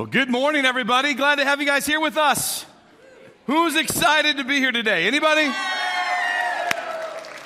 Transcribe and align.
Well, 0.00 0.06
good 0.06 0.30
morning, 0.30 0.64
everybody. 0.64 1.12
Glad 1.12 1.34
to 1.34 1.44
have 1.44 1.60
you 1.60 1.66
guys 1.66 1.84
here 1.84 2.00
with 2.00 2.16
us. 2.16 2.64
Who's 3.44 3.76
excited 3.76 4.38
to 4.38 4.44
be 4.44 4.56
here 4.56 4.72
today? 4.72 5.06
Anybody? 5.06 5.44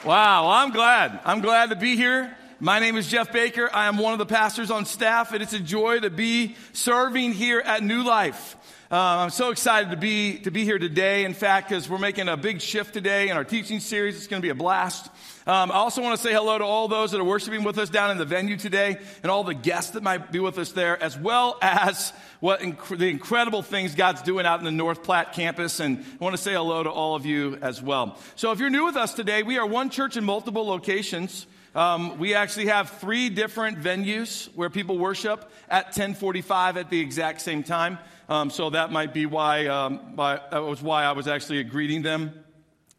Wow, 0.04 0.48
I'm 0.50 0.70
glad. 0.70 1.18
I'm 1.24 1.40
glad 1.40 1.70
to 1.70 1.74
be 1.74 1.96
here. 1.96 2.36
My 2.64 2.78
name 2.78 2.96
is 2.96 3.06
Jeff 3.06 3.30
Baker. 3.30 3.68
I 3.70 3.88
am 3.88 3.98
one 3.98 4.14
of 4.14 4.18
the 4.18 4.24
pastors 4.24 4.70
on 4.70 4.86
staff, 4.86 5.34
and 5.34 5.42
it's 5.42 5.52
a 5.52 5.60
joy 5.60 6.00
to 6.00 6.08
be 6.08 6.56
serving 6.72 7.32
here 7.32 7.60
at 7.60 7.82
New 7.82 8.02
Life. 8.02 8.56
Uh, 8.90 8.96
I'm 8.96 9.28
so 9.28 9.50
excited 9.50 9.90
to 9.90 9.98
be 9.98 10.38
to 10.38 10.50
be 10.50 10.64
here 10.64 10.78
today. 10.78 11.26
In 11.26 11.34
fact, 11.34 11.68
because 11.68 11.90
we're 11.90 11.98
making 11.98 12.28
a 12.28 12.38
big 12.38 12.62
shift 12.62 12.94
today 12.94 13.28
in 13.28 13.36
our 13.36 13.44
teaching 13.44 13.80
series, 13.80 14.16
it's 14.16 14.28
going 14.28 14.40
to 14.40 14.46
be 14.46 14.48
a 14.48 14.54
blast. 14.54 15.10
Um, 15.46 15.70
I 15.70 15.74
also 15.74 16.00
want 16.00 16.18
to 16.18 16.26
say 16.26 16.32
hello 16.32 16.56
to 16.56 16.64
all 16.64 16.88
those 16.88 17.10
that 17.10 17.20
are 17.20 17.24
worshiping 17.24 17.64
with 17.64 17.76
us 17.76 17.90
down 17.90 18.10
in 18.10 18.16
the 18.16 18.24
venue 18.24 18.56
today, 18.56 18.96
and 19.22 19.30
all 19.30 19.44
the 19.44 19.52
guests 19.52 19.90
that 19.90 20.02
might 20.02 20.32
be 20.32 20.40
with 20.40 20.56
us 20.56 20.72
there, 20.72 21.02
as 21.02 21.18
well 21.18 21.58
as 21.60 22.14
what 22.40 22.60
inc- 22.60 22.96
the 22.96 23.10
incredible 23.10 23.60
things 23.60 23.94
God's 23.94 24.22
doing 24.22 24.46
out 24.46 24.60
in 24.60 24.64
the 24.64 24.72
North 24.72 25.02
Platte 25.02 25.34
campus. 25.34 25.80
And 25.80 25.98
I 25.98 26.24
want 26.24 26.34
to 26.34 26.40
say 26.40 26.54
hello 26.54 26.82
to 26.82 26.90
all 26.90 27.14
of 27.14 27.26
you 27.26 27.58
as 27.60 27.82
well. 27.82 28.18
So, 28.36 28.52
if 28.52 28.58
you're 28.58 28.70
new 28.70 28.86
with 28.86 28.96
us 28.96 29.12
today, 29.12 29.42
we 29.42 29.58
are 29.58 29.66
one 29.66 29.90
church 29.90 30.16
in 30.16 30.24
multiple 30.24 30.66
locations. 30.66 31.46
Um, 31.74 32.18
we 32.18 32.34
actually 32.34 32.66
have 32.66 32.90
three 32.90 33.30
different 33.30 33.80
venues 33.80 34.48
where 34.54 34.70
people 34.70 34.96
worship 34.96 35.50
at 35.68 35.86
1045 35.86 36.76
at 36.76 36.88
the 36.88 37.00
exact 37.00 37.40
same 37.40 37.64
time. 37.64 37.98
Um, 38.28 38.50
so 38.50 38.70
that 38.70 38.92
might 38.92 39.12
be 39.12 39.26
why, 39.26 39.66
um, 39.66 40.14
why, 40.14 40.38
that 40.50 40.62
was 40.62 40.80
why 40.80 41.04
I 41.04 41.12
was 41.12 41.26
actually 41.26 41.62
greeting 41.64 42.02
them, 42.02 42.43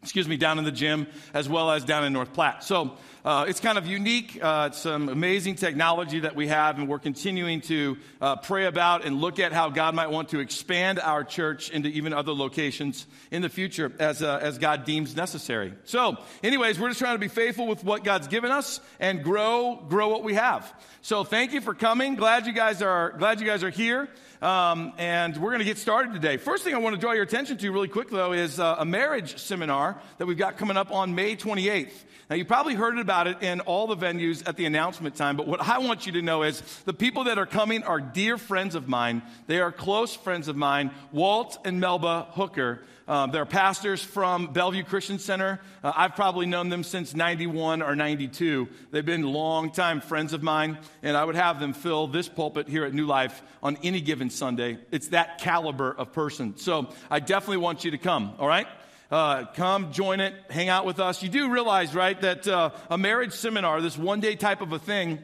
excuse 0.05 0.27
me, 0.27 0.37
down 0.37 0.59
in 0.59 0.65
the 0.65 0.71
gym 0.71 1.07
as 1.33 1.49
well 1.49 1.71
as 1.71 1.83
down 1.83 2.05
in 2.05 2.13
North 2.13 2.31
Platte. 2.31 2.63
So 2.63 2.95
uh, 3.25 3.45
it's 3.47 3.59
kind 3.59 3.79
of 3.79 3.87
unique. 3.87 4.37
Uh, 4.39 4.69
it's 4.69 4.77
some 4.77 5.09
amazing 5.09 5.55
technology 5.55 6.19
that 6.19 6.35
we 6.35 6.47
have, 6.47 6.77
and 6.77 6.87
we're 6.87 6.99
continuing 6.99 7.59
to 7.61 7.97
uh, 8.21 8.35
pray 8.35 8.65
about 8.65 9.03
and 9.03 9.19
look 9.19 9.39
at 9.39 9.51
how 9.51 9.69
God 9.69 9.95
might 9.95 10.11
want 10.11 10.29
to 10.29 10.39
expand 10.41 10.99
our 10.99 11.23
church 11.23 11.71
into 11.71 11.89
even 11.89 12.13
other 12.13 12.33
locations 12.33 13.07
in 13.31 13.41
the 13.41 13.49
future 13.49 13.91
as, 13.97 14.21
uh, 14.21 14.37
as 14.43 14.59
God 14.59 14.85
deems 14.85 15.15
necessary. 15.15 15.73
So, 15.85 16.17
anyways, 16.43 16.79
we're 16.79 16.89
just 16.89 16.99
trying 16.99 17.15
to 17.15 17.19
be 17.19 17.27
faithful 17.27 17.65
with 17.65 17.83
what 17.83 18.03
God's 18.03 18.27
given 18.27 18.51
us 18.51 18.79
and 18.99 19.23
grow, 19.23 19.83
grow 19.89 20.09
what 20.09 20.23
we 20.23 20.35
have. 20.35 20.71
So, 21.01 21.23
thank 21.23 21.51
you 21.51 21.61
for 21.61 21.73
coming. 21.73 22.13
Glad 22.13 22.45
you 22.45 22.53
guys 22.53 22.83
are, 22.83 23.09
glad 23.17 23.39
you 23.39 23.47
guys 23.47 23.63
are 23.63 23.71
here. 23.71 24.07
Um, 24.45 24.93
and 24.99 25.35
we're 25.37 25.49
going 25.49 25.59
to 25.59 25.65
get 25.65 25.79
started 25.79 26.13
today. 26.13 26.37
First 26.37 26.63
thing 26.63 26.75
I 26.75 26.77
want 26.77 26.93
to 26.93 27.01
draw 27.01 27.13
your 27.13 27.23
attention 27.23 27.57
to, 27.57 27.71
really 27.71 27.87
quick, 27.87 28.11
though, 28.11 28.31
is 28.31 28.59
uh, 28.59 28.75
a 28.77 28.85
marriage 28.85 29.39
seminar 29.39 29.99
that 30.19 30.27
we've 30.27 30.37
got 30.37 30.55
coming 30.55 30.77
up 30.77 30.91
on 30.91 31.15
May 31.15 31.35
28th. 31.35 32.03
Now, 32.27 32.35
you 32.35 32.43
probably 32.43 32.73
heard 32.73 32.97
about 32.97 33.27
it 33.27 33.43
in 33.43 33.59
all 33.61 33.85
the 33.85 33.95
venues 33.95 34.47
at 34.47 34.57
the 34.57 34.65
announcement 34.65 35.15
time, 35.15 35.37
but 35.37 35.47
what 35.47 35.61
I 35.61 35.77
want 35.77 36.07
you 36.07 36.13
to 36.13 36.23
know 36.23 36.41
is 36.41 36.61
the 36.85 36.93
people 36.93 37.25
that 37.25 37.37
are 37.37 37.45
coming 37.45 37.83
are 37.83 37.99
dear 37.99 38.39
friends 38.39 38.73
of 38.73 38.87
mine. 38.87 39.21
They 39.45 39.59
are 39.59 39.71
close 39.71 40.15
friends 40.15 40.47
of 40.47 40.55
mine, 40.55 40.89
Walt 41.11 41.59
and 41.65 41.79
Melba 41.79 42.27
Hooker. 42.31 42.81
Um, 43.07 43.29
they're 43.29 43.45
pastors 43.45 44.01
from 44.01 44.53
Bellevue 44.53 44.83
Christian 44.83 45.19
Center. 45.19 45.59
Uh, 45.83 45.93
I've 45.95 46.15
probably 46.15 46.47
known 46.47 46.69
them 46.69 46.83
since 46.83 47.13
91 47.13 47.83
or 47.83 47.95
92. 47.95 48.67
They've 48.89 49.05
been 49.05 49.21
longtime 49.21 50.01
friends 50.01 50.33
of 50.33 50.41
mine, 50.41 50.79
and 51.03 51.15
I 51.15 51.23
would 51.23 51.35
have 51.35 51.59
them 51.59 51.73
fill 51.73 52.07
this 52.07 52.27
pulpit 52.27 52.67
here 52.67 52.85
at 52.85 52.93
New 52.95 53.05
Life 53.05 53.43
on 53.61 53.77
any 53.83 54.01
given 54.01 54.31
Sunday. 54.31 54.79
It's 54.89 55.09
that 55.09 55.37
caliber 55.37 55.91
of 55.91 56.11
person. 56.11 56.57
So 56.57 56.89
I 57.11 57.19
definitely 57.19 57.57
want 57.57 57.85
you 57.85 57.91
to 57.91 57.99
come, 57.99 58.33
all 58.39 58.47
right? 58.47 58.67
Uh, 59.11 59.45
come 59.53 59.91
join 59.91 60.19
it, 60.19 60.33
hang 60.49 60.67
out 60.67 60.85
with 60.85 60.99
us. 60.99 61.21
You 61.21 61.29
do 61.29 61.49
realize, 61.49 61.93
right, 61.93 62.19
that 62.21 62.47
uh, 62.47 62.71
a 62.89 62.97
marriage 62.97 63.33
seminar, 63.33 63.79
this 63.81 63.97
one 63.97 64.19
day 64.19 64.35
type 64.35 64.61
of 64.61 64.73
a 64.73 64.79
thing, 64.79 65.19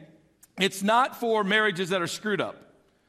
it's 0.60 0.82
not 0.82 1.18
for 1.18 1.42
marriages 1.42 1.88
that 1.90 2.00
are 2.00 2.06
screwed 2.06 2.40
up. 2.40 2.56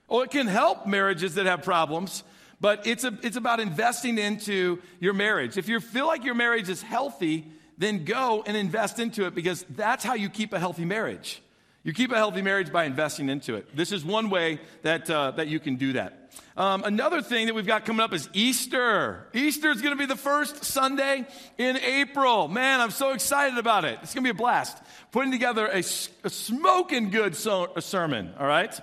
Oh, 0.10 0.22
it 0.22 0.32
can 0.32 0.48
help 0.48 0.88
marriages 0.88 1.36
that 1.36 1.46
have 1.46 1.64
problems, 1.64 2.24
but 2.60 2.88
it's, 2.88 3.04
a, 3.04 3.18
it's 3.22 3.38
about 3.38 3.60
investing 3.60 4.18
into 4.18 4.80
your 5.00 5.14
marriage. 5.14 5.58
If 5.58 5.68
you 5.68 5.80
feel 5.80 6.08
like 6.08 6.24
your 6.24 6.36
marriage 6.36 6.70
is 6.70 6.82
healthy, 6.82 7.46
then 7.78 8.06
go 8.06 8.44
and 8.46 8.58
invest 8.58 9.00
into 9.00 9.26
it 9.26 9.36
because 9.36 9.66
that's 9.70 10.04
how 10.04 10.14
you 10.14 10.30
keep 10.30 10.54
a 10.54 10.60
healthy 10.60 10.86
marriage. 10.86 11.42
You 11.84 11.94
keep 11.94 12.12
a 12.12 12.16
healthy 12.16 12.42
marriage 12.42 12.72
by 12.72 12.86
investing 12.86 13.30
into 13.30 13.56
it. 13.56 13.76
This 13.76 13.92
is 13.92 14.06
one 14.06 14.30
way 14.30 14.60
that, 14.84 15.10
uh, 15.10 15.32
that 15.32 15.48
you 15.48 15.60
can 15.60 15.76
do 15.76 15.94
that. 15.94 16.23
Um, 16.56 16.84
another 16.84 17.22
thing 17.22 17.48
that 17.48 17.56
we've 17.56 17.66
got 17.66 17.86
coming 17.86 18.00
up 18.00 18.14
is 18.14 18.30
Easter. 18.34 19.28
Easter 19.34 19.72
is 19.72 19.82
going 19.82 19.94
to 19.94 20.00
be 20.00 20.06
the 20.06 20.16
first 20.16 20.64
Sunday 20.64 21.26
in 21.58 21.78
April. 21.78 22.48
Man, 22.48 22.80
I'm 22.80 22.92
so 22.92 23.12
excited 23.12 23.58
about 23.58 23.86
it. 23.86 23.98
It's 24.04 24.14
going 24.14 24.24
to 24.24 24.34
be 24.34 24.38
a 24.38 24.40
blast. 24.40 24.78
Putting 25.12 25.32
together 25.32 25.66
a, 25.66 25.80
a 25.80 26.30
smoking 26.30 27.10
good 27.10 27.36
so, 27.36 27.72
a 27.76 27.82
sermon, 27.82 28.34
all 28.40 28.46
right? 28.46 28.74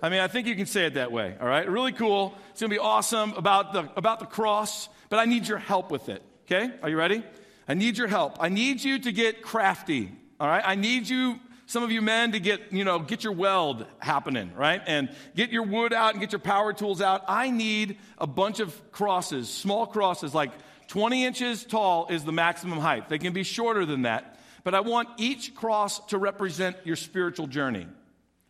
I 0.00 0.08
mean, 0.08 0.20
I 0.20 0.28
think 0.28 0.46
you 0.46 0.54
can 0.54 0.66
say 0.66 0.86
it 0.86 0.94
that 0.94 1.10
way, 1.10 1.34
all 1.40 1.48
right? 1.48 1.68
Really 1.68 1.92
cool. 1.92 2.34
It's 2.50 2.60
going 2.60 2.70
to 2.70 2.74
be 2.74 2.80
awesome 2.80 3.32
about 3.32 3.72
the, 3.72 3.90
about 3.96 4.20
the 4.20 4.26
cross, 4.26 4.88
but 5.08 5.18
I 5.18 5.24
need 5.24 5.48
your 5.48 5.58
help 5.58 5.90
with 5.90 6.08
it, 6.08 6.22
okay? 6.44 6.70
Are 6.80 6.88
you 6.88 6.96
ready? 6.96 7.24
I 7.66 7.74
need 7.74 7.98
your 7.98 8.08
help. 8.08 8.36
I 8.38 8.50
need 8.50 8.84
you 8.84 9.00
to 9.00 9.10
get 9.10 9.42
crafty, 9.42 10.12
all 10.38 10.46
right? 10.46 10.62
I 10.64 10.76
need 10.76 11.08
you 11.08 11.40
some 11.66 11.82
of 11.82 11.90
you 11.90 12.00
men 12.00 12.32
to 12.32 12.40
get, 12.40 12.72
you 12.72 12.84
know, 12.84 13.00
get 13.00 13.24
your 13.24 13.32
weld 13.32 13.86
happening, 13.98 14.52
right? 14.54 14.80
And 14.86 15.10
get 15.34 15.50
your 15.50 15.64
wood 15.64 15.92
out 15.92 16.12
and 16.12 16.20
get 16.20 16.32
your 16.32 16.38
power 16.38 16.72
tools 16.72 17.02
out. 17.02 17.24
I 17.28 17.50
need 17.50 17.98
a 18.18 18.26
bunch 18.26 18.60
of 18.60 18.92
crosses, 18.92 19.48
small 19.48 19.86
crosses, 19.86 20.32
like 20.32 20.52
20 20.88 21.24
inches 21.24 21.64
tall 21.64 22.06
is 22.08 22.24
the 22.24 22.32
maximum 22.32 22.78
height. 22.78 23.08
They 23.08 23.18
can 23.18 23.32
be 23.32 23.42
shorter 23.42 23.84
than 23.84 24.02
that. 24.02 24.38
But 24.62 24.74
I 24.74 24.80
want 24.80 25.08
each 25.18 25.54
cross 25.54 25.98
to 26.06 26.18
represent 26.18 26.76
your 26.84 26.96
spiritual 26.96 27.48
journey. 27.48 27.86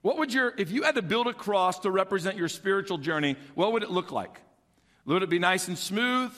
What 0.03 0.19
would 0.19 0.33
your, 0.33 0.53
if 0.57 0.71
you 0.71 0.83
had 0.83 0.95
to 0.95 1.03
build 1.03 1.27
a 1.27 1.33
cross 1.33 1.81
to 1.81 1.91
represent 1.91 2.37
your 2.37 2.49
spiritual 2.49 2.99
journey, 2.99 3.37
what 3.55 3.73
would 3.73 3.83
it 3.83 3.91
look 3.91 4.13
like? 4.13 4.41
Would 5.07 5.23
it 5.23 5.31
be 5.31 5.39
nice 5.39 5.69
and 5.69 5.79
smooth? 5.79 6.33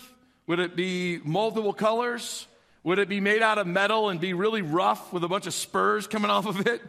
Would 0.47 0.59
it 0.61 0.77
be 0.77 1.19
multiple 1.25 1.73
colors? 1.73 2.47
Would 2.89 2.99
it 2.99 3.11
be 3.11 3.21
made 3.21 3.43
out 3.43 3.59
of 3.59 3.67
metal 3.67 4.09
and 4.09 4.19
be 4.19 4.33
really 4.33 4.63
rough 4.63 5.13
with 5.13 5.23
a 5.23 5.29
bunch 5.29 5.47
of 5.47 5.53
spurs 5.53 6.07
coming 6.07 6.31
off 6.31 6.47
of 6.47 6.67
it? 6.67 6.81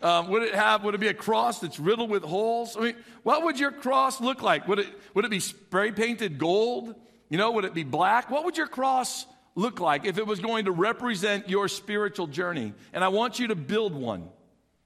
Um, 0.00 0.28
would 0.28 0.44
it 0.44 0.54
have? 0.54 0.84
Would 0.84 0.94
it 0.94 1.00
be 1.00 1.08
a 1.08 1.14
cross 1.14 1.58
that's 1.58 1.80
riddled 1.80 2.10
with 2.10 2.22
holes? 2.22 2.76
I 2.76 2.80
mean, 2.80 2.94
what 3.24 3.42
would 3.42 3.58
your 3.58 3.72
cross 3.72 4.20
look 4.20 4.40
like? 4.40 4.68
Would 4.68 4.78
it 4.78 4.86
would 5.14 5.24
it 5.24 5.32
be 5.32 5.40
spray 5.40 5.90
painted 5.90 6.38
gold? 6.38 6.94
You 7.28 7.38
know, 7.38 7.50
would 7.50 7.64
it 7.64 7.74
be 7.74 7.82
black? 7.82 8.30
What 8.30 8.44
would 8.44 8.56
your 8.56 8.68
cross 8.68 9.26
look 9.56 9.80
like 9.80 10.04
if 10.04 10.16
it 10.16 10.28
was 10.28 10.38
going 10.38 10.66
to 10.66 10.70
represent 10.70 11.48
your 11.48 11.66
spiritual 11.66 12.28
journey? 12.28 12.72
And 12.92 13.02
I 13.02 13.08
want 13.08 13.40
you 13.40 13.48
to 13.48 13.56
build 13.56 13.94
one. 13.96 14.28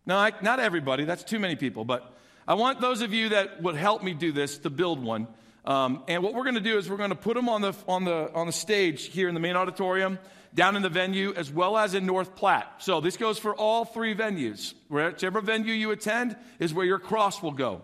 Now, 0.06 0.21
I, 0.21 0.32
not 0.41 0.59
everybody. 0.59 1.05
That's 1.05 1.22
too 1.22 1.38
many 1.38 1.55
people, 1.55 1.84
but 1.84 2.16
I 2.49 2.55
want 2.55 2.81
those 2.81 3.03
of 3.03 3.12
you 3.12 3.28
that 3.28 3.62
would 3.62 3.77
help 3.77 4.03
me 4.03 4.15
do 4.15 4.32
this 4.32 4.56
to 4.56 4.71
build 4.71 5.05
one. 5.05 5.28
Um, 5.66 6.03
and 6.09 6.22
what 6.22 6.32
we're 6.32 6.44
going 6.44 6.55
to 6.55 6.62
do 6.62 6.78
is 6.78 6.88
we're 6.88 6.97
going 6.97 7.11
to 7.11 7.15
put 7.15 7.34
them 7.34 7.50
on 7.50 7.61
the 7.61 7.75
on 7.87 8.05
the 8.05 8.32
on 8.32 8.47
the 8.47 8.55
stage 8.55 9.05
here 9.09 9.28
in 9.28 9.34
the 9.34 9.41
main 9.41 9.55
auditorium 9.55 10.19
down 10.54 10.76
in 10.76 10.82
the 10.82 10.88
venue 10.88 11.32
as 11.34 11.50
well 11.50 11.76
as 11.76 11.94
in 11.94 12.06
North 12.06 12.36
Platte. 12.36 12.70
So 12.78 13.00
this 13.00 13.16
goes 13.16 13.38
for 13.38 13.54
all 13.54 13.84
three 13.84 14.14
venues. 14.14 14.74
Whichever 14.88 15.40
venue 15.40 15.72
you 15.72 15.90
attend 15.90 16.36
is 16.58 16.74
where 16.74 16.86
your 16.86 16.98
cross 16.98 17.42
will 17.42 17.52
go. 17.52 17.82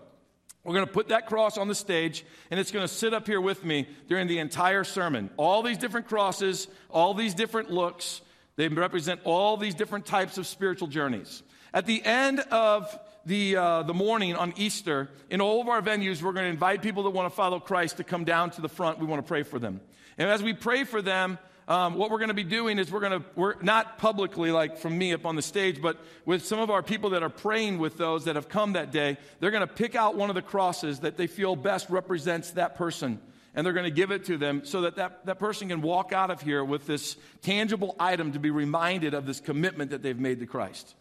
We're 0.65 0.75
going 0.75 0.87
to 0.87 0.93
put 0.93 1.09
that 1.09 1.27
cross 1.27 1.57
on 1.57 1.69
the 1.69 1.75
stage, 1.75 2.27
and 2.51 2.61
it's 2.61 2.71
going 2.71 2.87
to 2.87 2.93
sit 2.93 3.15
up 3.15 3.27
here 3.27 3.41
with 3.41 3.65
me 3.65 3.89
during 4.09 4.27
the 4.27 4.39
entire 4.39 4.85
sermon. 4.85 5.31
All 5.39 5.63
these 5.63 5.79
different 5.79 6.09
crosses, 6.09 6.69
all 6.91 7.15
these 7.15 7.33
different 7.33 7.71
looks, 7.71 8.21
they 8.57 8.69
represent 8.69 9.21
all 9.25 9.57
these 9.57 9.75
different 9.75 10.05
types 10.05 10.37
of 10.37 10.47
spiritual 10.47 10.89
journeys. 10.89 11.43
At 11.73 11.87
the 11.87 12.05
end 12.05 12.41
of 12.41 12.99
the, 13.25 13.57
uh, 13.57 13.83
the 13.85 13.95
morning 13.95 14.35
on 14.35 14.53
Easter, 14.57 15.09
in 15.31 15.41
all 15.41 15.61
of 15.61 15.69
our 15.69 15.81
venues, 15.81 16.23
we're 16.23 16.33
going 16.33 16.47
to 16.47 16.51
invite 16.51 16.83
people 16.83 17.05
that 17.05 17.11
want 17.11 17.31
to 17.31 17.35
follow 17.35 17.61
Christ 17.61 17.99
to 17.99 18.05
come 18.05 18.25
down 18.25 18.51
to 18.51 18.61
the 18.61 18.69
front. 18.69 18.99
We 18.99 19.07
want 19.07 19.25
to 19.25 19.29
pray 19.29 19.45
for 19.45 19.59
them. 19.59 19.81
And 20.19 20.29
as 20.29 20.43
we 20.43 20.53
pray 20.53 20.85
for 20.85 21.01
them, 21.01 21.39
um, 21.69 21.97
what 21.97 22.11
we're 22.11 22.19
going 22.19 22.29
to 22.29 22.35
be 22.35 22.45
doing 22.45 22.79
is 22.79 22.91
we're 22.91 23.01
going 23.01 23.21
to, 23.21 23.25
we're 23.37 23.61
not 23.61 23.99
publicly 23.99 24.51
like 24.51 24.79
from 24.79 24.97
me 24.97 25.13
up 25.13 25.27
on 25.27 25.37
the 25.37 25.43
stage, 25.43 25.83
but 25.83 25.99
with 26.25 26.47
some 26.47 26.61
of 26.61 26.71
our 26.71 26.83
people 26.83 27.11
that 27.11 27.23
are 27.23 27.29
praying 27.29 27.79
with 27.79 27.99
those 27.99 28.25
that 28.25 28.37
have 28.37 28.49
come 28.49 28.73
that 28.73 28.91
day, 28.91 29.19
they're 29.39 29.51
going 29.51 29.61
to 29.61 29.73
pick 29.73 29.95
out 29.95 30.17
one 30.17 30.31
of 30.31 30.35
the 30.35 30.43
crosses 30.43 31.01
that 31.01 31.19
they 31.19 31.27
feel 31.27 31.57
best 31.57 31.91
represents 31.91 32.53
that 32.53 32.75
person. 32.75 33.21
And 33.55 33.67
they're 33.67 33.75
going 33.75 33.85
to 33.85 33.91
give 33.91 34.11
it 34.11 34.25
to 34.27 34.39
them 34.39 34.65
so 34.65 34.83
that, 34.83 34.97
that 34.97 35.27
that 35.27 35.39
person 35.39 35.69
can 35.69 35.83
walk 35.83 36.13
out 36.13 36.31
of 36.31 36.41
here 36.41 36.65
with 36.65 36.87
this 36.87 37.17
tangible 37.43 37.95
item 38.01 38.33
to 38.33 38.39
be 38.39 38.51
reminded 38.51 39.13
of 39.13 39.27
this 39.27 39.41
commitment 39.41 39.91
that 39.91 40.03
they've 40.03 40.19
made 40.19 40.41
to 40.41 40.47
Christ. 40.47 40.95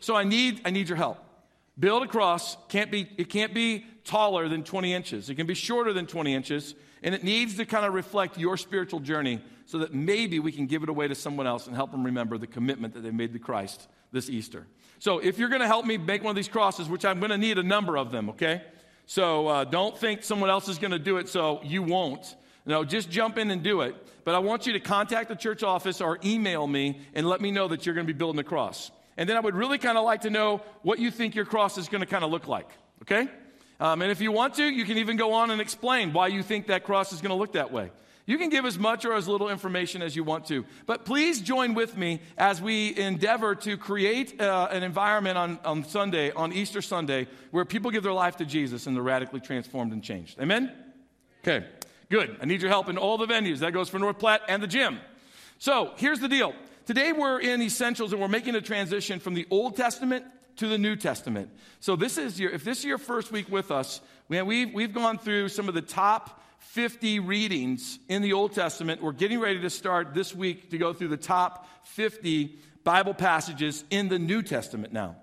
So 0.00 0.16
I 0.16 0.24
need, 0.24 0.60
I 0.66 0.70
need 0.70 0.88
your 0.88 0.96
help. 0.96 1.18
Build 1.78 2.02
a 2.02 2.06
cross. 2.06 2.58
Can't 2.68 2.90
be, 2.90 3.08
it 3.16 3.30
can't 3.30 3.54
be 3.54 3.86
taller 4.10 4.48
than 4.48 4.64
20 4.64 4.92
inches. 4.92 5.30
It 5.30 5.36
can 5.36 5.46
be 5.46 5.54
shorter 5.54 5.92
than 5.92 6.06
20 6.06 6.34
inches. 6.34 6.74
And 7.02 7.14
it 7.14 7.22
needs 7.22 7.56
to 7.56 7.64
kind 7.64 7.86
of 7.86 7.94
reflect 7.94 8.36
your 8.38 8.56
spiritual 8.56 8.98
journey 8.98 9.40
so 9.66 9.78
that 9.78 9.94
maybe 9.94 10.40
we 10.40 10.50
can 10.50 10.66
give 10.66 10.82
it 10.82 10.88
away 10.88 11.06
to 11.06 11.14
someone 11.14 11.46
else 11.46 11.68
and 11.68 11.76
help 11.76 11.92
them 11.92 12.04
remember 12.04 12.36
the 12.36 12.48
commitment 12.48 12.94
that 12.94 13.00
they 13.00 13.12
made 13.12 13.32
to 13.34 13.38
Christ 13.38 13.88
this 14.10 14.28
Easter. 14.28 14.66
So 14.98 15.20
if 15.20 15.38
you're 15.38 15.48
going 15.48 15.60
to 15.60 15.68
help 15.68 15.86
me 15.86 15.96
make 15.96 16.24
one 16.24 16.30
of 16.30 16.36
these 16.36 16.48
crosses, 16.48 16.88
which 16.88 17.04
I'm 17.04 17.20
going 17.20 17.30
to 17.30 17.38
need 17.38 17.56
a 17.56 17.62
number 17.62 17.96
of 17.96 18.10
them, 18.10 18.30
okay? 18.30 18.62
So 19.06 19.46
uh, 19.46 19.64
don't 19.64 19.96
think 19.96 20.24
someone 20.24 20.50
else 20.50 20.68
is 20.68 20.78
going 20.78 20.90
to 20.90 20.98
do 20.98 21.18
it 21.18 21.28
so 21.28 21.60
you 21.62 21.82
won't. 21.82 22.34
No, 22.66 22.84
just 22.84 23.10
jump 23.10 23.38
in 23.38 23.50
and 23.52 23.62
do 23.62 23.82
it. 23.82 23.94
But 24.24 24.34
I 24.34 24.40
want 24.40 24.66
you 24.66 24.72
to 24.72 24.80
contact 24.80 25.28
the 25.28 25.36
church 25.36 25.62
office 25.62 26.00
or 26.00 26.18
email 26.24 26.66
me 26.66 27.00
and 27.14 27.26
let 27.28 27.40
me 27.40 27.52
know 27.52 27.68
that 27.68 27.86
you're 27.86 27.94
going 27.94 28.06
to 28.06 28.12
be 28.12 28.18
building 28.18 28.40
a 28.40 28.44
cross. 28.44 28.90
And 29.16 29.28
then 29.28 29.36
I 29.36 29.40
would 29.40 29.54
really 29.54 29.78
kind 29.78 29.96
of 29.96 30.04
like 30.04 30.22
to 30.22 30.30
know 30.30 30.62
what 30.82 30.98
you 30.98 31.12
think 31.12 31.36
your 31.36 31.44
cross 31.44 31.78
is 31.78 31.88
going 31.88 32.00
to 32.00 32.06
kind 32.06 32.24
of 32.24 32.30
look 32.30 32.48
like, 32.48 32.68
okay? 33.02 33.28
Um, 33.80 34.02
and 34.02 34.12
if 34.12 34.20
you 34.20 34.30
want 34.30 34.54
to, 34.56 34.64
you 34.64 34.84
can 34.84 34.98
even 34.98 35.16
go 35.16 35.32
on 35.32 35.50
and 35.50 35.60
explain 35.60 36.12
why 36.12 36.26
you 36.28 36.42
think 36.42 36.66
that 36.66 36.84
cross 36.84 37.12
is 37.12 37.22
going 37.22 37.30
to 37.30 37.36
look 37.36 37.54
that 37.54 37.72
way. 37.72 37.90
You 38.26 38.38
can 38.38 38.50
give 38.50 38.64
as 38.64 38.78
much 38.78 39.04
or 39.04 39.14
as 39.14 39.26
little 39.26 39.48
information 39.48 40.02
as 40.02 40.14
you 40.14 40.22
want 40.22 40.46
to. 40.46 40.64
But 40.86 41.04
please 41.04 41.40
join 41.40 41.74
with 41.74 41.96
me 41.96 42.20
as 42.38 42.60
we 42.60 42.96
endeavor 42.96 43.54
to 43.56 43.76
create 43.76 44.40
uh, 44.40 44.68
an 44.70 44.82
environment 44.82 45.38
on, 45.38 45.58
on 45.64 45.84
Sunday, 45.84 46.30
on 46.30 46.52
Easter 46.52 46.82
Sunday, 46.82 47.26
where 47.50 47.64
people 47.64 47.90
give 47.90 48.02
their 48.02 48.12
life 48.12 48.36
to 48.36 48.44
Jesus 48.44 48.86
and 48.86 48.94
they're 48.94 49.02
radically 49.02 49.40
transformed 49.40 49.92
and 49.92 50.04
changed. 50.04 50.38
Amen? 50.38 50.70
Okay, 51.42 51.66
good. 52.10 52.36
I 52.40 52.44
need 52.44 52.60
your 52.60 52.70
help 52.70 52.88
in 52.88 52.98
all 52.98 53.16
the 53.18 53.26
venues. 53.26 53.60
That 53.60 53.72
goes 53.72 53.88
for 53.88 53.98
North 53.98 54.18
Platte 54.18 54.42
and 54.46 54.62
the 54.62 54.68
gym. 54.68 55.00
So 55.58 55.92
here's 55.96 56.20
the 56.20 56.28
deal. 56.28 56.54
Today 56.86 57.12
we're 57.12 57.40
in 57.40 57.62
Essentials 57.62 58.12
and 58.12 58.20
we're 58.20 58.28
making 58.28 58.54
a 58.54 58.60
transition 58.60 59.20
from 59.20 59.34
the 59.34 59.46
Old 59.50 59.76
Testament 59.76 60.24
to 60.60 60.68
the 60.68 60.78
New 60.78 60.94
Testament. 60.94 61.50
So 61.80 61.96
this 61.96 62.18
is 62.18 62.38
your, 62.38 62.50
if 62.50 62.64
this 62.64 62.80
is 62.80 62.84
your 62.84 62.98
first 62.98 63.32
week 63.32 63.50
with 63.50 63.70
us, 63.70 64.02
we've, 64.28 64.72
we've 64.72 64.92
gone 64.92 65.16
through 65.16 65.48
some 65.48 65.68
of 65.68 65.74
the 65.74 65.80
top 65.80 66.42
50 66.58 67.18
readings 67.18 67.98
in 68.10 68.20
the 68.20 68.34
Old 68.34 68.52
Testament. 68.52 69.02
We're 69.02 69.12
getting 69.12 69.40
ready 69.40 69.60
to 69.62 69.70
start 69.70 70.12
this 70.12 70.34
week 70.34 70.68
to 70.70 70.78
go 70.78 70.92
through 70.92 71.08
the 71.08 71.16
top 71.16 71.66
50 71.86 72.58
Bible 72.84 73.14
passages 73.14 73.84
in 73.88 74.08
the 74.08 74.18
New 74.18 74.42
Testament 74.42 74.92
now. 74.92 75.16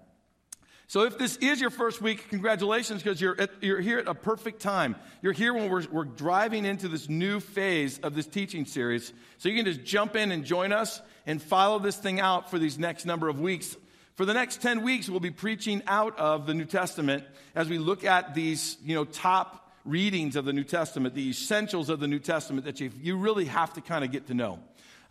So 0.88 1.04
if 1.04 1.20
this 1.20 1.38
is 1.38 1.62
your 1.62 1.70
first 1.70 2.02
week, 2.02 2.30
congratulations 2.30 3.04
because 3.04 3.22
you're, 3.22 3.38
you're 3.62 3.82
here 3.82 4.00
at 4.00 4.08
a 4.08 4.16
perfect 4.16 4.60
time. 4.60 4.96
You're 5.22 5.34
here 5.34 5.54
when 5.54 5.70
we're, 5.70 5.86
we're 5.92 6.06
driving 6.06 6.66
into 6.66 6.88
this 6.88 7.10
new 7.10 7.42
phase 7.42 8.00
of 8.00 8.16
this 8.16 8.26
teaching 8.26 8.66
series. 8.66 9.14
So 9.38 9.50
you 9.50 9.56
can 9.56 9.66
just 9.66 9.84
jump 9.84 10.16
in 10.16 10.32
and 10.32 10.44
join 10.44 10.74
us 10.74 11.00
and 11.28 11.40
follow 11.40 11.78
this 11.78 11.98
thing 11.98 12.20
out 12.20 12.50
for 12.50 12.58
these 12.58 12.80
next 12.80 13.06
number 13.06 13.30
of 13.30 13.40
weeks. 13.40 13.76
For 14.18 14.26
the 14.26 14.34
next 14.34 14.64
10 14.64 14.82
weeks, 14.82 15.08
we'll 15.08 15.20
be 15.20 15.30
preaching 15.30 15.84
out 15.86 16.18
of 16.18 16.48
the 16.48 16.56
New 16.56 16.66
Testament 16.66 17.24
as 17.54 17.70
we 17.70 17.78
look 17.78 18.04
at 18.04 18.34
these, 18.34 18.76
you 18.84 18.96
know, 18.96 19.06
top 19.06 19.72
readings 19.86 20.36
of 20.36 20.44
the 20.44 20.54
New 20.54 20.64
Testament, 20.64 21.14
the 21.14 21.30
essentials 21.30 21.90
of 21.90 22.00
the 22.00 22.08
New 22.08 22.18
Testament 22.18 22.66
that 22.66 22.80
you, 22.80 22.90
you 23.00 23.16
really 23.16 23.46
have 23.46 23.74
to 23.74 23.82
kind 23.82 24.04
of 24.04 24.12
get 24.12 24.26
to 24.26 24.34
know. 24.34 24.58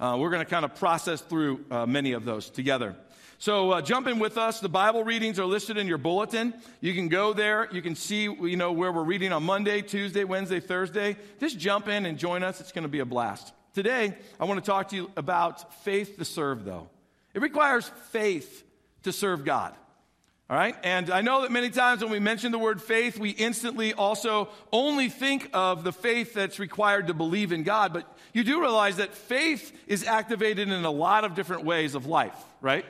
Uh, 0.00 0.16
we're 0.18 0.30
going 0.30 0.44
to 0.44 0.50
kind 0.50 0.64
of 0.64 0.74
process 0.74 1.20
through 1.20 1.64
uh, 1.70 1.86
many 1.86 2.14
of 2.14 2.24
those 2.24 2.50
together. 2.50 2.96
So 3.38 3.70
uh, 3.70 3.80
jump 3.80 4.08
in 4.08 4.18
with 4.18 4.36
us. 4.36 4.58
The 4.58 4.68
Bible 4.68 5.04
readings 5.04 5.38
are 5.38 5.46
listed 5.46 5.76
in 5.76 5.86
your 5.86 5.98
bulletin. 5.98 6.52
You 6.80 6.92
can 6.92 7.06
go 7.06 7.32
there. 7.32 7.68
You 7.70 7.82
can 7.82 7.94
see, 7.94 8.22
you 8.24 8.56
know, 8.56 8.72
where 8.72 8.90
we're 8.90 9.04
reading 9.04 9.32
on 9.32 9.44
Monday, 9.44 9.82
Tuesday, 9.82 10.24
Wednesday, 10.24 10.58
Thursday. 10.58 11.16
Just 11.38 11.60
jump 11.60 11.86
in 11.86 12.06
and 12.06 12.18
join 12.18 12.42
us. 12.42 12.60
It's 12.60 12.72
going 12.72 12.82
to 12.82 12.88
be 12.88 12.98
a 12.98 13.06
blast. 13.06 13.52
Today, 13.72 14.18
I 14.40 14.46
want 14.46 14.58
to 14.64 14.68
talk 14.68 14.88
to 14.88 14.96
you 14.96 15.12
about 15.16 15.84
faith 15.84 16.18
to 16.18 16.24
serve, 16.24 16.64
though. 16.64 16.88
It 17.34 17.40
requires 17.40 17.88
faith 18.10 18.64
to 19.06 19.12
serve 19.12 19.44
God. 19.44 19.74
All 20.48 20.56
right? 20.56 20.76
And 20.84 21.10
I 21.10 21.22
know 21.22 21.42
that 21.42 21.50
many 21.50 21.70
times 21.70 22.02
when 22.02 22.12
we 22.12 22.20
mention 22.20 22.52
the 22.52 22.58
word 22.58 22.80
faith, 22.80 23.18
we 23.18 23.30
instantly 23.30 23.94
also 23.94 24.48
only 24.72 25.08
think 25.08 25.50
of 25.52 25.82
the 25.82 25.92
faith 25.92 26.34
that's 26.34 26.60
required 26.60 27.08
to 27.08 27.14
believe 27.14 27.50
in 27.50 27.64
God. 27.64 27.92
But 27.92 28.06
you 28.32 28.44
do 28.44 28.60
realize 28.60 28.96
that 28.96 29.12
faith 29.14 29.76
is 29.88 30.04
activated 30.04 30.68
in 30.68 30.84
a 30.84 30.90
lot 30.90 31.24
of 31.24 31.34
different 31.34 31.64
ways 31.64 31.96
of 31.96 32.06
life, 32.06 32.36
right? 32.60 32.84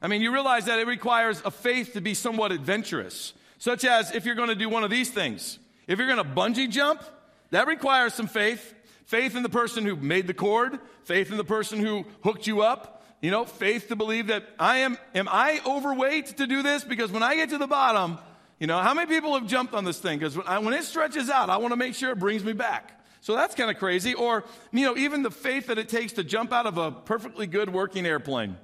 I 0.00 0.08
mean, 0.08 0.22
you 0.22 0.32
realize 0.32 0.66
that 0.66 0.78
it 0.78 0.86
requires 0.86 1.42
a 1.44 1.50
faith 1.50 1.92
to 1.94 2.00
be 2.00 2.14
somewhat 2.14 2.52
adventurous, 2.52 3.34
such 3.58 3.84
as 3.84 4.14
if 4.14 4.24
you're 4.24 4.34
going 4.34 4.48
to 4.48 4.54
do 4.54 4.70
one 4.70 4.84
of 4.84 4.90
these 4.90 5.10
things. 5.10 5.58
If 5.86 5.98
you're 5.98 6.08
going 6.08 6.18
to 6.18 6.24
bungee 6.24 6.70
jump, 6.70 7.02
that 7.50 7.66
requires 7.66 8.14
some 8.14 8.26
faith. 8.26 8.74
Faith 9.04 9.36
in 9.36 9.42
the 9.42 9.48
person 9.48 9.84
who 9.84 9.96
made 9.96 10.26
the 10.26 10.34
cord, 10.34 10.80
faith 11.04 11.30
in 11.30 11.36
the 11.36 11.44
person 11.44 11.78
who 11.78 12.04
hooked 12.24 12.46
you 12.46 12.62
up, 12.62 12.95
you 13.26 13.32
know, 13.32 13.44
faith 13.44 13.88
to 13.88 13.96
believe 13.96 14.28
that 14.28 14.44
I 14.56 14.78
am, 14.78 14.96
am 15.12 15.26
I 15.28 15.60
overweight 15.66 16.36
to 16.36 16.46
do 16.46 16.62
this? 16.62 16.84
Because 16.84 17.10
when 17.10 17.24
I 17.24 17.34
get 17.34 17.50
to 17.50 17.58
the 17.58 17.66
bottom, 17.66 18.18
you 18.60 18.68
know, 18.68 18.78
how 18.78 18.94
many 18.94 19.08
people 19.08 19.34
have 19.36 19.48
jumped 19.48 19.74
on 19.74 19.84
this 19.84 19.98
thing? 19.98 20.20
Because 20.20 20.36
when, 20.36 20.64
when 20.64 20.74
it 20.74 20.84
stretches 20.84 21.28
out, 21.28 21.50
I 21.50 21.56
want 21.56 21.72
to 21.72 21.76
make 21.76 21.96
sure 21.96 22.12
it 22.12 22.20
brings 22.20 22.44
me 22.44 22.52
back. 22.52 23.02
So 23.22 23.34
that's 23.34 23.56
kind 23.56 23.68
of 23.68 23.78
crazy. 23.78 24.14
Or, 24.14 24.44
you 24.70 24.84
know, 24.84 24.96
even 24.96 25.24
the 25.24 25.32
faith 25.32 25.66
that 25.66 25.76
it 25.76 25.88
takes 25.88 26.12
to 26.12 26.22
jump 26.22 26.52
out 26.52 26.66
of 26.66 26.78
a 26.78 26.92
perfectly 26.92 27.48
good 27.48 27.68
working 27.68 28.06
airplane, 28.06 28.56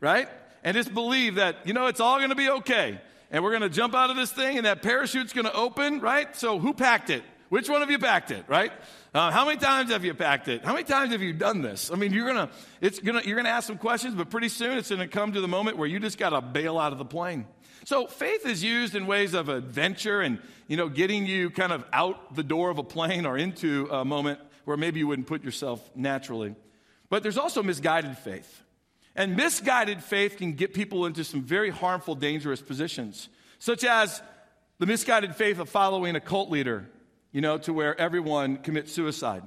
right? 0.00 0.28
And 0.64 0.76
just 0.76 0.92
believe 0.92 1.36
that, 1.36 1.58
you 1.64 1.72
know, 1.72 1.86
it's 1.86 2.00
all 2.00 2.16
going 2.16 2.30
to 2.30 2.34
be 2.34 2.50
okay. 2.50 3.00
And 3.30 3.44
we're 3.44 3.50
going 3.50 3.62
to 3.62 3.68
jump 3.68 3.94
out 3.94 4.10
of 4.10 4.16
this 4.16 4.32
thing 4.32 4.56
and 4.56 4.66
that 4.66 4.82
parachute's 4.82 5.32
going 5.32 5.46
to 5.46 5.54
open, 5.54 6.00
right? 6.00 6.34
So 6.34 6.58
who 6.58 6.74
packed 6.74 7.08
it? 7.08 7.22
Which 7.50 7.68
one 7.68 7.82
of 7.82 7.90
you 7.90 8.00
packed 8.00 8.32
it, 8.32 8.44
right? 8.48 8.72
Uh, 9.16 9.30
how 9.30 9.46
many 9.46 9.58
times 9.58 9.90
have 9.90 10.04
you 10.04 10.12
packed 10.12 10.46
it? 10.46 10.62
How 10.62 10.74
many 10.74 10.84
times 10.84 11.12
have 11.12 11.22
you 11.22 11.32
done 11.32 11.62
this? 11.62 11.90
I 11.90 11.94
mean, 11.94 12.12
you're 12.12 12.26
gonna, 12.26 12.50
it's 12.82 12.98
gonna, 12.98 13.22
you're 13.24 13.38
gonna 13.38 13.48
ask 13.48 13.66
some 13.66 13.78
questions, 13.78 14.14
but 14.14 14.28
pretty 14.28 14.50
soon 14.50 14.76
it's 14.76 14.90
gonna 14.90 15.08
come 15.08 15.32
to 15.32 15.40
the 15.40 15.48
moment 15.48 15.78
where 15.78 15.88
you 15.88 15.98
just 15.98 16.18
gotta 16.18 16.42
bail 16.42 16.78
out 16.78 16.92
of 16.92 16.98
the 16.98 17.04
plane. 17.06 17.46
So 17.86 18.08
faith 18.08 18.44
is 18.44 18.62
used 18.62 18.94
in 18.94 19.06
ways 19.06 19.32
of 19.32 19.48
adventure 19.48 20.20
and, 20.20 20.38
you 20.68 20.76
know, 20.76 20.90
getting 20.90 21.24
you 21.24 21.48
kind 21.48 21.72
of 21.72 21.82
out 21.94 22.34
the 22.34 22.42
door 22.42 22.68
of 22.68 22.76
a 22.76 22.82
plane 22.82 23.24
or 23.24 23.38
into 23.38 23.88
a 23.90 24.04
moment 24.04 24.38
where 24.66 24.76
maybe 24.76 24.98
you 24.98 25.06
wouldn't 25.06 25.28
put 25.28 25.42
yourself 25.42 25.80
naturally. 25.96 26.54
But 27.08 27.22
there's 27.22 27.38
also 27.38 27.62
misguided 27.62 28.18
faith. 28.18 28.64
And 29.14 29.34
misguided 29.34 30.02
faith 30.02 30.36
can 30.36 30.52
get 30.52 30.74
people 30.74 31.06
into 31.06 31.24
some 31.24 31.40
very 31.40 31.70
harmful, 31.70 32.16
dangerous 32.16 32.60
positions, 32.60 33.30
such 33.60 33.82
as 33.82 34.20
the 34.78 34.84
misguided 34.84 35.34
faith 35.34 35.58
of 35.58 35.70
following 35.70 36.16
a 36.16 36.20
cult 36.20 36.50
leader 36.50 36.90
you 37.36 37.42
know, 37.42 37.58
to 37.58 37.70
where 37.70 38.00
everyone 38.00 38.56
commits 38.56 38.94
suicide. 38.94 39.42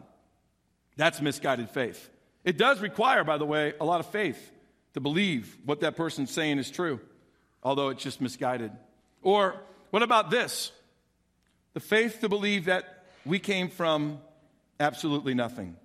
That's 0.96 1.24
misguided 1.24 1.72
faith. 1.72 2.12
It 2.44 2.56
does 2.56 2.82
require, 2.82 3.24
by 3.24 3.40
the 3.40 3.48
way, 3.48 3.74
a 3.82 3.84
lot 3.84 4.00
of 4.00 4.06
faith 4.12 4.52
to 4.94 5.00
believe 5.00 5.58
what 5.66 5.80
that 5.80 5.96
person's 5.96 6.30
saying 6.30 6.60
is 6.60 6.70
true, 6.70 7.00
although 7.64 7.90
it's 7.90 8.04
just 8.04 8.22
misguided. 8.22 8.72
Or 9.24 9.60
what 9.90 10.04
about 10.04 10.30
this? 10.30 10.72
The 11.74 11.80
faith 11.80 12.22
to 12.22 12.30
believe 12.30 12.66
that 12.66 13.06
we 13.26 13.40
came 13.40 13.70
from 13.70 14.20
absolutely 14.80 15.34
nothing. 15.34 15.76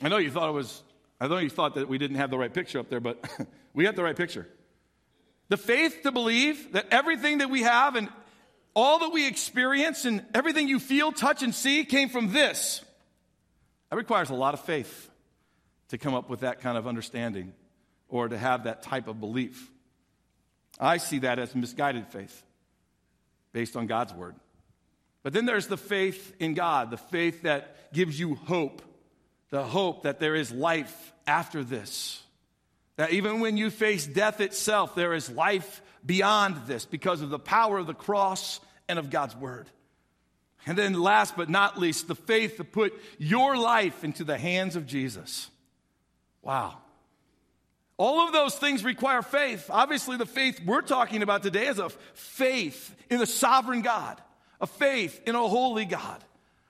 I 0.00 0.08
know 0.08 0.18
you 0.18 0.30
thought 0.30 0.48
it 0.48 0.52
was, 0.52 0.80
I 1.20 1.26
know 1.26 1.38
you 1.38 1.50
thought 1.50 1.74
that 1.74 1.88
we 1.88 1.98
didn't 1.98 2.18
have 2.18 2.30
the 2.30 2.38
right 2.38 2.54
picture 2.54 2.78
up 2.78 2.88
there, 2.88 3.00
but 3.00 3.28
we 3.74 3.86
have 3.86 3.96
the 3.96 4.04
right 4.04 4.14
picture. 4.14 4.46
The 5.48 5.56
faith 5.56 6.00
to 6.02 6.12
believe 6.12 6.72
that 6.72 6.86
everything 6.90 7.38
that 7.38 7.50
we 7.50 7.62
have 7.62 7.96
and 7.96 8.08
all 8.74 9.00
that 9.00 9.12
we 9.12 9.26
experience 9.26 10.04
and 10.04 10.24
everything 10.34 10.68
you 10.68 10.80
feel, 10.80 11.12
touch, 11.12 11.42
and 11.42 11.54
see 11.54 11.84
came 11.84 12.08
from 12.08 12.32
this. 12.32 12.82
That 13.90 13.96
requires 13.96 14.30
a 14.30 14.34
lot 14.34 14.54
of 14.54 14.60
faith 14.60 15.10
to 15.88 15.98
come 15.98 16.14
up 16.14 16.28
with 16.28 16.40
that 16.40 16.60
kind 16.60 16.76
of 16.76 16.86
understanding 16.86 17.52
or 18.08 18.28
to 18.28 18.36
have 18.36 18.64
that 18.64 18.82
type 18.82 19.06
of 19.06 19.20
belief. 19.20 19.70
I 20.80 20.96
see 20.96 21.20
that 21.20 21.38
as 21.38 21.54
misguided 21.54 22.08
faith 22.08 22.42
based 23.52 23.76
on 23.76 23.86
God's 23.86 24.12
word. 24.12 24.34
But 25.22 25.32
then 25.32 25.46
there's 25.46 25.68
the 25.68 25.76
faith 25.76 26.34
in 26.40 26.54
God, 26.54 26.90
the 26.90 26.96
faith 26.96 27.42
that 27.42 27.92
gives 27.92 28.18
you 28.18 28.34
hope, 28.34 28.82
the 29.50 29.62
hope 29.62 30.02
that 30.02 30.18
there 30.18 30.34
is 30.34 30.50
life 30.50 31.12
after 31.26 31.62
this. 31.62 32.23
That 32.96 33.12
even 33.12 33.40
when 33.40 33.56
you 33.56 33.70
face 33.70 34.06
death 34.06 34.40
itself, 34.40 34.94
there 34.94 35.14
is 35.14 35.30
life 35.30 35.82
beyond 36.04 36.66
this 36.66 36.84
because 36.84 37.22
of 37.22 37.30
the 37.30 37.38
power 37.38 37.78
of 37.78 37.86
the 37.86 37.94
cross 37.94 38.60
and 38.88 38.98
of 38.98 39.10
God's 39.10 39.34
word. 39.36 39.68
And 40.66 40.78
then, 40.78 40.94
last 40.94 41.36
but 41.36 41.50
not 41.50 41.78
least, 41.78 42.08
the 42.08 42.14
faith 42.14 42.56
to 42.56 42.64
put 42.64 42.94
your 43.18 43.56
life 43.56 44.04
into 44.04 44.24
the 44.24 44.38
hands 44.38 44.76
of 44.76 44.86
Jesus. 44.86 45.50
Wow. 46.40 46.78
All 47.96 48.26
of 48.26 48.32
those 48.32 48.56
things 48.56 48.82
require 48.82 49.22
faith. 49.22 49.68
Obviously, 49.70 50.16
the 50.16 50.26
faith 50.26 50.60
we're 50.64 50.80
talking 50.80 51.22
about 51.22 51.42
today 51.42 51.66
is 51.66 51.78
a 51.78 51.90
faith 52.14 52.94
in 53.10 53.18
the 53.18 53.26
sovereign 53.26 53.82
God, 53.82 54.20
a 54.60 54.66
faith 54.66 55.20
in 55.26 55.34
a 55.34 55.46
holy 55.46 55.84
God 55.84 56.24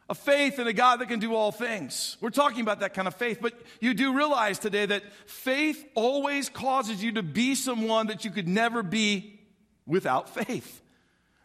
a 0.09 0.15
faith 0.15 0.59
in 0.59 0.67
a 0.67 0.73
God 0.73 1.01
that 1.01 1.09
can 1.09 1.19
do 1.19 1.35
all 1.35 1.51
things. 1.51 2.17
We're 2.21 2.31
talking 2.31 2.61
about 2.61 2.81
that 2.81 2.95
kind 2.95 3.09
of 3.09 3.15
faith, 3.15 3.39
but 3.41 3.55
you 3.81 3.95
do 3.95 4.15
realize 4.15 4.59
today 4.59 4.87
that 4.87 5.03
faith 5.27 5.85
always 5.95 6.49
causes 6.49 7.03
you 7.03 7.13
to 7.13 7.23
be 7.23 7.55
someone 7.55 8.09
that 8.09 8.25
you 8.25 8.31
could 8.31 8.49
never 8.49 8.83
be 8.83 9.41
without 9.87 10.29
faith. 10.29 10.83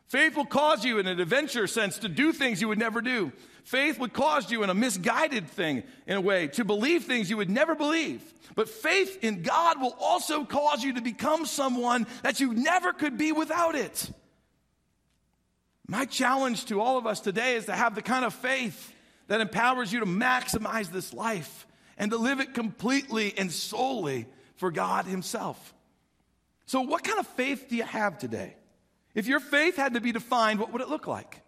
Faith 0.08 0.36
will 0.36 0.46
cause 0.46 0.84
you 0.84 0.98
in 0.98 1.08
an 1.08 1.20
adventure 1.20 1.68
sense 1.68 2.00
to 2.00 2.10
do 2.10 2.34
things 2.34 2.60
you 2.60 2.68
would 2.68 2.80
never 2.80 3.00
do. 3.00 3.32
Faith 3.63 4.00
would 4.00 4.12
cause 4.12 4.50
you 4.50 4.63
in 4.63 4.70
a 4.72 4.74
misguided 4.74 5.48
thing, 5.48 5.84
in 6.08 6.18
a 6.18 6.22
way, 6.22 6.48
to 6.48 6.66
believe 6.66 7.04
things 7.04 7.30
you 7.30 7.38
would 7.38 7.50
never 7.50 7.75
believe. 7.75 8.22
But 8.56 8.68
faith 8.68 9.20
in 9.22 9.44
God 9.44 9.80
will 9.80 9.96
also 10.00 10.44
cause 10.44 10.84
you 10.84 10.94
to 10.94 11.01
become 11.01 11.46
someone 11.46 12.08
that 12.24 12.39
you 12.39 12.54
never 12.56 12.92
could 12.92 13.18
be 13.18 13.32
without 13.32 13.75
it. 13.75 14.12
My 15.89 16.05
challenge 16.05 16.65
to 16.65 16.81
all 16.81 17.00
of 17.00 17.08
us 17.08 17.19
today 17.19 17.55
is 17.55 17.65
to 17.65 17.75
have 17.75 17.96
the 17.96 18.03
kind 18.03 18.24
of 18.24 18.31
faith 18.36 18.93
that 19.25 19.41
empowers 19.41 19.91
you 19.91 20.01
to 20.01 20.05
maximize 20.05 20.91
this 20.91 21.15
life 21.15 21.65
and 21.98 22.12
to 22.12 22.17
live 22.17 22.39
it 22.39 22.53
completely 22.53 23.36
and 23.36 23.51
solely 23.51 24.27
for 24.58 24.69
God 24.69 25.05
Himself. 25.05 25.74
So, 26.67 26.81
what 26.81 27.03
kind 27.03 27.17
of 27.17 27.25
faith 27.29 27.69
do 27.69 27.75
you 27.75 27.81
have 27.84 28.19
today? 28.19 28.55
If 29.15 29.25
your 29.25 29.39
faith 29.39 29.77
had 29.77 29.96
to 29.96 30.00
be 30.00 30.12
defined, 30.12 30.60
what 30.60 30.72
would 30.74 30.84
it 30.84 30.89
look 30.89 31.08
like? 31.08 31.41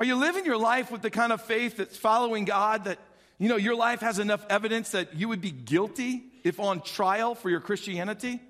Are 0.00 0.04
you 0.04 0.16
living 0.16 0.44
your 0.44 0.58
life 0.58 0.90
with 0.90 1.02
the 1.02 1.10
kind 1.10 1.32
of 1.32 1.40
faith 1.40 1.76
that's 1.76 1.96
following 1.96 2.44
God 2.44 2.86
that, 2.86 2.98
you 3.38 3.48
know, 3.48 3.56
your 3.56 3.76
life 3.76 4.00
has 4.00 4.18
enough 4.18 4.44
evidence 4.50 4.90
that 4.90 5.14
you 5.14 5.28
would 5.28 5.40
be 5.40 5.52
guilty 5.52 6.24
if 6.42 6.58
on 6.58 6.80
trial 6.80 7.36
for 7.36 7.50
your 7.50 7.60
Christianity? 7.60 8.40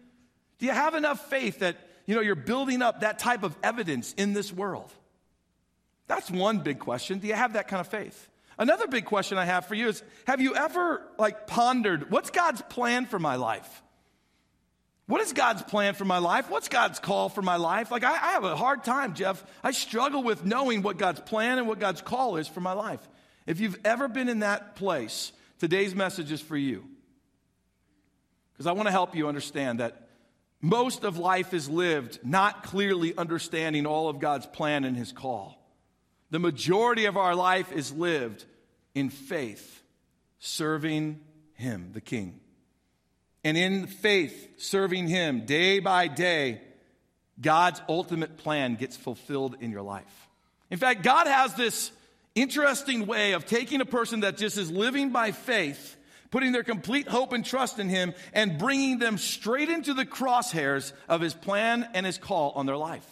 Do 0.59 0.65
you 0.65 0.73
have 0.73 0.95
enough 0.95 1.29
faith 1.29 1.59
that, 1.59 1.77
you 2.09 2.15
know, 2.15 2.23
you're 2.23 2.35
building 2.35 2.81
up 2.81 3.03
that 3.03 3.19
type 3.19 3.43
of 3.43 3.55
evidence 3.63 4.15
in 4.15 4.33
this 4.33 4.51
world? 4.51 4.91
That's 6.07 6.31
one 6.31 6.61
big 6.61 6.79
question. 6.79 7.19
Do 7.19 7.29
you 7.29 7.35
have 7.35 7.53
that 7.53 7.69
kind 7.69 7.81
of 7.81 7.87
faith? 7.87 8.31
Another 8.59 8.89
big 8.89 9.05
question 9.05 9.37
I 9.37 9.45
have 9.45 9.67
for 9.67 9.75
you 9.75 9.89
is 9.89 10.03
have 10.27 10.41
you 10.41 10.57
ever 10.57 11.03
like 11.19 11.47
pondered 11.47 12.11
what's 12.11 12.31
God's 12.31 12.63
plan 12.63 13.05
for 13.05 13.19
my 13.19 13.37
life? 13.37 13.83
What 15.07 15.21
is 15.21 15.35
God's 15.35 15.63
plan 15.63 15.95
for 15.95 16.07
my 16.07 16.17
life? 16.17 16.49
What's 16.49 16.71
God's 16.71 16.99
call 16.99 17.29
for 17.29 17.43
my 17.43 17.57
life? 17.57 17.91
Like, 17.91 18.05
I, 18.05 18.13
I, 18.13 18.33
have 18.33 18.45
a 18.45 18.57
hard 18.57 18.85
time, 18.85 19.15
Jeff. 19.15 19.43
I 19.63 19.71
struggle 19.71 20.23
with 20.23 20.45
knowing 20.45 20.83
what 20.83 20.99
God's 20.99 21.21
plan 21.21 21.59
and 21.59 21.67
what 21.67 21.79
God's 21.79 22.03
call 22.03 22.37
is 22.37 22.47
for 22.47 22.61
my 22.61 22.73
life. 22.73 23.01
If 23.47 23.61
you've 23.61 23.79
ever 23.87 24.09
been 24.09 24.29
in 24.29 24.41
that 24.41 24.77
place, 24.77 25.33
today's 25.61 25.95
message 25.95 26.31
is 26.31 26.43
for 26.43 26.59
you. 26.59 26.85
Because 28.53 28.67
I 28.67 28.73
want 28.73 28.87
to 28.87 28.93
help 28.93 29.15
you 29.15 29.29
understand 29.29 29.81
that 29.81 30.08
most 30.61 31.05
of 31.05 31.19
life 31.19 31.55
is 31.55 31.69
lived 31.69 32.19
not 32.25 32.65
clearly 32.65 33.17
understanding 33.17 33.87
all 33.87 34.09
of 34.09 34.19
God's 34.19 34.47
plan 34.47 34.85
and 34.85 34.97
His 34.97 35.13
call. 35.13 35.57
The 36.31 36.39
majority 36.39 37.07
of 37.07 37.17
our 37.17 37.35
life 37.35 37.73
is 37.73 37.93
lived 37.93 38.45
in 38.95 39.11
faith, 39.11 39.83
serving 40.39 41.21
Him, 41.55 41.91
the 41.93 42.01
King. 42.01 42.41
And 43.45 43.57
in 43.57 43.87
faith, 43.87 44.61
serving 44.61 45.09
Him 45.09 45.47
day 45.47 45.79
by 45.79 46.09
day, 46.09 46.61
God's 47.41 47.81
ultimate 47.89 48.37
plan 48.37 48.75
gets 48.75 48.97
fulfilled 48.97 49.57
in 49.61 49.71
your 49.71 49.83
life. 49.83 50.29
In 50.71 50.79
fact, 50.79 51.03
God 51.03 51.27
has 51.27 51.55
this 51.55 51.93
interesting 52.35 53.07
way 53.07 53.33
of 53.33 53.47
taking 53.47 53.81
a 53.81 53.87
person 53.87 54.21
that 54.21 54.37
just 54.37 54.59
is 54.59 54.71
living 54.71 55.11
by 55.11 55.33
faith, 55.33 55.97
putting 56.31 56.53
their 56.53 56.63
complete 56.63 57.09
hope 57.09 57.33
and 57.33 57.45
trust 57.45 57.79
in 57.79 57.89
Him, 57.89 58.15
and 58.33 58.59
bringing 58.59 58.99
them 58.99 59.19
straight 59.19 59.69
into 59.69 59.95
the 59.95 60.07
crosshairs 60.07 60.93
of 61.09 61.21
His 61.21 61.35
plan 61.35 61.89
and 61.95 62.05
His 62.05 62.19
call 62.19 62.53
on 62.53 62.67
their 62.67 62.77
life. 62.77 63.07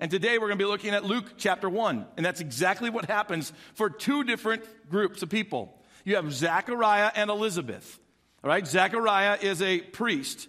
And 0.00 0.10
today 0.10 0.38
we're 0.38 0.46
going 0.46 0.58
to 0.58 0.64
be 0.64 0.70
looking 0.70 0.94
at 0.94 1.04
Luke 1.04 1.32
chapter 1.38 1.68
1. 1.68 2.06
And 2.16 2.24
that's 2.24 2.40
exactly 2.40 2.88
what 2.88 3.06
happens 3.06 3.52
for 3.74 3.90
two 3.90 4.22
different 4.22 4.62
groups 4.88 5.22
of 5.22 5.28
people. 5.28 5.76
You 6.04 6.16
have 6.16 6.32
Zechariah 6.32 7.10
and 7.14 7.30
Elizabeth. 7.30 7.98
All 8.44 8.48
right, 8.48 8.66
Zechariah 8.66 9.38
is 9.42 9.60
a 9.60 9.80
priest, 9.80 10.48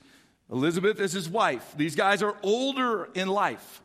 Elizabeth 0.51 0.99
is 0.99 1.11
his 1.11 1.29
wife. 1.29 1.73
These 1.77 1.95
guys 1.95 2.23
are 2.23 2.35
older 2.41 3.09
in 3.13 3.27
life. 3.27 3.83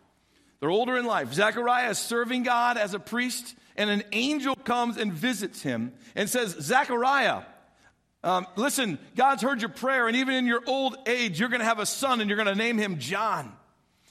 They're 0.61 0.71
older 0.71 0.97
in 0.97 1.05
life. 1.05 1.33
Zechariah 1.33 1.91
is 1.91 1.99
serving 1.99 2.43
God 2.43 2.79
as 2.79 2.95
a 2.95 2.99
priest, 2.99 3.55
and 3.77 3.91
an 3.91 4.03
angel 4.13 4.55
comes 4.57 4.97
and 4.97 5.13
visits 5.13 5.61
him 5.61 5.93
and 6.15 6.29
says, 6.29 6.57
Zechariah, 6.59 7.43
um, 8.25 8.47
listen, 8.57 8.99
God's 9.15 9.43
heard 9.43 9.61
your 9.61 9.69
prayer, 9.69 10.09
and 10.09 10.17
even 10.17 10.35
in 10.35 10.47
your 10.47 10.63
old 10.67 10.97
age, 11.07 11.39
you're 11.39 11.51
going 11.51 11.61
to 11.61 11.67
have 11.67 11.79
a 11.79 11.87
son, 11.87 12.21
and 12.21 12.29
you're 12.29 12.37
going 12.37 12.49
to 12.49 12.55
name 12.55 12.79
him 12.79 12.99
John. 12.99 13.53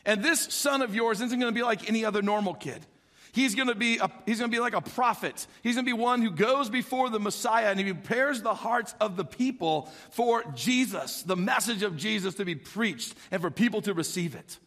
And 0.06 0.24
this 0.24 0.42
son 0.42 0.82
of 0.82 0.94
yours 0.94 1.20
isn't 1.20 1.40
going 1.40 1.52
to 1.52 1.56
be 1.56 1.64
like 1.64 1.90
any 1.90 2.06
other 2.06 2.22
normal 2.22 2.54
kid. 2.54 2.86
He's 3.34 3.56
going 3.56 3.70
to 3.70 3.76
be 3.76 3.98
a, 3.98 4.12
he's 4.28 4.38
going 4.38 4.52
to 4.52 4.56
be 4.56 4.62
like 4.62 4.76
a 4.76 4.82
prophet. 4.82 5.48
He's 5.64 5.74
going 5.74 5.86
to 5.86 5.90
be 5.90 6.00
one 6.00 6.22
who 6.22 6.30
goes 6.30 6.70
before 6.70 7.10
the 7.10 7.20
Messiah 7.20 7.72
and 7.72 7.80
he 7.80 7.92
prepares 7.92 8.44
the 8.44 8.54
hearts 8.54 8.94
of 9.02 9.18
the 9.18 9.26
people 9.26 9.90
for 10.12 10.44
Jesus, 10.54 11.24
the 11.24 11.36
message 11.36 11.82
of 11.82 11.98
Jesus 11.98 12.36
to 12.36 12.46
be 12.46 12.54
preached 12.54 13.16
and 13.32 13.42
for 13.42 13.50
people 13.50 13.82
to 13.82 13.96
receive 13.96 14.36
it. 14.36 14.60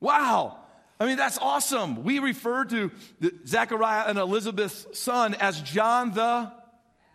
Wow. 0.00 0.58
I 0.98 1.06
mean, 1.06 1.16
that's 1.16 1.38
awesome. 1.38 2.02
We 2.02 2.18
refer 2.18 2.64
to 2.64 2.90
Zechariah 3.46 4.08
and 4.08 4.18
Elizabeth's 4.18 4.98
son 4.98 5.34
as 5.34 5.60
John 5.60 6.12
the 6.12 6.52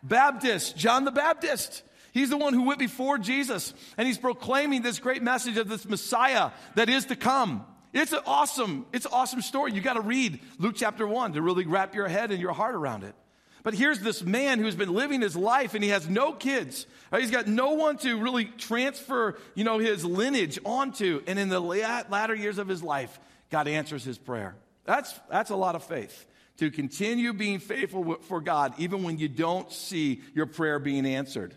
Baptist. 0.04 0.76
John 0.78 1.06
the 1.06 1.12
Baptist. 1.12 1.84
He's 2.12 2.30
the 2.30 2.38
one 2.38 2.54
who 2.54 2.64
went 2.64 2.80
before 2.80 3.18
Jesus 3.18 3.74
and 3.98 4.06
he's 4.06 4.20
proclaiming 4.20 4.84
this 4.84 5.00
great 5.00 5.24
message 5.24 5.58
of 5.58 5.68
this 5.68 5.86
Messiah 5.86 6.52
that 6.76 6.90
is 6.90 7.06
to 7.06 7.16
come. 7.16 7.66
It's 7.92 8.14
an 8.14 8.22
awesome, 8.26 8.86
it's 8.94 9.06
an 9.06 9.12
awesome 9.14 9.42
story. 9.42 9.72
You 9.72 9.82
got 9.82 9.94
to 9.94 10.02
read 10.02 10.40
Luke 10.60 10.76
chapter 10.76 11.08
1 11.08 11.34
to 11.34 11.42
really 11.42 11.66
wrap 11.66 11.96
your 11.96 12.08
head 12.08 12.32
and 12.32 12.40
your 12.40 12.54
heart 12.54 12.76
around 12.76 13.04
it. 13.04 13.16
But 13.64 13.74
here's 13.74 14.00
this 14.00 14.24
man 14.24 14.60
who's 14.60 14.76
been 14.76 14.94
living 14.94 15.22
his 15.22 15.36
life 15.36 15.74
and 15.74 15.84
he 15.84 15.90
has 15.90 16.08
no 16.10 16.34
kids. 16.34 16.86
Right? 17.12 17.22
He's 17.22 17.32
got 17.32 17.48
no 17.48 17.72
one 17.72 17.98
to 18.00 18.20
really 18.20 18.46
transfer, 18.46 19.38
you 19.56 19.64
know, 19.64 19.80
his 19.80 20.04
lineage 20.04 20.60
onto. 20.66 21.22
And 21.26 21.40
in 21.40 21.50
the 21.50 21.60
latter 21.60 22.36
years 22.36 22.58
of 22.58 22.68
his 22.68 22.84
life, 22.84 23.18
God 23.50 23.68
answers 23.68 24.04
his 24.04 24.18
prayer. 24.18 24.56
That's, 24.86 25.18
that's 25.32 25.50
a 25.50 25.56
lot 25.56 25.76
of 25.76 25.84
faith 25.84 26.26
to 26.58 26.70
continue 26.72 27.34
being 27.34 27.60
faithful 27.60 28.16
for 28.22 28.42
God 28.42 28.74
even 28.78 29.04
when 29.04 29.18
you 29.18 29.28
don't 29.28 29.72
see 29.72 30.22
your 30.34 30.46
prayer 30.46 30.80
being 30.80 31.06
answered. 31.06 31.56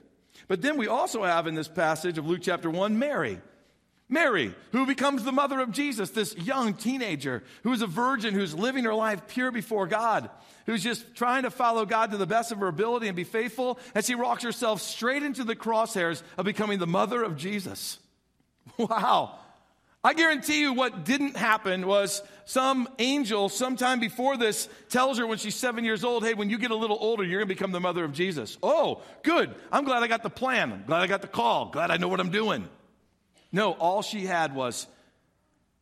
But 0.49 0.63
then 0.63 0.77
we 0.77 0.87
also 0.87 1.25
have 1.25 1.47
in 1.47 1.55
this 1.55 1.69
passage 1.69 2.19
of 2.19 2.27
Luke 2.27 2.41
chapter 2.43 2.71
1 2.71 2.99
Mary. 2.99 3.41
Mary, 4.09 4.55
who 4.71 4.87
becomes 4.87 5.25
the 5.25 5.33
mother 5.33 5.59
of 5.59 5.73
Jesus, 5.73 6.11
this 6.11 6.37
young 6.37 6.75
teenager 6.75 7.43
who 7.65 7.73
is 7.73 7.83
a 7.83 7.89
virgin, 7.89 8.35
who's 8.35 8.55
living 8.55 8.85
her 8.85 8.95
life 8.95 9.27
pure 9.27 9.51
before 9.51 9.89
God, 9.89 10.31
who's 10.67 10.83
just 10.83 11.17
trying 11.17 11.43
to 11.43 11.51
follow 11.51 11.85
God 11.85 12.13
to 12.13 12.17
the 12.17 12.27
best 12.27 12.53
of 12.53 12.59
her 12.59 12.69
ability 12.69 13.09
and 13.09 13.17
be 13.17 13.25
faithful 13.25 13.81
as 13.97 14.07
she 14.07 14.15
walks 14.15 14.45
herself 14.45 14.81
straight 14.81 15.25
into 15.25 15.43
the 15.43 15.57
crosshairs 15.57 16.23
of 16.39 16.45
becoming 16.45 16.79
the 16.79 16.87
mother 16.87 17.23
of 17.23 17.37
Jesus. 17.37 17.99
Wow. 18.79 19.39
I 20.07 20.13
guarantee 20.13 20.61
you 20.61 20.73
what 20.73 21.05
didn't 21.05 21.37
happen 21.37 21.85
was 21.85 22.23
some 22.45 22.89
angel 23.01 23.49
sometime 23.49 23.99
before 23.99 24.37
this 24.37 24.69
tells 24.89 25.19
her 25.19 25.27
when 25.27 25.39
she's 25.39 25.57
seven 25.57 25.85
years 25.85 26.05
old, 26.05 26.25
hey, 26.25 26.33
when 26.35 26.49
you 26.49 26.59
get 26.59 26.71
a 26.71 26.77
little 26.77 26.97
older, 27.01 27.25
you're 27.25 27.41
going 27.41 27.49
to 27.49 27.53
become 27.53 27.73
the 27.73 27.81
mother 27.81 28.05
of 28.05 28.13
Jesus. 28.13 28.57
Oh, 28.63 29.03
good. 29.25 29.53
I'm 29.73 29.85
glad 29.85 30.05
I 30.05 30.07
got 30.07 30.23
the 30.23 30.31
plan. 30.31 30.73
I'm 30.73 30.85
glad 30.87 31.03
I 31.03 31.09
got 31.09 31.23
the 31.23 31.27
call. 31.27 31.71
Glad 31.71 31.91
I 31.91 31.97
know 31.97 32.07
what 32.07 32.21
I'm 32.21 32.31
doing. 32.31 32.69
No, 33.51 33.73
all 33.73 34.01
she 34.01 34.25
had 34.25 34.55
was, 34.55 34.87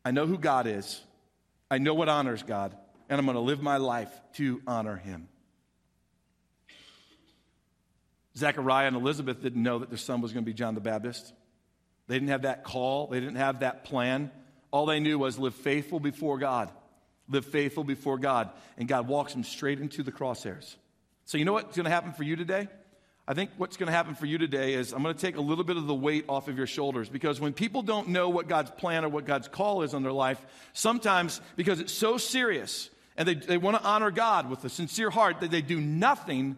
I 0.03 0.09
know 0.09 0.25
who 0.25 0.39
God 0.39 0.65
is. 0.65 0.99
I 1.69 1.77
know 1.77 1.93
what 1.93 2.09
honors 2.09 2.41
God, 2.41 2.75
and 3.07 3.19
I'm 3.19 3.27
going 3.27 3.35
to 3.35 3.41
live 3.41 3.61
my 3.61 3.77
life 3.77 4.09
to 4.37 4.59
honor 4.65 4.95
him. 4.95 5.27
Zechariah 8.35 8.87
and 8.87 8.95
Elizabeth 8.95 9.39
didn't 9.39 9.61
know 9.61 9.77
that 9.77 9.89
their 9.89 9.99
son 9.99 10.21
was 10.21 10.33
going 10.33 10.43
to 10.43 10.49
be 10.49 10.55
John 10.55 10.73
the 10.73 10.81
Baptist. 10.81 11.31
They 12.07 12.15
didn't 12.15 12.29
have 12.29 12.43
that 12.43 12.63
call, 12.63 13.07
they 13.07 13.19
didn't 13.19 13.35
have 13.35 13.61
that 13.61 13.83
plan. 13.85 14.31
All 14.71 14.85
they 14.85 14.99
knew 14.99 15.17
was 15.17 15.39
live 15.39 15.55
faithful 15.55 15.99
before 15.99 16.37
God. 16.37 16.69
Live 17.29 17.45
faithful 17.45 17.83
before 17.83 18.17
God. 18.17 18.49
And 18.77 18.87
God 18.87 19.07
walks 19.07 19.33
them 19.33 19.43
straight 19.43 19.79
into 19.79 20.03
the 20.03 20.11
crosshairs. 20.11 20.75
So, 21.23 21.37
you 21.37 21.45
know 21.45 21.53
what's 21.53 21.75
going 21.75 21.85
to 21.85 21.91
happen 21.91 22.11
for 22.11 22.23
you 22.23 22.35
today? 22.35 22.67
I 23.27 23.33
think 23.33 23.49
what's 23.57 23.77
going 23.77 23.87
to 23.87 23.93
happen 23.93 24.13
for 24.13 24.27
you 24.27 24.37
today 24.37 24.75
is 24.75 24.93
I'm 24.93 25.01
going 25.01 25.15
to 25.15 25.19
take 25.19 25.35
a 25.35 25.41
little 25.41 25.63
bit 25.63 25.77
of 25.77 25.87
the 25.87 25.95
weight 25.95 26.25
off 26.29 26.47
of 26.47 26.57
your 26.57 26.67
shoulders 26.67 27.09
because 27.09 27.41
when 27.41 27.53
people 27.53 27.81
don't 27.81 28.09
know 28.09 28.29
what 28.29 28.47
God's 28.47 28.69
plan 28.69 29.03
or 29.03 29.09
what 29.09 29.25
God's 29.25 29.47
call 29.47 29.81
is 29.81 29.95
on 29.95 30.03
their 30.03 30.11
life, 30.11 30.39
sometimes 30.73 31.41
because 31.55 31.79
it's 31.79 31.93
so 31.93 32.17
serious 32.17 32.91
and 33.17 33.27
they, 33.27 33.33
they 33.33 33.57
want 33.57 33.77
to 33.77 33.83
honor 33.83 34.11
God 34.11 34.47
with 34.47 34.63
a 34.63 34.69
sincere 34.69 35.09
heart 35.09 35.39
that 35.39 35.49
they 35.49 35.63
do 35.63 35.81
nothing 35.81 36.55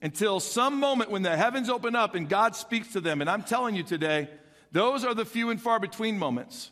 until 0.00 0.40
some 0.40 0.80
moment 0.80 1.10
when 1.10 1.20
the 1.20 1.36
heavens 1.36 1.68
open 1.68 1.94
up 1.94 2.14
and 2.14 2.30
God 2.30 2.56
speaks 2.56 2.92
to 2.92 3.00
them. 3.00 3.20
And 3.20 3.28
I'm 3.28 3.42
telling 3.42 3.74
you 3.74 3.82
today, 3.82 4.28
those 4.76 5.04
are 5.04 5.14
the 5.14 5.24
few 5.24 5.50
and 5.50 5.60
far 5.60 5.80
between 5.80 6.18
moments. 6.18 6.70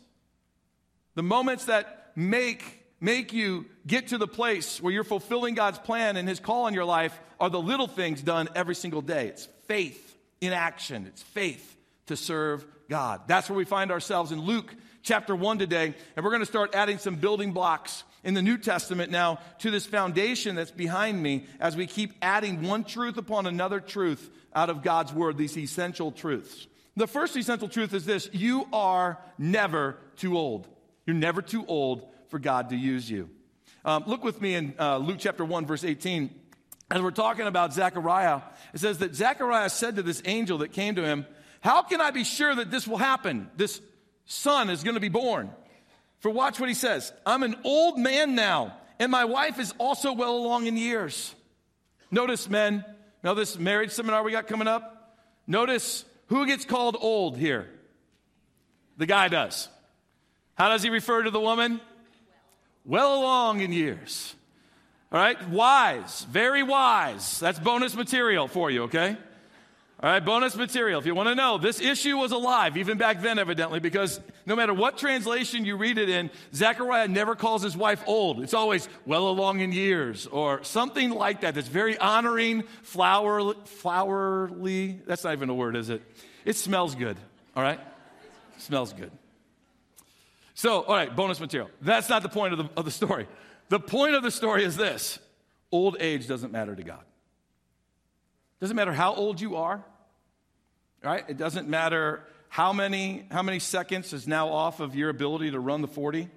The 1.15 1.23
moments 1.23 1.65
that 1.65 2.11
make 2.15 2.83
make 3.01 3.33
you 3.33 3.65
get 3.85 4.07
to 4.07 4.17
the 4.17 4.27
place 4.27 4.81
where 4.81 4.91
you're 4.91 5.03
fulfilling 5.03 5.53
God's 5.53 5.79
plan 5.79 6.17
and 6.17 6.27
his 6.27 6.39
call 6.39 6.67
in 6.67 6.73
your 6.73 6.85
life 6.85 7.17
are 7.39 7.49
the 7.49 7.61
little 7.61 7.87
things 7.87 8.21
done 8.21 8.47
every 8.55 8.75
single 8.75 9.01
day. 9.01 9.27
It's 9.27 9.47
faith 9.67 10.17
in 10.41 10.53
action. 10.53 11.05
It's 11.05 11.21
faith 11.21 11.77
to 12.07 12.15
serve 12.15 12.65
God. 12.89 13.21
That's 13.27 13.49
where 13.49 13.57
we 13.57 13.65
find 13.65 13.91
ourselves 13.91 14.31
in 14.31 14.41
Luke 14.41 14.73
chapter 15.03 15.35
1 15.35 15.59
today, 15.59 15.93
and 16.15 16.23
we're 16.23 16.31
going 16.31 16.41
to 16.41 16.47
start 16.47 16.73
adding 16.73 16.97
some 16.97 17.15
building 17.15 17.51
blocks 17.51 18.03
in 18.23 18.33
the 18.33 18.41
New 18.41 18.57
Testament 18.57 19.11
now 19.11 19.39
to 19.59 19.69
this 19.69 19.85
foundation 19.85 20.55
that's 20.55 20.71
behind 20.71 21.21
me 21.21 21.45
as 21.59 21.75
we 21.75 21.85
keep 21.85 22.13
adding 22.21 22.63
one 22.63 22.83
truth 22.83 23.17
upon 23.17 23.45
another 23.45 23.79
truth 23.79 24.31
out 24.55 24.71
of 24.71 24.81
God's 24.81 25.13
word, 25.13 25.37
these 25.37 25.57
essential 25.57 26.11
truths. 26.11 26.67
The 26.97 27.07
first 27.07 27.35
essential 27.35 27.67
truth 27.67 27.93
is 27.93 28.05
this 28.05 28.29
you 28.31 28.67
are 28.71 29.19
never 29.37 29.97
too 30.17 30.37
old. 30.37 30.67
You're 31.05 31.15
never 31.15 31.41
too 31.41 31.65
old 31.65 32.07
for 32.29 32.39
God 32.39 32.69
to 32.69 32.75
use 32.75 33.09
you. 33.09 33.29
Um, 33.83 34.03
look 34.07 34.23
with 34.23 34.41
me 34.41 34.55
in 34.55 34.73
uh, 34.79 34.97
Luke 34.97 35.17
chapter 35.19 35.45
1, 35.45 35.65
verse 35.65 35.83
18. 35.83 36.33
As 36.89 37.01
we're 37.01 37.11
talking 37.11 37.47
about 37.47 37.73
Zechariah, 37.73 38.41
it 38.73 38.79
says 38.79 38.99
that 38.99 39.15
Zechariah 39.15 39.69
said 39.69 39.97
to 39.97 40.03
this 40.03 40.21
angel 40.25 40.59
that 40.59 40.71
came 40.71 40.95
to 40.95 41.03
him, 41.03 41.25
How 41.61 41.81
can 41.83 42.01
I 42.01 42.11
be 42.11 42.23
sure 42.23 42.55
that 42.55 42.71
this 42.71 42.87
will 42.87 42.97
happen? 42.97 43.49
This 43.55 43.81
son 44.25 44.69
is 44.69 44.83
going 44.83 44.95
to 44.95 45.01
be 45.01 45.09
born. 45.09 45.51
For 46.19 46.31
watch 46.31 46.59
what 46.59 46.69
he 46.69 46.75
says 46.75 47.11
I'm 47.25 47.43
an 47.43 47.55
old 47.63 47.99
man 47.99 48.35
now, 48.35 48.77
and 48.99 49.11
my 49.11 49.25
wife 49.25 49.59
is 49.59 49.73
also 49.77 50.13
well 50.13 50.35
along 50.35 50.67
in 50.67 50.77
years. 50.77 51.35
Notice, 52.09 52.49
men, 52.49 52.85
now 53.23 53.33
this 53.33 53.59
marriage 53.59 53.91
seminar 53.91 54.23
we 54.23 54.31
got 54.31 54.47
coming 54.47 54.67
up, 54.67 55.19
notice 55.47 56.05
who 56.27 56.45
gets 56.45 56.65
called 56.65 56.97
old 56.99 57.37
here? 57.37 57.69
The 58.97 59.05
guy 59.05 59.27
does. 59.27 59.69
How 60.55 60.69
does 60.69 60.83
he 60.83 60.89
refer 60.89 61.23
to 61.23 61.31
the 61.31 61.39
woman? 61.39 61.81
Well 62.85 63.19
along 63.19 63.61
in 63.61 63.73
years. 63.73 64.35
All 65.11 65.19
right, 65.19 65.49
wise, 65.49 66.25
very 66.29 66.63
wise. 66.63 67.39
That's 67.39 67.59
bonus 67.59 67.95
material 67.95 68.47
for 68.47 68.69
you, 68.69 68.83
okay? 68.83 69.17
All 70.01 70.09
right, 70.09 70.23
bonus 70.23 70.57
material. 70.57 70.99
If 70.99 71.05
you 71.05 71.15
want 71.15 71.29
to 71.29 71.35
know, 71.35 71.57
this 71.57 71.79
issue 71.79 72.17
was 72.17 72.33
alive 72.33 72.75
even 72.75 72.97
back 72.97 73.21
then, 73.21 73.39
evidently, 73.39 73.79
because 73.79 74.19
no 74.45 74.53
matter 74.53 74.73
what 74.73 74.97
translation 74.97 75.63
you 75.63 75.77
read 75.77 75.97
it 75.97 76.09
in, 76.09 76.29
Zechariah 76.53 77.07
never 77.07 77.33
calls 77.33 77.63
his 77.63 77.77
wife 77.77 78.03
old. 78.05 78.41
It's 78.41 78.53
always 78.53 78.89
well 79.05 79.29
along 79.29 79.61
in 79.61 79.71
years 79.71 80.27
or 80.27 80.61
something 80.63 81.11
like 81.11 81.41
that 81.41 81.55
that's 81.55 81.69
very 81.69 81.97
honoring, 81.97 82.63
flower, 82.83 83.39
flowerly. 83.53 84.99
That's 85.05 85.23
not 85.23 85.31
even 85.31 85.49
a 85.49 85.55
word, 85.55 85.77
is 85.77 85.89
it? 85.89 86.01
It 86.43 86.57
smells 86.57 86.93
good, 86.93 87.17
all 87.55 87.63
right? 87.63 87.79
Smells 88.57 88.91
good. 88.91 89.11
So, 90.55 90.81
all 90.81 90.95
right, 90.95 91.13
bonus 91.15 91.39
material. 91.39 91.69
That's 91.81 92.09
not 92.09 92.21
the 92.21 92.29
point 92.29 92.53
of 92.53 92.59
the, 92.59 92.69
of 92.75 92.83
the 92.83 92.91
story. 92.91 93.27
The 93.69 93.79
point 93.79 94.15
of 94.15 94.23
the 94.23 94.31
story 94.31 94.65
is 94.65 94.75
this 94.75 95.19
old 95.71 95.95
age 96.01 96.27
doesn't 96.27 96.51
matter 96.51 96.75
to 96.75 96.83
God. 96.83 97.03
Doesn't 98.59 98.75
matter 98.75 98.93
how 98.93 99.13
old 99.13 99.41
you 99.41 99.57
are, 99.57 99.83
right? 101.03 101.25
It 101.27 101.37
doesn't 101.37 101.67
matter 101.67 102.23
how 102.47 102.71
many, 102.71 103.25
how 103.29 103.43
many 103.43 103.59
seconds 103.59 104.13
is 104.13 104.27
now 104.27 104.49
off 104.49 104.79
of 104.79 104.95
your 104.95 105.09
ability 105.09 105.51
to 105.51 105.59
run 105.59 105.81
the 105.81 105.87
40. 105.87 106.29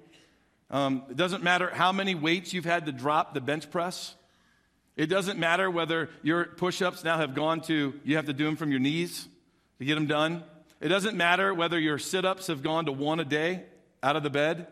Um, 0.70 1.04
it 1.10 1.16
doesn't 1.16 1.42
matter 1.42 1.70
how 1.70 1.92
many 1.92 2.14
weights 2.14 2.52
you've 2.52 2.64
had 2.64 2.86
to 2.86 2.92
drop 2.92 3.34
the 3.34 3.40
bench 3.40 3.70
press. 3.70 4.14
It 4.96 5.06
doesn't 5.06 5.38
matter 5.38 5.70
whether 5.70 6.10
your 6.22 6.44
push 6.44 6.82
ups 6.82 7.04
now 7.04 7.18
have 7.18 7.34
gone 7.34 7.60
to, 7.62 7.94
you 8.04 8.16
have 8.16 8.26
to 8.26 8.32
do 8.32 8.44
them 8.44 8.56
from 8.56 8.70
your 8.70 8.80
knees 8.80 9.28
to 9.78 9.84
get 9.84 9.94
them 9.94 10.06
done. 10.06 10.42
It 10.80 10.88
doesn't 10.88 11.16
matter 11.16 11.54
whether 11.54 11.78
your 11.78 11.98
sit 11.98 12.24
ups 12.24 12.48
have 12.48 12.62
gone 12.62 12.86
to 12.86 12.92
one 12.92 13.20
a 13.20 13.24
day 13.24 13.62
out 14.02 14.16
of 14.16 14.22
the 14.22 14.30
bed 14.30 14.66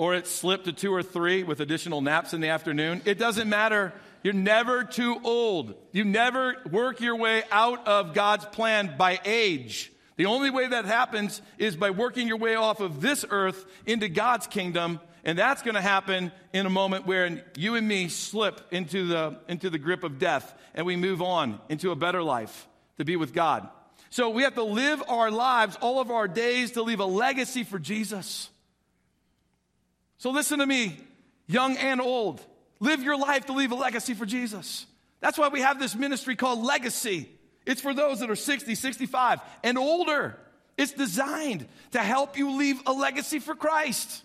or 0.00 0.14
it 0.14 0.26
slipped 0.26 0.64
to 0.64 0.72
two 0.72 0.94
or 0.94 1.02
three 1.02 1.42
with 1.42 1.60
additional 1.60 2.00
naps 2.00 2.32
in 2.32 2.40
the 2.40 2.48
afternoon. 2.48 3.02
It 3.04 3.18
doesn't 3.18 3.50
matter 3.50 3.92
you're 4.22 4.34
never 4.34 4.84
too 4.84 5.18
old. 5.24 5.74
You 5.92 6.04
never 6.04 6.56
work 6.70 7.00
your 7.00 7.16
way 7.16 7.42
out 7.50 7.86
of 7.86 8.14
God's 8.14 8.44
plan 8.46 8.94
by 8.98 9.18
age. 9.24 9.92
The 10.16 10.26
only 10.26 10.50
way 10.50 10.68
that 10.68 10.84
happens 10.84 11.40
is 11.56 11.76
by 11.76 11.90
working 11.90 12.28
your 12.28 12.36
way 12.36 12.54
off 12.54 12.80
of 12.80 13.00
this 13.00 13.24
earth 13.30 13.64
into 13.86 14.08
God's 14.08 14.46
kingdom. 14.46 15.00
And 15.24 15.38
that's 15.38 15.62
going 15.62 15.74
to 15.74 15.80
happen 15.80 16.32
in 16.52 16.66
a 16.66 16.70
moment 16.70 17.06
where 17.06 17.42
you 17.56 17.74
and 17.76 17.88
me 17.88 18.08
slip 18.08 18.60
into 18.70 19.06
the, 19.06 19.38
into 19.48 19.70
the 19.70 19.78
grip 19.78 20.04
of 20.04 20.18
death 20.18 20.54
and 20.74 20.86
we 20.86 20.96
move 20.96 21.22
on 21.22 21.58
into 21.68 21.90
a 21.90 21.96
better 21.96 22.22
life 22.22 22.68
to 22.98 23.04
be 23.04 23.16
with 23.16 23.32
God. 23.32 23.68
So 24.10 24.30
we 24.30 24.42
have 24.42 24.56
to 24.56 24.64
live 24.64 25.02
our 25.08 25.30
lives, 25.30 25.78
all 25.80 26.00
of 26.00 26.10
our 26.10 26.28
days, 26.28 26.72
to 26.72 26.82
leave 26.82 27.00
a 27.00 27.06
legacy 27.06 27.64
for 27.64 27.78
Jesus. 27.78 28.50
So 30.18 30.30
listen 30.30 30.58
to 30.58 30.66
me, 30.66 30.98
young 31.46 31.76
and 31.78 32.00
old. 32.00 32.44
Live 32.80 33.02
your 33.02 33.18
life 33.18 33.46
to 33.46 33.52
leave 33.52 33.72
a 33.72 33.76
legacy 33.76 34.14
for 34.14 34.26
Jesus. 34.26 34.86
That's 35.20 35.36
why 35.36 35.48
we 35.48 35.60
have 35.60 35.78
this 35.78 35.94
ministry 35.94 36.34
called 36.34 36.64
Legacy. 36.64 37.28
It's 37.66 37.82
for 37.82 37.92
those 37.92 38.20
that 38.20 38.30
are 38.30 38.36
60, 38.36 38.74
65, 38.74 39.40
and 39.62 39.78
older. 39.78 40.36
It's 40.78 40.92
designed 40.92 41.66
to 41.92 41.98
help 41.98 42.38
you 42.38 42.56
leave 42.56 42.80
a 42.86 42.92
legacy 42.92 43.38
for 43.38 43.54
Christ. 43.54 44.24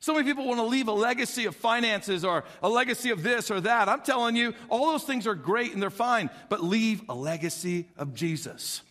So 0.00 0.12
many 0.12 0.24
people 0.24 0.46
want 0.46 0.58
to 0.58 0.66
leave 0.66 0.88
a 0.88 0.92
legacy 0.92 1.46
of 1.46 1.56
finances 1.56 2.24
or 2.24 2.44
a 2.62 2.68
legacy 2.68 3.10
of 3.10 3.22
this 3.22 3.50
or 3.50 3.60
that. 3.60 3.88
I'm 3.88 4.02
telling 4.02 4.36
you, 4.36 4.54
all 4.68 4.92
those 4.92 5.04
things 5.04 5.26
are 5.26 5.34
great 5.34 5.72
and 5.72 5.82
they're 5.82 5.90
fine, 5.90 6.30
but 6.48 6.62
leave 6.62 7.02
a 7.08 7.14
legacy 7.14 7.88
of 7.96 8.14
Jesus. 8.14 8.82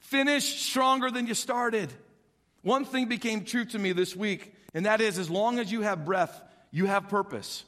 Finish 0.00 0.62
stronger 0.62 1.10
than 1.10 1.26
you 1.26 1.34
started. 1.34 1.92
One 2.62 2.84
thing 2.84 3.06
became 3.06 3.44
true 3.44 3.64
to 3.66 3.78
me 3.78 3.92
this 3.92 4.16
week, 4.16 4.54
and 4.74 4.86
that 4.86 5.00
is 5.00 5.18
as 5.18 5.30
long 5.30 5.58
as 5.58 5.70
you 5.70 5.82
have 5.82 6.04
breath, 6.04 6.40
you 6.70 6.86
have 6.86 7.08
purpose. 7.08 7.64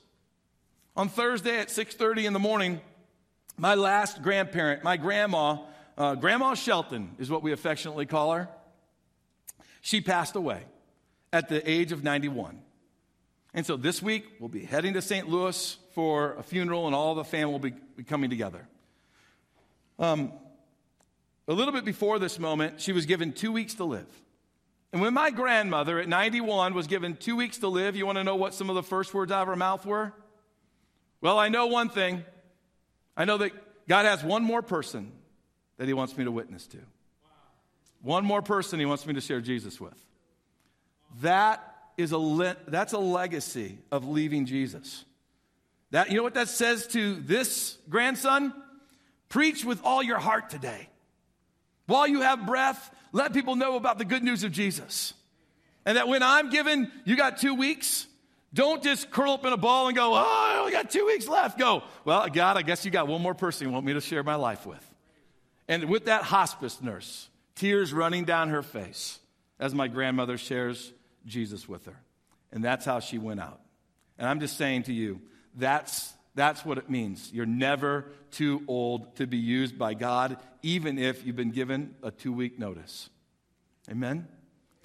On 1.00 1.08
Thursday 1.08 1.58
at 1.58 1.70
6:30 1.70 2.26
in 2.26 2.34
the 2.34 2.38
morning, 2.38 2.78
my 3.56 3.74
last 3.74 4.20
grandparent, 4.20 4.84
my 4.84 4.98
grandma, 4.98 5.56
uh, 5.96 6.14
Grandma 6.14 6.52
Shelton 6.52 7.16
is 7.18 7.30
what 7.30 7.42
we 7.42 7.52
affectionately 7.52 8.04
call 8.04 8.34
her. 8.34 8.50
She 9.80 10.02
passed 10.02 10.36
away 10.36 10.62
at 11.32 11.48
the 11.48 11.66
age 11.66 11.92
of 11.92 12.04
91. 12.04 12.60
And 13.54 13.64
so 13.64 13.78
this 13.78 14.02
week 14.02 14.26
we'll 14.38 14.50
be 14.50 14.62
heading 14.62 14.92
to 14.92 15.00
St. 15.00 15.26
Louis 15.26 15.78
for 15.94 16.34
a 16.34 16.42
funeral, 16.42 16.84
and 16.84 16.94
all 16.94 17.14
the 17.14 17.24
family 17.24 17.50
will 17.50 17.58
be, 17.60 17.74
be 17.96 18.04
coming 18.04 18.28
together. 18.28 18.68
Um, 19.98 20.34
a 21.48 21.54
little 21.54 21.72
bit 21.72 21.86
before 21.86 22.18
this 22.18 22.38
moment, 22.38 22.78
she 22.78 22.92
was 22.92 23.06
given 23.06 23.32
two 23.32 23.52
weeks 23.52 23.72
to 23.76 23.84
live. 23.84 24.20
And 24.92 25.00
when 25.00 25.14
my 25.14 25.30
grandmother 25.30 25.98
at 25.98 26.08
91 26.10 26.74
was 26.74 26.86
given 26.86 27.16
two 27.16 27.36
weeks 27.36 27.56
to 27.60 27.68
live, 27.68 27.96
you 27.96 28.04
want 28.04 28.18
to 28.18 28.24
know 28.24 28.36
what 28.36 28.52
some 28.52 28.68
of 28.68 28.74
the 28.74 28.82
first 28.82 29.14
words 29.14 29.32
out 29.32 29.40
of 29.40 29.48
her 29.48 29.56
mouth 29.56 29.86
were? 29.86 30.12
Well, 31.20 31.38
I 31.38 31.48
know 31.48 31.66
one 31.66 31.88
thing. 31.88 32.24
I 33.16 33.24
know 33.24 33.38
that 33.38 33.52
God 33.88 34.06
has 34.06 34.24
one 34.24 34.42
more 34.42 34.62
person 34.62 35.12
that 35.76 35.86
He 35.86 35.94
wants 35.94 36.16
me 36.16 36.24
to 36.24 36.30
witness 36.30 36.66
to. 36.68 36.78
One 38.02 38.24
more 38.24 38.42
person 38.42 38.80
He 38.80 38.86
wants 38.86 39.06
me 39.06 39.14
to 39.14 39.20
share 39.20 39.40
Jesus 39.40 39.80
with. 39.80 39.94
That 41.20 41.62
is 41.96 42.12
a 42.12 42.18
le- 42.18 42.56
that's 42.66 42.92
a 42.92 42.98
legacy 42.98 43.78
of 43.90 44.08
leaving 44.08 44.46
Jesus. 44.46 45.04
That 45.90 46.10
you 46.10 46.16
know 46.16 46.22
what 46.22 46.34
that 46.34 46.48
says 46.48 46.86
to 46.88 47.16
this 47.16 47.76
grandson? 47.88 48.54
Preach 49.28 49.64
with 49.64 49.80
all 49.84 50.02
your 50.02 50.18
heart 50.18 50.50
today. 50.50 50.88
While 51.86 52.06
you 52.06 52.20
have 52.20 52.46
breath, 52.46 52.94
let 53.12 53.32
people 53.32 53.56
know 53.56 53.76
about 53.76 53.98
the 53.98 54.04
good 54.04 54.22
news 54.22 54.44
of 54.44 54.52
Jesus. 54.52 55.14
And 55.84 55.96
that 55.96 56.08
when 56.08 56.22
I'm 56.22 56.50
given, 56.50 56.90
you 57.04 57.16
got 57.16 57.38
two 57.38 57.54
weeks, 57.54 58.06
don't 58.52 58.82
just 58.82 59.10
curl 59.10 59.32
up 59.32 59.44
in 59.44 59.52
a 59.52 59.56
ball 59.56 59.86
and 59.86 59.96
go, 59.96 60.12
oh, 60.12 60.16
I 60.16 60.58
only 60.58 60.72
got 60.72 60.90
two 60.90 61.06
weeks 61.06 61.28
left. 61.28 61.58
Go, 61.58 61.84
well, 62.04 62.28
God, 62.28 62.56
I 62.56 62.62
guess 62.62 62.84
you 62.84 62.90
got 62.90 63.06
one 63.06 63.22
more 63.22 63.34
person 63.34 63.66
you 63.66 63.72
want 63.72 63.86
me 63.86 63.92
to 63.92 64.00
share 64.00 64.22
my 64.22 64.34
life 64.34 64.66
with. 64.66 64.84
And 65.68 65.84
with 65.84 66.06
that 66.06 66.24
hospice 66.24 66.82
nurse, 66.82 67.28
tears 67.54 67.92
running 67.92 68.24
down 68.24 68.48
her 68.48 68.62
face 68.62 69.20
as 69.60 69.74
my 69.74 69.86
grandmother 69.86 70.36
shares 70.36 70.92
Jesus 71.26 71.68
with 71.68 71.86
her. 71.86 71.96
And 72.50 72.64
that's 72.64 72.84
how 72.84 72.98
she 72.98 73.18
went 73.18 73.38
out. 73.38 73.60
And 74.18 74.26
I'm 74.28 74.40
just 74.40 74.56
saying 74.56 74.84
to 74.84 74.92
you, 74.92 75.20
that's, 75.54 76.12
that's 76.34 76.64
what 76.64 76.78
it 76.78 76.90
means. 76.90 77.30
You're 77.32 77.46
never 77.46 78.06
too 78.32 78.62
old 78.66 79.14
to 79.16 79.26
be 79.26 79.38
used 79.38 79.78
by 79.78 79.94
God, 79.94 80.38
even 80.62 80.98
if 80.98 81.24
you've 81.24 81.36
been 81.36 81.52
given 81.52 81.94
a 82.02 82.10
two 82.10 82.32
week 82.32 82.58
notice. 82.58 83.08
Amen? 83.88 84.26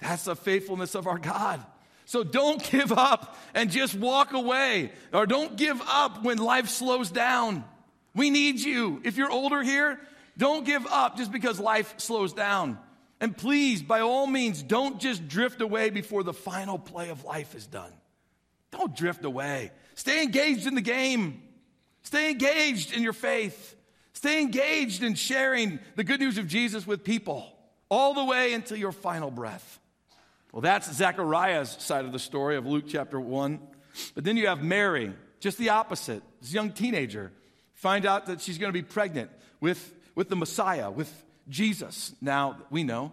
That's 0.00 0.24
the 0.24 0.36
faithfulness 0.36 0.94
of 0.94 1.06
our 1.06 1.18
God. 1.18 1.64
So 2.06 2.24
don't 2.24 2.62
give 2.70 2.92
up 2.92 3.36
and 3.54 3.70
just 3.70 3.94
walk 3.94 4.32
away. 4.32 4.92
Or 5.12 5.26
don't 5.26 5.56
give 5.56 5.80
up 5.86 6.24
when 6.24 6.38
life 6.38 6.70
slows 6.70 7.10
down. 7.10 7.64
We 8.14 8.30
need 8.30 8.58
you. 8.60 9.02
If 9.04 9.18
you're 9.18 9.30
older 9.30 9.62
here, 9.62 10.00
don't 10.38 10.64
give 10.64 10.86
up 10.86 11.18
just 11.18 11.30
because 11.30 11.60
life 11.60 11.94
slows 11.98 12.32
down. 12.32 12.78
And 13.20 13.36
please, 13.36 13.82
by 13.82 14.00
all 14.00 14.26
means, 14.26 14.62
don't 14.62 15.00
just 15.00 15.28
drift 15.28 15.60
away 15.60 15.90
before 15.90 16.22
the 16.22 16.32
final 16.32 16.78
play 16.78 17.10
of 17.10 17.24
life 17.24 17.54
is 17.54 17.66
done. 17.66 17.92
Don't 18.70 18.94
drift 18.94 19.24
away. 19.24 19.70
Stay 19.94 20.22
engaged 20.22 20.66
in 20.66 20.74
the 20.74 20.82
game. 20.82 21.42
Stay 22.02 22.30
engaged 22.30 22.94
in 22.94 23.02
your 23.02 23.14
faith. 23.14 23.74
Stay 24.12 24.40
engaged 24.40 25.02
in 25.02 25.14
sharing 25.14 25.78
the 25.94 26.04
good 26.04 26.20
news 26.20 26.38
of 26.38 26.46
Jesus 26.46 26.86
with 26.86 27.04
people 27.04 27.46
all 27.90 28.14
the 28.14 28.24
way 28.24 28.52
until 28.52 28.76
your 28.76 28.92
final 28.92 29.30
breath. 29.30 29.80
Well, 30.56 30.62
that's 30.62 30.90
Zechariah's 30.90 31.76
side 31.80 32.06
of 32.06 32.12
the 32.12 32.18
story 32.18 32.56
of 32.56 32.64
Luke 32.64 32.84
chapter 32.88 33.20
1. 33.20 33.60
But 34.14 34.24
then 34.24 34.38
you 34.38 34.46
have 34.46 34.62
Mary, 34.62 35.12
just 35.38 35.58
the 35.58 35.68
opposite. 35.68 36.22
This 36.40 36.54
young 36.54 36.70
teenager, 36.70 37.30
find 37.74 38.06
out 38.06 38.24
that 38.24 38.40
she's 38.40 38.56
going 38.56 38.70
to 38.70 38.72
be 38.72 38.82
pregnant 38.82 39.30
with, 39.60 39.92
with 40.14 40.30
the 40.30 40.34
Messiah, 40.34 40.90
with 40.90 41.12
Jesus. 41.50 42.14
Now, 42.22 42.56
we 42.70 42.84
know. 42.84 43.12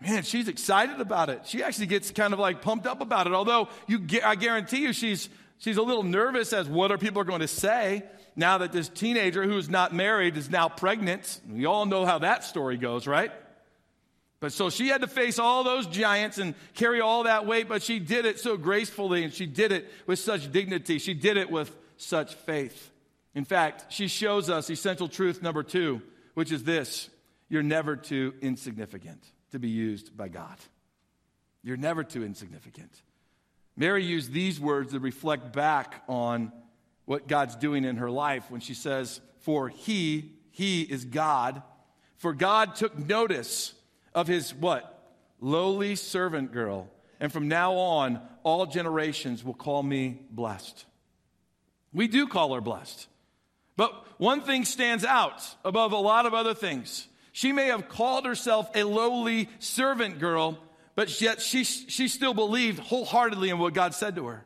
Man, 0.00 0.24
she's 0.24 0.48
excited 0.48 1.00
about 1.00 1.30
it. 1.30 1.46
She 1.46 1.62
actually 1.62 1.86
gets 1.86 2.10
kind 2.10 2.32
of 2.32 2.40
like 2.40 2.60
pumped 2.60 2.88
up 2.88 3.00
about 3.00 3.28
it. 3.28 3.34
Although 3.34 3.68
you, 3.86 4.04
I 4.24 4.34
guarantee 4.34 4.78
you, 4.78 4.92
she's, 4.92 5.28
she's 5.58 5.76
a 5.76 5.82
little 5.82 6.02
nervous 6.02 6.52
as 6.52 6.68
what 6.68 6.90
are 6.90 6.98
people 6.98 7.22
going 7.22 7.42
to 7.42 7.46
say 7.46 8.02
now 8.34 8.58
that 8.58 8.72
this 8.72 8.88
teenager 8.88 9.44
who's 9.44 9.70
not 9.70 9.94
married 9.94 10.36
is 10.36 10.50
now 10.50 10.68
pregnant. 10.68 11.40
We 11.48 11.66
all 11.66 11.86
know 11.86 12.04
how 12.04 12.18
that 12.18 12.42
story 12.42 12.78
goes, 12.78 13.06
right? 13.06 13.30
But 14.42 14.52
so 14.52 14.70
she 14.70 14.88
had 14.88 15.02
to 15.02 15.06
face 15.06 15.38
all 15.38 15.62
those 15.62 15.86
giants 15.86 16.38
and 16.38 16.56
carry 16.74 17.00
all 17.00 17.22
that 17.22 17.46
weight, 17.46 17.68
but 17.68 17.80
she 17.80 18.00
did 18.00 18.26
it 18.26 18.40
so 18.40 18.56
gracefully 18.56 19.22
and 19.22 19.32
she 19.32 19.46
did 19.46 19.70
it 19.70 19.88
with 20.04 20.18
such 20.18 20.50
dignity. 20.50 20.98
She 20.98 21.14
did 21.14 21.36
it 21.36 21.48
with 21.48 21.72
such 21.96 22.34
faith. 22.34 22.90
In 23.36 23.44
fact, 23.44 23.92
she 23.92 24.08
shows 24.08 24.50
us 24.50 24.68
essential 24.68 25.06
truth 25.06 25.42
number 25.42 25.62
two, 25.62 26.02
which 26.34 26.50
is 26.50 26.64
this 26.64 27.08
you're 27.50 27.62
never 27.62 27.94
too 27.94 28.34
insignificant 28.42 29.22
to 29.52 29.60
be 29.60 29.68
used 29.68 30.16
by 30.16 30.26
God. 30.26 30.56
You're 31.62 31.76
never 31.76 32.02
too 32.02 32.24
insignificant. 32.24 32.90
Mary 33.76 34.04
used 34.04 34.32
these 34.32 34.58
words 34.58 34.90
to 34.90 34.98
reflect 34.98 35.52
back 35.52 36.02
on 36.08 36.50
what 37.04 37.28
God's 37.28 37.54
doing 37.54 37.84
in 37.84 37.98
her 37.98 38.10
life 38.10 38.50
when 38.50 38.60
she 38.60 38.74
says, 38.74 39.20
For 39.42 39.68
he, 39.68 40.32
he 40.50 40.82
is 40.82 41.04
God. 41.04 41.62
For 42.16 42.32
God 42.32 42.74
took 42.74 42.98
notice 42.98 43.74
of 44.14 44.26
his 44.26 44.54
what? 44.54 44.88
Lowly 45.40 45.96
servant 45.96 46.52
girl. 46.52 46.88
And 47.20 47.32
from 47.32 47.48
now 47.48 47.74
on, 47.74 48.20
all 48.42 48.66
generations 48.66 49.44
will 49.44 49.54
call 49.54 49.82
me 49.82 50.20
blessed. 50.30 50.84
We 51.92 52.08
do 52.08 52.26
call 52.26 52.54
her 52.54 52.60
blessed. 52.60 53.06
But 53.76 53.92
one 54.18 54.42
thing 54.42 54.64
stands 54.64 55.04
out 55.04 55.42
above 55.64 55.92
a 55.92 55.96
lot 55.96 56.26
of 56.26 56.34
other 56.34 56.54
things. 56.54 57.06
She 57.32 57.52
may 57.52 57.66
have 57.66 57.88
called 57.88 58.26
herself 58.26 58.70
a 58.74 58.84
lowly 58.84 59.48
servant 59.58 60.18
girl, 60.18 60.58
but 60.94 61.20
yet 61.20 61.40
she, 61.40 61.64
she 61.64 62.08
still 62.08 62.34
believed 62.34 62.78
wholeheartedly 62.78 63.50
in 63.50 63.58
what 63.58 63.74
God 63.74 63.94
said 63.94 64.16
to 64.16 64.26
her. 64.26 64.44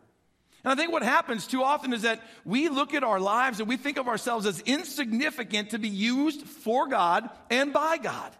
And 0.62 0.72
I 0.72 0.76
think 0.76 0.92
what 0.92 1.02
happens 1.02 1.46
too 1.46 1.62
often 1.62 1.92
is 1.92 2.02
that 2.02 2.20
we 2.44 2.68
look 2.68 2.94
at 2.94 3.04
our 3.04 3.20
lives 3.20 3.60
and 3.60 3.68
we 3.68 3.76
think 3.76 3.98
of 3.98 4.08
ourselves 4.08 4.46
as 4.46 4.60
insignificant 4.60 5.70
to 5.70 5.78
be 5.78 5.88
used 5.88 6.42
for 6.42 6.88
God 6.88 7.30
and 7.50 7.72
by 7.72 7.98
God. 7.98 8.32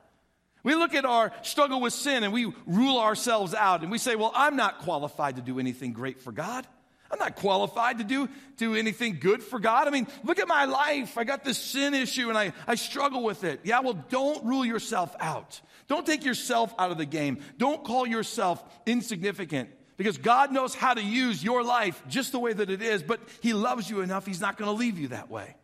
We 0.66 0.74
look 0.74 0.96
at 0.96 1.04
our 1.04 1.30
struggle 1.42 1.80
with 1.80 1.92
sin 1.92 2.24
and 2.24 2.32
we 2.32 2.52
rule 2.66 2.98
ourselves 2.98 3.54
out 3.54 3.82
and 3.82 3.90
we 3.92 3.98
say, 3.98 4.16
well, 4.16 4.32
I'm 4.34 4.56
not 4.56 4.80
qualified 4.80 5.36
to 5.36 5.42
do 5.42 5.60
anything 5.60 5.92
great 5.92 6.20
for 6.20 6.32
God. 6.32 6.66
I'm 7.08 7.20
not 7.20 7.36
qualified 7.36 7.98
to 7.98 8.04
do, 8.04 8.28
do 8.56 8.74
anything 8.74 9.18
good 9.20 9.44
for 9.44 9.60
God. 9.60 9.86
I 9.86 9.92
mean, 9.92 10.08
look 10.24 10.40
at 10.40 10.48
my 10.48 10.64
life. 10.64 11.18
I 11.18 11.22
got 11.22 11.44
this 11.44 11.56
sin 11.56 11.94
issue 11.94 12.30
and 12.30 12.36
I, 12.36 12.52
I 12.66 12.74
struggle 12.74 13.22
with 13.22 13.44
it. 13.44 13.60
Yeah, 13.62 13.78
well, 13.78 14.04
don't 14.08 14.44
rule 14.44 14.64
yourself 14.64 15.14
out. 15.20 15.60
Don't 15.86 16.04
take 16.04 16.24
yourself 16.24 16.74
out 16.80 16.90
of 16.90 16.98
the 16.98 17.06
game. 17.06 17.38
Don't 17.58 17.84
call 17.84 18.04
yourself 18.04 18.60
insignificant 18.86 19.70
because 19.96 20.18
God 20.18 20.50
knows 20.50 20.74
how 20.74 20.94
to 20.94 21.00
use 21.00 21.44
your 21.44 21.62
life 21.62 22.02
just 22.08 22.32
the 22.32 22.40
way 22.40 22.52
that 22.52 22.70
it 22.70 22.82
is, 22.82 23.04
but 23.04 23.20
He 23.40 23.52
loves 23.52 23.88
you 23.88 24.00
enough, 24.00 24.26
He's 24.26 24.40
not 24.40 24.56
going 24.56 24.68
to 24.68 24.76
leave 24.76 24.98
you 24.98 25.06
that 25.08 25.30
way. 25.30 25.54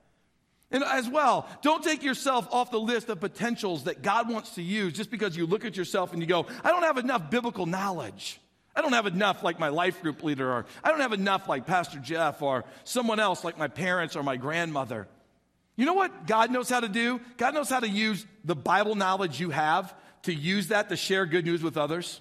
And 0.72 0.82
as 0.82 1.08
well, 1.08 1.48
don't 1.60 1.84
take 1.84 2.02
yourself 2.02 2.48
off 2.50 2.70
the 2.70 2.80
list 2.80 3.08
of 3.08 3.20
potentials 3.20 3.84
that 3.84 4.02
God 4.02 4.28
wants 4.28 4.54
to 4.56 4.62
use 4.62 4.94
just 4.94 5.10
because 5.10 5.36
you 5.36 5.46
look 5.46 5.64
at 5.64 5.76
yourself 5.76 6.12
and 6.12 6.22
you 6.22 6.26
go, 6.26 6.46
I 6.64 6.70
don't 6.70 6.82
have 6.82 6.98
enough 6.98 7.30
biblical 7.30 7.66
knowledge. 7.66 8.40
I 8.74 8.80
don't 8.80 8.94
have 8.94 9.06
enough 9.06 9.42
like 9.42 9.60
my 9.60 9.68
life 9.68 10.00
group 10.00 10.22
leader, 10.22 10.50
or 10.50 10.66
I 10.82 10.90
don't 10.90 11.00
have 11.00 11.12
enough 11.12 11.46
like 11.46 11.66
Pastor 11.66 11.98
Jeff, 11.98 12.40
or 12.40 12.64
someone 12.84 13.20
else 13.20 13.44
like 13.44 13.58
my 13.58 13.68
parents 13.68 14.16
or 14.16 14.22
my 14.22 14.38
grandmother. 14.38 15.06
You 15.76 15.84
know 15.84 15.94
what 15.94 16.26
God 16.26 16.50
knows 16.50 16.70
how 16.70 16.80
to 16.80 16.88
do? 16.88 17.20
God 17.36 17.54
knows 17.54 17.68
how 17.68 17.80
to 17.80 17.88
use 17.88 18.24
the 18.44 18.56
Bible 18.56 18.94
knowledge 18.94 19.38
you 19.38 19.50
have 19.50 19.94
to 20.22 20.32
use 20.34 20.68
that 20.68 20.88
to 20.88 20.96
share 20.96 21.26
good 21.26 21.44
news 21.44 21.62
with 21.62 21.76
others. 21.76 22.20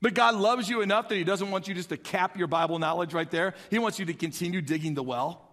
But 0.00 0.14
God 0.14 0.34
loves 0.34 0.68
you 0.68 0.80
enough 0.80 1.08
that 1.08 1.16
He 1.16 1.24
doesn't 1.24 1.50
want 1.50 1.68
you 1.68 1.74
just 1.74 1.90
to 1.90 1.96
cap 1.96 2.36
your 2.36 2.48
Bible 2.48 2.78
knowledge 2.78 3.12
right 3.12 3.30
there. 3.30 3.54
He 3.70 3.78
wants 3.78 3.98
you 3.98 4.06
to 4.06 4.14
continue 4.14 4.60
digging 4.60 4.94
the 4.94 5.02
well. 5.02 5.48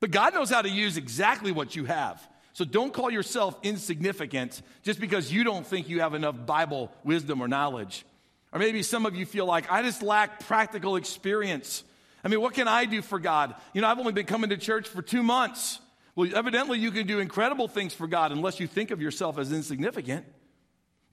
But 0.00 0.10
God 0.10 0.34
knows 0.34 0.50
how 0.50 0.62
to 0.62 0.68
use 0.68 0.96
exactly 0.96 1.52
what 1.52 1.74
you 1.74 1.84
have. 1.86 2.26
So 2.52 2.64
don't 2.64 2.92
call 2.92 3.10
yourself 3.10 3.58
insignificant 3.62 4.62
just 4.82 4.98
because 4.98 5.32
you 5.32 5.44
don't 5.44 5.66
think 5.66 5.88
you 5.88 6.00
have 6.00 6.14
enough 6.14 6.46
Bible 6.46 6.90
wisdom 7.04 7.42
or 7.42 7.48
knowledge. 7.48 8.04
Or 8.52 8.58
maybe 8.58 8.82
some 8.82 9.04
of 9.04 9.14
you 9.14 9.26
feel 9.26 9.44
like, 9.44 9.70
I 9.70 9.82
just 9.82 10.02
lack 10.02 10.40
practical 10.46 10.96
experience. 10.96 11.84
I 12.24 12.28
mean, 12.28 12.40
what 12.40 12.54
can 12.54 12.68
I 12.68 12.86
do 12.86 13.02
for 13.02 13.18
God? 13.18 13.54
You 13.74 13.82
know, 13.82 13.88
I've 13.88 13.98
only 13.98 14.12
been 14.12 14.26
coming 14.26 14.50
to 14.50 14.56
church 14.56 14.88
for 14.88 15.02
two 15.02 15.22
months. 15.22 15.78
Well, 16.14 16.30
evidently, 16.34 16.78
you 16.78 16.90
can 16.90 17.06
do 17.06 17.18
incredible 17.18 17.68
things 17.68 17.92
for 17.92 18.06
God 18.06 18.32
unless 18.32 18.58
you 18.58 18.66
think 18.66 18.90
of 18.90 19.02
yourself 19.02 19.38
as 19.38 19.52
insignificant. 19.52 20.24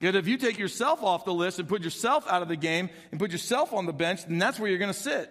Yet, 0.00 0.14
if 0.14 0.26
you 0.26 0.38
take 0.38 0.58
yourself 0.58 1.02
off 1.02 1.26
the 1.26 1.34
list 1.34 1.58
and 1.58 1.68
put 1.68 1.82
yourself 1.82 2.26
out 2.28 2.40
of 2.40 2.48
the 2.48 2.56
game 2.56 2.88
and 3.10 3.20
put 3.20 3.30
yourself 3.30 3.74
on 3.74 3.84
the 3.84 3.92
bench, 3.92 4.24
then 4.24 4.38
that's 4.38 4.58
where 4.58 4.68
you're 4.70 4.78
going 4.78 4.92
to 4.92 4.98
sit. 4.98 5.30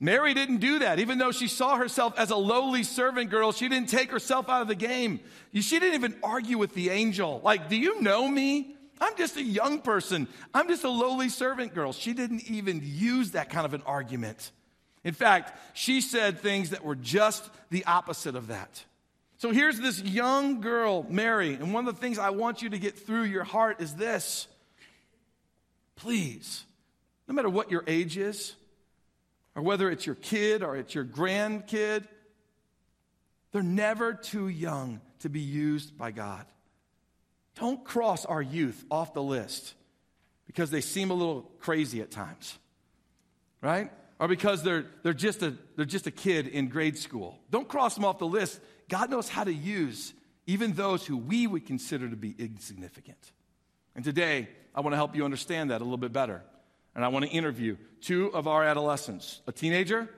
Mary 0.00 0.34
didn't 0.34 0.58
do 0.58 0.80
that. 0.80 0.98
Even 0.98 1.18
though 1.18 1.32
she 1.32 1.48
saw 1.48 1.76
herself 1.76 2.18
as 2.18 2.30
a 2.30 2.36
lowly 2.36 2.82
servant 2.82 3.30
girl, 3.30 3.52
she 3.52 3.68
didn't 3.68 3.88
take 3.88 4.10
herself 4.10 4.48
out 4.48 4.62
of 4.62 4.68
the 4.68 4.74
game. 4.74 5.20
She 5.54 5.78
didn't 5.78 5.94
even 5.94 6.16
argue 6.22 6.58
with 6.58 6.74
the 6.74 6.90
angel. 6.90 7.40
Like, 7.42 7.68
do 7.68 7.76
you 7.76 8.00
know 8.00 8.28
me? 8.28 8.76
I'm 9.00 9.16
just 9.16 9.36
a 9.36 9.42
young 9.42 9.80
person. 9.80 10.28
I'm 10.52 10.68
just 10.68 10.84
a 10.84 10.90
lowly 10.90 11.28
servant 11.28 11.74
girl. 11.74 11.92
She 11.92 12.12
didn't 12.12 12.48
even 12.50 12.80
use 12.84 13.32
that 13.32 13.50
kind 13.50 13.66
of 13.66 13.74
an 13.74 13.82
argument. 13.86 14.50
In 15.04 15.14
fact, 15.14 15.52
she 15.74 16.00
said 16.00 16.40
things 16.40 16.70
that 16.70 16.84
were 16.84 16.94
just 16.94 17.48
the 17.70 17.84
opposite 17.84 18.36
of 18.36 18.48
that. 18.48 18.84
So 19.38 19.50
here's 19.50 19.78
this 19.78 20.02
young 20.02 20.60
girl, 20.60 21.04
Mary, 21.08 21.54
and 21.54 21.74
one 21.74 21.86
of 21.86 21.94
the 21.94 22.00
things 22.00 22.18
I 22.18 22.30
want 22.30 22.62
you 22.62 22.70
to 22.70 22.78
get 22.78 22.98
through 22.98 23.24
your 23.24 23.44
heart 23.44 23.80
is 23.80 23.94
this. 23.94 24.46
Please, 25.96 26.64
no 27.28 27.34
matter 27.34 27.50
what 27.50 27.70
your 27.70 27.84
age 27.86 28.16
is, 28.16 28.54
or 29.54 29.62
whether 29.62 29.90
it's 29.90 30.06
your 30.06 30.14
kid 30.16 30.62
or 30.62 30.76
it's 30.76 30.94
your 30.94 31.04
grandkid, 31.04 32.06
they're 33.52 33.62
never 33.62 34.14
too 34.14 34.48
young 34.48 35.00
to 35.20 35.28
be 35.28 35.40
used 35.40 35.96
by 35.96 36.10
God. 36.10 36.44
Don't 37.54 37.84
cross 37.84 38.24
our 38.24 38.42
youth 38.42 38.84
off 38.90 39.14
the 39.14 39.22
list 39.22 39.74
because 40.46 40.70
they 40.70 40.80
seem 40.80 41.10
a 41.10 41.14
little 41.14 41.42
crazy 41.60 42.00
at 42.00 42.10
times, 42.10 42.58
right? 43.60 43.90
Or 44.18 44.28
because 44.28 44.62
they're, 44.62 44.86
they're, 45.02 45.12
just 45.12 45.42
a, 45.42 45.54
they're 45.76 45.84
just 45.84 46.06
a 46.06 46.10
kid 46.10 46.48
in 46.48 46.68
grade 46.68 46.98
school. 46.98 47.38
Don't 47.50 47.68
cross 47.68 47.94
them 47.94 48.04
off 48.04 48.18
the 48.18 48.26
list. 48.26 48.60
God 48.88 49.10
knows 49.10 49.28
how 49.28 49.44
to 49.44 49.54
use 49.54 50.12
even 50.46 50.72
those 50.72 51.06
who 51.06 51.16
we 51.16 51.46
would 51.46 51.64
consider 51.64 52.08
to 52.08 52.16
be 52.16 52.34
insignificant. 52.38 53.32
And 53.94 54.04
today, 54.04 54.48
I 54.74 54.80
want 54.80 54.92
to 54.92 54.96
help 54.96 55.14
you 55.14 55.24
understand 55.24 55.70
that 55.70 55.80
a 55.80 55.84
little 55.84 55.96
bit 55.96 56.12
better. 56.12 56.42
And 56.94 57.04
I 57.04 57.08
want 57.08 57.24
to 57.24 57.30
interview 57.30 57.76
two 58.00 58.32
of 58.34 58.46
our 58.46 58.64
adolescents 58.64 59.40
a 59.46 59.52
teenager 59.52 60.08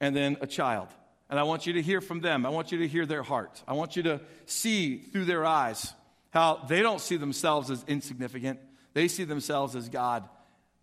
and 0.00 0.14
then 0.14 0.36
a 0.40 0.46
child. 0.46 0.88
And 1.30 1.40
I 1.40 1.44
want 1.44 1.66
you 1.66 1.74
to 1.74 1.82
hear 1.82 2.00
from 2.00 2.20
them. 2.20 2.44
I 2.44 2.50
want 2.50 2.72
you 2.72 2.78
to 2.78 2.88
hear 2.88 3.06
their 3.06 3.22
heart. 3.22 3.62
I 3.66 3.72
want 3.72 3.96
you 3.96 4.02
to 4.04 4.20
see 4.44 4.98
through 4.98 5.24
their 5.24 5.46
eyes 5.46 5.94
how 6.30 6.64
they 6.68 6.82
don't 6.82 7.00
see 7.00 7.16
themselves 7.16 7.70
as 7.70 7.84
insignificant. 7.88 8.60
They 8.94 9.08
see 9.08 9.24
themselves 9.24 9.74
as 9.74 9.88
God, 9.88 10.28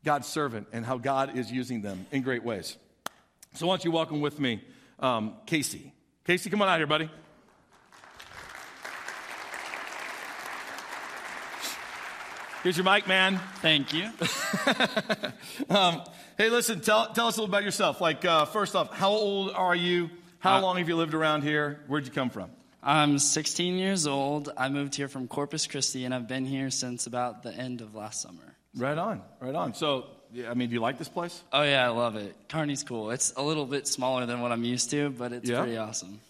God's 0.03 0.27
servant, 0.27 0.67
and 0.71 0.85
how 0.85 0.97
God 0.97 1.37
is 1.37 1.51
using 1.51 1.81
them 1.81 2.05
in 2.11 2.23
great 2.23 2.43
ways. 2.43 2.77
So, 3.53 3.67
why 3.67 3.73
don't 3.73 3.85
you 3.85 3.91
welcome 3.91 4.21
with 4.21 4.39
me 4.39 4.63
um, 4.99 5.35
Casey? 5.45 5.93
Casey, 6.25 6.49
come 6.49 6.61
on 6.61 6.67
out 6.67 6.77
here, 6.77 6.87
buddy. 6.87 7.09
Here's 12.63 12.75
your 12.75 12.83
mic, 12.83 13.07
man. 13.07 13.39
Thank 13.61 13.93
you. 13.93 14.03
um, 15.69 16.01
hey, 16.37 16.49
listen, 16.49 16.81
tell, 16.81 17.13
tell 17.13 17.27
us 17.27 17.37
a 17.37 17.41
little 17.41 17.45
about 17.45 17.63
yourself. 17.63 18.01
Like, 18.01 18.25
uh, 18.25 18.43
first 18.43 18.75
off, 18.75 18.93
how 18.93 19.11
old 19.11 19.51
are 19.51 19.75
you? 19.75 20.09
How 20.39 20.57
uh, 20.57 20.61
long 20.61 20.75
have 20.77 20.89
you 20.89 20.97
lived 20.97 21.13
around 21.13 21.43
here? 21.43 21.79
Where'd 21.87 22.05
you 22.05 22.11
come 22.11 22.29
from? 22.29 22.51
I'm 22.83 23.17
16 23.17 23.75
years 23.75 24.07
old. 24.07 24.51
I 24.57 24.67
moved 24.67 24.93
here 24.95 25.07
from 25.07 25.29
Corpus 25.29 25.67
Christi, 25.67 26.03
and 26.03 26.13
I've 26.13 26.27
been 26.27 26.43
here 26.43 26.69
since 26.69 27.07
about 27.07 27.43
the 27.43 27.53
end 27.53 27.79
of 27.79 27.95
last 27.95 28.21
summer. 28.21 28.55
Right 28.75 28.97
on, 28.97 29.21
right 29.39 29.55
on. 29.55 29.73
So, 29.73 30.07
I 30.45 30.53
mean, 30.53 30.67
do 30.67 30.73
you 30.73 30.81
like 30.81 30.97
this 30.97 31.09
place? 31.09 31.41
Oh 31.53 31.63
yeah, 31.63 31.85
I 31.85 31.89
love 31.89 32.17
it. 32.17 32.35
Kearney's 32.49 32.83
cool. 32.83 33.11
It's 33.11 33.31
a 33.37 33.41
little 33.41 33.65
bit 33.65 33.87
smaller 33.87 34.25
than 34.25 34.41
what 34.41 34.51
I'm 34.51 34.65
used 34.65 34.89
to, 34.91 35.11
but 35.11 35.31
it's 35.31 35.49
yeah. 35.49 35.61
pretty 35.61 35.77
awesome. 35.77 36.19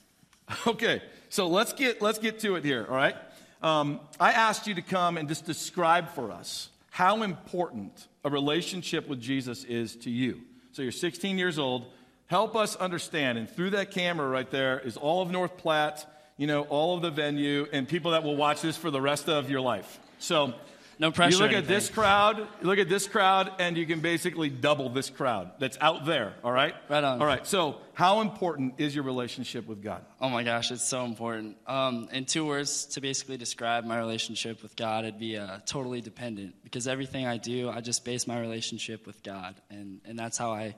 Okay, 0.65 1.04
so 1.30 1.48
let's 1.48 1.74
get 1.74 2.02
let's 2.02 2.18
get 2.18 2.39
to 2.39 2.56
it 2.56 2.65
here. 2.65 2.84
All 2.89 2.96
right. 2.96 3.15
Um, 3.62 4.00
I 4.19 4.32
asked 4.32 4.67
you 4.67 4.76
to 4.76 4.82
come 4.82 5.17
and 5.17 5.28
just 5.28 5.45
describe 5.45 6.10
for 6.10 6.32
us 6.32 6.69
how 6.91 7.24
important 7.24 8.08
a 8.24 8.30
relationship 8.30 9.08
with 9.08 9.22
Jesus 9.22 9.63
is 9.63 9.95
to 9.98 10.10
you. 10.10 10.41
So 10.72 10.82
you're 10.82 10.91
16 10.91 11.38
years 11.38 11.60
old. 11.60 11.86
Help 12.28 12.56
us 12.56 12.76
understand. 12.76 13.38
And 13.38 13.50
through 13.50 13.72
that 13.72 13.91
camera 13.91 14.28
right 14.28 14.50
there 14.50 14.80
is 14.80 14.98
all 14.98 15.22
of 15.22 15.32
North 15.32 15.58
Platte 15.58 16.06
you 16.39 16.48
know, 16.48 16.62
all 16.63 16.95
of 16.95 17.02
the 17.02 17.12
venue 17.12 17.67
and 17.74 17.86
people 17.86 18.12
that 18.12 18.24
will 18.24 18.38
watch 18.38 18.62
this 18.62 18.78
for 18.78 18.89
the 18.89 19.02
rest 19.02 19.28
of 19.28 19.50
your 19.50 19.60
life. 19.60 20.00
So, 20.19 20.54
no 21.00 21.12
pressure. 21.12 21.38
You 21.38 21.44
look 21.44 21.54
at 21.54 21.66
this 21.66 21.90
crowd, 21.90 22.38
you 22.38 22.68
look 22.68 22.78
at 22.78 22.90
this 22.90 23.08
crowd, 23.08 23.54
and 23.58 23.78
you 23.78 23.86
can 23.86 24.02
basically 24.02 24.50
double 24.50 24.90
this 24.90 25.10
crowd 25.10 25.52
that's 25.58 25.78
out 25.80 26.06
there, 26.06 26.34
all 26.44 26.52
right? 26.52 26.76
Right 26.90 27.04
on. 27.04 27.22
All 27.22 27.26
right, 27.26 27.48
so 27.48 27.78
how 27.94 28.20
important 28.20 28.76
is 28.80 28.94
your 28.94 29.06
relationship 29.06 29.66
with 29.66 29.82
God? 29.82 30.06
Oh 30.20 30.30
my 30.30 30.44
gosh, 30.44 30.72
it's 30.72 30.86
so 30.86 31.06
important. 31.06 31.56
Um, 31.66 32.10
in 32.12 32.26
two 32.26 32.46
words, 32.46 32.86
to 32.88 33.02
basically 33.02 33.38
describe 33.38 33.86
my 33.86 33.98
relationship 33.98 34.62
with 34.62 34.76
God, 34.76 35.06
it'd 35.06 35.20
be 35.20 35.38
uh, 35.38 35.60
totally 35.66 36.02
dependent 36.02 36.56
because 36.64 36.88
everything 36.88 37.26
I 37.26 37.38
do, 37.38 37.70
I 37.70 37.80
just 37.80 38.04
base 38.04 38.28
my 38.28 38.40
relationship 38.40 39.08
with 39.08 39.24
God, 39.24 39.56
and, 39.70 40.02
and 40.04 40.20
that's 40.20 40.38
how 40.38 40.52
I 40.52 40.76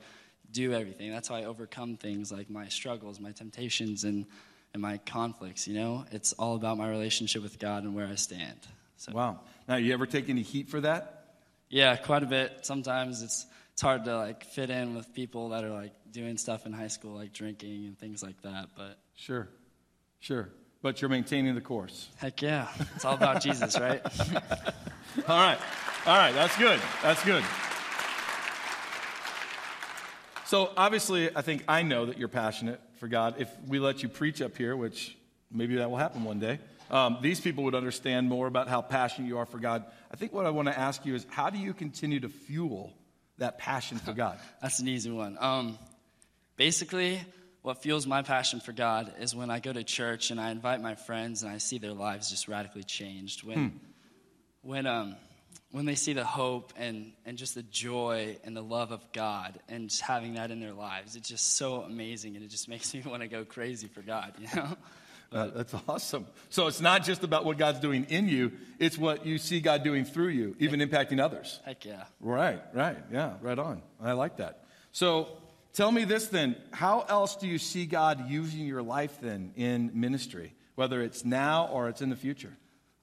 do 0.51 0.73
everything. 0.73 1.11
That's 1.11 1.29
how 1.29 1.35
I 1.35 1.45
overcome 1.45 1.97
things 1.97 2.31
like 2.31 2.49
my 2.49 2.67
struggles, 2.67 3.19
my 3.19 3.31
temptations, 3.31 4.03
and 4.03 4.27
and 4.73 4.81
my 4.81 4.97
conflicts, 4.99 5.67
you 5.67 5.73
know? 5.73 6.05
It's 6.11 6.33
all 6.33 6.55
about 6.55 6.77
my 6.77 6.89
relationship 6.89 7.43
with 7.43 7.59
God 7.59 7.83
and 7.83 7.93
where 7.93 8.07
I 8.07 8.15
stand. 8.15 8.57
So. 9.01 9.13
Wow. 9.13 9.39
Now, 9.67 9.77
you 9.77 9.93
ever 9.93 10.05
take 10.05 10.29
any 10.29 10.43
heat 10.43 10.69
for 10.69 10.79
that? 10.81 11.25
Yeah, 11.69 11.95
quite 11.95 12.21
a 12.21 12.27
bit. 12.27 12.59
Sometimes 12.61 13.23
it's 13.23 13.47
it's 13.73 13.81
hard 13.81 14.05
to 14.05 14.15
like 14.15 14.43
fit 14.43 14.69
in 14.69 14.93
with 14.93 15.11
people 15.15 15.49
that 15.49 15.63
are 15.63 15.71
like 15.71 15.93
doing 16.11 16.37
stuff 16.37 16.67
in 16.67 16.71
high 16.71 16.89
school, 16.89 17.15
like 17.15 17.33
drinking 17.33 17.87
and 17.87 17.97
things 17.97 18.21
like 18.21 18.39
that. 18.43 18.67
But 18.77 18.99
sure, 19.15 19.49
sure. 20.19 20.49
But 20.83 21.01
you're 21.01 21.09
maintaining 21.09 21.55
the 21.55 21.61
course. 21.61 22.09
Heck 22.17 22.43
yeah, 22.43 22.67
it's 22.95 23.03
all 23.03 23.15
about 23.15 23.41
Jesus, 23.41 23.79
right? 23.79 24.03
all 25.27 25.39
right, 25.39 25.57
all 26.05 26.17
right. 26.17 26.35
That's 26.35 26.55
good. 26.59 26.79
That's 27.01 27.25
good. 27.25 27.43
So 30.45 30.73
obviously, 30.77 31.35
I 31.35 31.41
think 31.41 31.63
I 31.67 31.81
know 31.81 32.05
that 32.05 32.19
you're 32.19 32.27
passionate 32.27 32.79
for 32.99 33.07
God. 33.07 33.35
If 33.39 33.49
we 33.65 33.79
let 33.79 34.03
you 34.03 34.09
preach 34.09 34.43
up 34.43 34.55
here, 34.55 34.75
which 34.75 35.17
maybe 35.51 35.77
that 35.77 35.89
will 35.89 35.97
happen 35.97 36.23
one 36.23 36.39
day, 36.39 36.59
um, 36.91 37.19
these 37.21 37.39
people 37.39 37.63
would 37.63 37.73
understand 37.73 38.27
more 38.27 38.47
about 38.47 38.67
how 38.67 38.81
passionate 38.81 39.27
you 39.27 39.37
are 39.37 39.45
for 39.45 39.59
God. 39.59 39.85
I 40.11 40.17
think 40.17 40.33
what 40.33 40.45
I 40.45 40.49
want 40.49 40.67
to 40.67 40.77
ask 40.77 41.05
you 41.05 41.15
is 41.15 41.25
how 41.29 41.49
do 41.49 41.57
you 41.57 41.73
continue 41.73 42.19
to 42.19 42.29
fuel 42.29 42.93
that 43.37 43.57
passion 43.57 43.97
for 43.97 44.11
God? 44.11 44.37
That's 44.61 44.79
an 44.79 44.89
easy 44.89 45.09
one. 45.09 45.37
Um, 45.39 45.79
basically, 46.57 47.21
what 47.61 47.81
fuels 47.81 48.05
my 48.05 48.23
passion 48.23 48.59
for 48.59 48.73
God 48.73 49.13
is 49.21 49.33
when 49.33 49.49
I 49.49 49.59
go 49.59 49.71
to 49.71 49.85
church 49.85 50.31
and 50.31 50.39
I 50.39 50.51
invite 50.51 50.81
my 50.81 50.95
friends 50.95 51.43
and 51.43 51.51
I 51.51 51.59
see 51.59 51.77
their 51.77 51.93
lives 51.93 52.29
just 52.29 52.49
radically 52.49 52.83
changed. 52.83 53.43
When, 53.47 53.79
when, 54.61 54.85
um, 54.85 55.15
when 55.71 55.85
they 55.85 55.95
see 55.95 56.11
the 56.11 56.25
hope 56.25 56.73
and, 56.75 57.13
and 57.25 57.37
just 57.37 57.55
the 57.55 57.63
joy 57.63 58.35
and 58.43 58.53
the 58.53 58.61
love 58.61 58.91
of 58.91 59.13
God 59.13 59.57
and 59.69 59.89
just 59.89 60.01
having 60.01 60.33
that 60.33 60.51
in 60.51 60.59
their 60.59 60.73
lives, 60.73 61.15
it's 61.15 61.29
just 61.29 61.55
so 61.55 61.83
amazing 61.83 62.35
and 62.35 62.43
it 62.43 62.49
just 62.49 62.67
makes 62.67 62.93
me 62.93 63.01
want 63.05 63.21
to 63.21 63.29
go 63.29 63.45
crazy 63.45 63.87
for 63.87 64.01
God, 64.01 64.33
you 64.37 64.47
know? 64.53 64.75
Uh, 65.31 65.47
that's 65.47 65.73
awesome. 65.87 66.27
So 66.49 66.67
it's 66.67 66.81
not 66.81 67.03
just 67.03 67.23
about 67.23 67.45
what 67.45 67.57
God's 67.57 67.79
doing 67.79 68.05
in 68.09 68.27
you, 68.27 68.51
it's 68.79 68.97
what 68.97 69.25
you 69.25 69.37
see 69.37 69.59
God 69.59 69.83
doing 69.83 70.05
through 70.05 70.29
you, 70.29 70.55
even 70.59 70.79
impacting 70.79 71.21
others. 71.21 71.59
Heck 71.65 71.85
yeah. 71.85 72.03
Right, 72.19 72.61
right. 72.73 72.97
Yeah, 73.11 73.35
right 73.41 73.57
on. 73.57 73.81
I 74.01 74.13
like 74.13 74.37
that. 74.37 74.65
So 74.91 75.29
tell 75.73 75.91
me 75.91 76.03
this 76.03 76.27
then 76.27 76.55
how 76.71 77.01
else 77.01 77.35
do 77.35 77.47
you 77.47 77.57
see 77.57 77.85
God 77.85 78.29
using 78.29 78.65
your 78.65 78.81
life 78.81 79.19
then 79.21 79.53
in 79.55 79.91
ministry, 79.93 80.53
whether 80.75 81.01
it's 81.01 81.23
now 81.23 81.67
or 81.71 81.87
it's 81.87 82.01
in 82.01 82.09
the 82.09 82.15
future? 82.15 82.55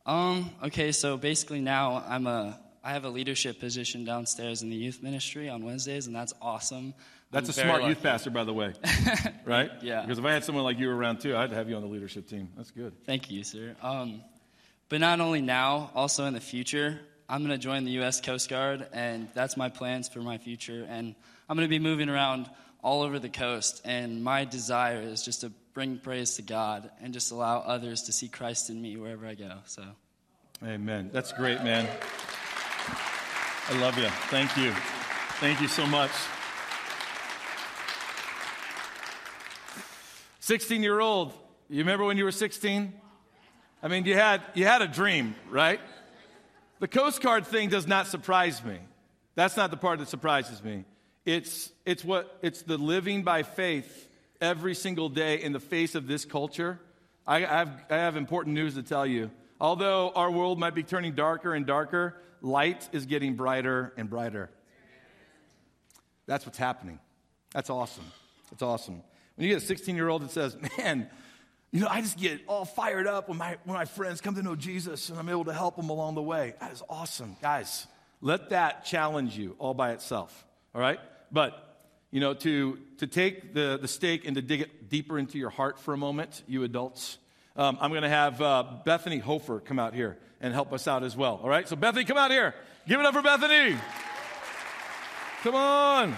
Um, 0.04 0.50
okay, 0.64 0.92
so 0.92 1.16
basically 1.16 1.60
now 1.60 2.02
I'm 2.06 2.26
a 2.26 2.58
I 2.82 2.92
have 2.92 3.04
a 3.04 3.10
leadership 3.10 3.60
position 3.60 4.04
downstairs 4.04 4.62
in 4.62 4.70
the 4.70 4.76
youth 4.76 5.02
ministry 5.02 5.48
on 5.48 5.62
Wednesdays, 5.62 6.06
and 6.06 6.16
that's 6.16 6.32
awesome. 6.40 6.94
That's 7.30 7.48
I'm 7.48 7.50
a 7.50 7.66
smart 7.66 7.80
lucky. 7.82 7.90
youth 7.90 8.02
pastor, 8.02 8.30
by 8.30 8.44
the 8.44 8.54
way. 8.54 8.72
right? 9.44 9.70
Yeah. 9.82 10.00
Because 10.00 10.18
if 10.18 10.24
I 10.24 10.32
had 10.32 10.44
someone 10.44 10.64
like 10.64 10.78
you 10.78 10.90
around 10.90 11.20
too, 11.20 11.36
I'd 11.36 11.52
have 11.52 11.68
you 11.68 11.76
on 11.76 11.82
the 11.82 11.88
leadership 11.88 12.26
team. 12.26 12.48
That's 12.56 12.70
good. 12.70 13.04
Thank 13.04 13.30
you, 13.30 13.44
sir. 13.44 13.76
Um, 13.82 14.22
but 14.88 15.00
not 15.00 15.20
only 15.20 15.42
now, 15.42 15.90
also 15.94 16.24
in 16.24 16.32
the 16.32 16.40
future, 16.40 16.98
I'm 17.28 17.44
going 17.44 17.58
to 17.58 17.62
join 17.62 17.84
the 17.84 17.90
U.S. 17.92 18.22
Coast 18.22 18.48
Guard, 18.48 18.86
and 18.94 19.28
that's 19.34 19.56
my 19.56 19.68
plans 19.68 20.08
for 20.08 20.20
my 20.20 20.38
future. 20.38 20.86
And 20.88 21.14
I'm 21.48 21.56
going 21.56 21.68
to 21.68 21.70
be 21.70 21.78
moving 21.78 22.08
around 22.08 22.48
all 22.82 23.02
over 23.02 23.18
the 23.18 23.28
coast, 23.28 23.82
and 23.84 24.24
my 24.24 24.46
desire 24.46 25.00
is 25.00 25.22
just 25.22 25.42
to 25.42 25.52
bring 25.74 25.98
praise 25.98 26.36
to 26.36 26.42
God 26.42 26.90
and 27.02 27.12
just 27.12 27.30
allow 27.30 27.58
others 27.58 28.04
to 28.04 28.12
see 28.12 28.28
Christ 28.28 28.70
in 28.70 28.80
me 28.80 28.96
wherever 28.96 29.26
I 29.26 29.34
go. 29.34 29.58
So, 29.66 29.82
Amen. 30.64 31.10
That's 31.12 31.32
great, 31.32 31.62
man. 31.62 31.86
I 33.68 33.78
love 33.80 33.98
you. 33.98 34.08
Thank 34.30 34.56
you. 34.56 34.72
Thank 35.40 35.60
you 35.60 35.68
so 35.68 35.86
much. 35.86 36.10
16 40.48 40.82
year 40.82 40.98
old, 40.98 41.34
you 41.68 41.80
remember 41.80 42.06
when 42.06 42.16
you 42.16 42.24
were 42.24 42.32
16? 42.32 42.94
I 43.82 43.88
mean, 43.88 44.06
you 44.06 44.14
had, 44.14 44.40
you 44.54 44.64
had 44.64 44.80
a 44.80 44.88
dream, 44.88 45.34
right? 45.50 45.78
The 46.78 46.88
Coast 46.88 47.20
Guard 47.20 47.46
thing 47.46 47.68
does 47.68 47.86
not 47.86 48.06
surprise 48.06 48.64
me. 48.64 48.78
That's 49.34 49.58
not 49.58 49.70
the 49.70 49.76
part 49.76 49.98
that 49.98 50.08
surprises 50.08 50.64
me. 50.64 50.86
It's, 51.26 51.70
it's, 51.84 52.02
what, 52.02 52.38
it's 52.40 52.62
the 52.62 52.78
living 52.78 53.24
by 53.24 53.42
faith 53.42 54.08
every 54.40 54.74
single 54.74 55.10
day 55.10 55.42
in 55.42 55.52
the 55.52 55.60
face 55.60 55.94
of 55.94 56.06
this 56.06 56.24
culture. 56.24 56.80
I, 57.26 57.36
I, 57.36 57.40
have, 57.40 57.84
I 57.90 57.96
have 57.96 58.16
important 58.16 58.54
news 58.54 58.74
to 58.76 58.82
tell 58.82 59.04
you. 59.04 59.30
Although 59.60 60.12
our 60.16 60.30
world 60.30 60.58
might 60.58 60.74
be 60.74 60.82
turning 60.82 61.14
darker 61.14 61.52
and 61.52 61.66
darker, 61.66 62.16
light 62.40 62.88
is 62.92 63.04
getting 63.04 63.34
brighter 63.34 63.92
and 63.98 64.08
brighter. 64.08 64.48
That's 66.24 66.46
what's 66.46 66.56
happening. 66.56 67.00
That's 67.52 67.68
awesome. 67.68 68.10
That's 68.50 68.62
awesome. 68.62 69.02
When 69.38 69.46
you 69.46 69.54
get 69.54 69.62
a 69.62 69.66
16 69.66 69.94
year 69.94 70.08
old 70.08 70.22
that 70.22 70.32
says, 70.32 70.56
Man, 70.78 71.08
you 71.70 71.78
know, 71.78 71.86
I 71.88 72.00
just 72.00 72.18
get 72.18 72.40
all 72.48 72.64
fired 72.64 73.06
up 73.06 73.28
when 73.28 73.38
my, 73.38 73.56
when 73.62 73.76
my 73.76 73.84
friends 73.84 74.20
come 74.20 74.34
to 74.34 74.42
know 74.42 74.56
Jesus 74.56 75.10
and 75.10 75.18
I'm 75.18 75.28
able 75.28 75.44
to 75.44 75.52
help 75.52 75.76
them 75.76 75.90
along 75.90 76.16
the 76.16 76.22
way. 76.22 76.54
That 76.58 76.72
is 76.72 76.82
awesome. 76.90 77.36
Guys, 77.40 77.86
let 78.20 78.50
that 78.50 78.84
challenge 78.84 79.38
you 79.38 79.54
all 79.60 79.74
by 79.74 79.92
itself. 79.92 80.44
All 80.74 80.80
right? 80.80 80.98
But, 81.30 81.86
you 82.10 82.18
know, 82.20 82.34
to, 82.34 82.80
to 82.98 83.06
take 83.06 83.54
the, 83.54 83.78
the 83.80 83.86
stake 83.86 84.26
and 84.26 84.34
to 84.34 84.42
dig 84.42 84.62
it 84.62 84.90
deeper 84.90 85.20
into 85.20 85.38
your 85.38 85.50
heart 85.50 85.78
for 85.78 85.94
a 85.94 85.96
moment, 85.96 86.42
you 86.48 86.64
adults, 86.64 87.18
um, 87.54 87.78
I'm 87.80 87.90
going 87.90 88.02
to 88.02 88.08
have 88.08 88.42
uh, 88.42 88.64
Bethany 88.84 89.18
Hofer 89.18 89.60
come 89.60 89.78
out 89.78 89.94
here 89.94 90.18
and 90.40 90.52
help 90.52 90.72
us 90.72 90.88
out 90.88 91.04
as 91.04 91.16
well. 91.16 91.38
All 91.40 91.48
right? 91.48 91.68
So, 91.68 91.76
Bethany, 91.76 92.04
come 92.04 92.18
out 92.18 92.32
here. 92.32 92.56
Give 92.88 92.98
it 92.98 93.06
up 93.06 93.14
for 93.14 93.22
Bethany. 93.22 93.76
Come 95.44 95.54
on. 95.54 96.16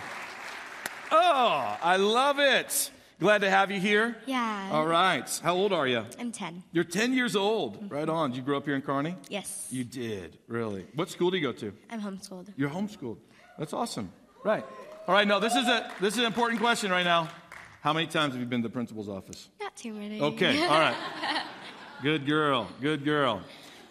Oh, 1.11 1.77
I 1.83 1.97
love 1.97 2.39
it. 2.39 2.91
Glad 3.21 3.43
to 3.43 3.51
have 3.51 3.71
you 3.71 3.79
here. 3.79 4.17
Yeah. 4.25 4.71
All 4.73 4.87
right. 4.87 5.41
How 5.45 5.55
old 5.55 5.75
are 5.75 5.87
you? 5.87 6.07
I'm 6.19 6.33
10. 6.33 6.63
You're 6.73 6.85
10 6.85 7.13
years 7.13 7.37
old. 7.37 7.77
Mm-hmm. 7.77 7.95
Right 7.95 8.09
on. 8.09 8.31
Did 8.31 8.39
you 8.39 8.43
grow 8.43 8.57
up 8.57 8.65
here 8.65 8.75
in 8.75 8.81
Kearney? 8.83 9.15
Yes. 9.29 9.69
You 9.71 9.85
did, 9.85 10.39
really. 10.49 10.87
What 10.95 11.11
school 11.11 11.31
do 11.31 11.37
you 11.37 11.43
go 11.43 11.53
to? 11.53 11.75
I'm 11.91 12.01
homeschooled. 12.01 12.53
You're 12.57 12.71
homeschooled. 12.71 13.19
That's 13.59 13.75
awesome. 13.75 14.11
Right. 14.43 14.65
All 15.07 15.15
right, 15.15 15.27
no, 15.27 15.41
this 15.41 15.55
is 15.55 15.67
a 15.67 15.91
this 16.01 16.15
is 16.15 16.21
an 16.21 16.27
important 16.27 16.61
question 16.61 16.91
right 16.91 17.05
now. 17.05 17.29
How 17.81 17.93
many 17.93 18.07
times 18.07 18.35
have 18.35 18.41
you 18.41 18.47
been 18.47 18.63
to 18.63 18.69
the 18.69 18.73
principal's 18.73 19.09
office? 19.09 19.49
Not 19.61 19.75
too 19.75 19.93
many. 19.93 20.21
Okay, 20.21 20.63
all 20.67 20.79
right. 20.79 20.95
Good 22.03 22.27
girl, 22.27 22.69
good 22.81 23.05
girl. 23.05 23.43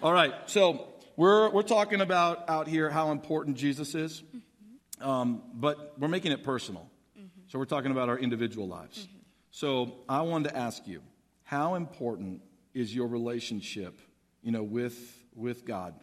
All 0.01 0.13
right, 0.13 0.33
so 0.45 0.87
we're, 1.17 1.49
we're 1.49 1.63
talking 1.63 1.99
about 1.99 2.49
out 2.49 2.67
here 2.67 2.89
how 2.89 3.11
important 3.11 3.57
Jesus 3.57 3.95
is, 3.95 4.21
mm-hmm. 4.21 5.07
um, 5.09 5.41
but 5.53 5.93
we're 5.99 6.07
making 6.07 6.31
it 6.31 6.43
personal. 6.43 6.89
Mm-hmm. 7.17 7.27
So 7.47 7.59
we're 7.59 7.65
talking 7.65 7.91
about 7.91 8.07
our 8.07 8.17
individual 8.17 8.67
lives. 8.67 9.07
So 9.51 9.95
I 10.07 10.21
wanted 10.21 10.49
to 10.49 10.57
ask 10.57 10.88
you, 10.88 11.01
how 11.43 11.75
important 11.75 12.41
is 12.73 12.93
your 12.93 13.07
relationship, 13.07 13.99
you 14.43 14.51
know, 14.51 14.63
with, 14.63 15.25
with 15.35 15.65
God? 15.65 15.95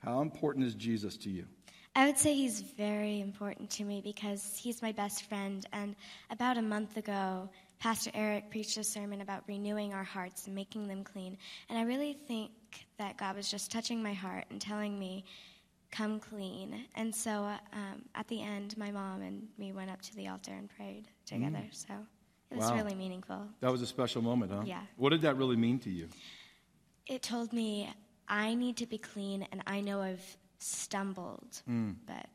How 0.00 0.20
important 0.20 0.66
is 0.66 0.74
Jesus 0.74 1.16
to 1.18 1.30
you? 1.30 1.46
I 1.94 2.06
would 2.06 2.18
say 2.18 2.34
he's 2.34 2.60
very 2.60 3.20
important 3.20 3.70
to 3.70 3.84
me 3.84 4.00
because 4.00 4.56
he's 4.56 4.82
my 4.82 4.92
best 4.92 5.28
friend. 5.28 5.66
And 5.72 5.96
about 6.30 6.56
a 6.56 6.62
month 6.62 6.96
ago, 6.96 7.48
Pastor 7.78 8.10
Eric 8.14 8.50
preached 8.50 8.76
a 8.76 8.84
sermon 8.84 9.20
about 9.20 9.42
renewing 9.48 9.94
our 9.94 10.04
hearts 10.04 10.46
and 10.46 10.54
making 10.54 10.88
them 10.88 11.02
clean. 11.04 11.38
And 11.68 11.78
I 11.78 11.82
really 11.82 12.12
think 12.12 12.50
that 12.98 13.16
God 13.16 13.36
was 13.36 13.50
just 13.50 13.70
touching 13.70 14.02
my 14.02 14.12
heart 14.12 14.44
and 14.50 14.60
telling 14.60 14.98
me, 14.98 15.24
come 15.90 16.20
clean. 16.20 16.84
And 16.94 17.14
so 17.14 17.30
um, 17.72 18.02
at 18.14 18.28
the 18.28 18.42
end, 18.42 18.76
my 18.76 18.90
mom 18.90 19.22
and 19.22 19.48
me 19.58 19.72
went 19.72 19.90
up 19.90 20.02
to 20.02 20.14
the 20.14 20.28
altar 20.28 20.52
and 20.52 20.68
prayed 20.68 21.08
together. 21.26 21.64
So 21.72 21.94
it 22.50 22.56
was 22.56 22.70
Wow. 22.70 22.76
really 22.76 22.94
meaningful. 22.94 23.48
That 23.60 23.70
was 23.70 23.82
a 23.82 23.86
special 23.86 24.22
moment, 24.22 24.52
huh? 24.52 24.62
Yeah. 24.64 24.80
What 24.96 25.10
did 25.10 25.22
that 25.22 25.36
really 25.36 25.56
mean 25.56 25.78
to 25.80 25.90
you? 25.90 26.08
It 27.06 27.22
told 27.22 27.52
me 27.52 27.90
I 28.28 28.54
need 28.54 28.76
to 28.78 28.86
be 28.86 28.98
clean, 28.98 29.46
and 29.50 29.62
I 29.66 29.80
know 29.80 30.00
I've 30.00 30.36
stumbled, 30.58 31.62
hmm. 31.64 31.92
but 32.06 32.26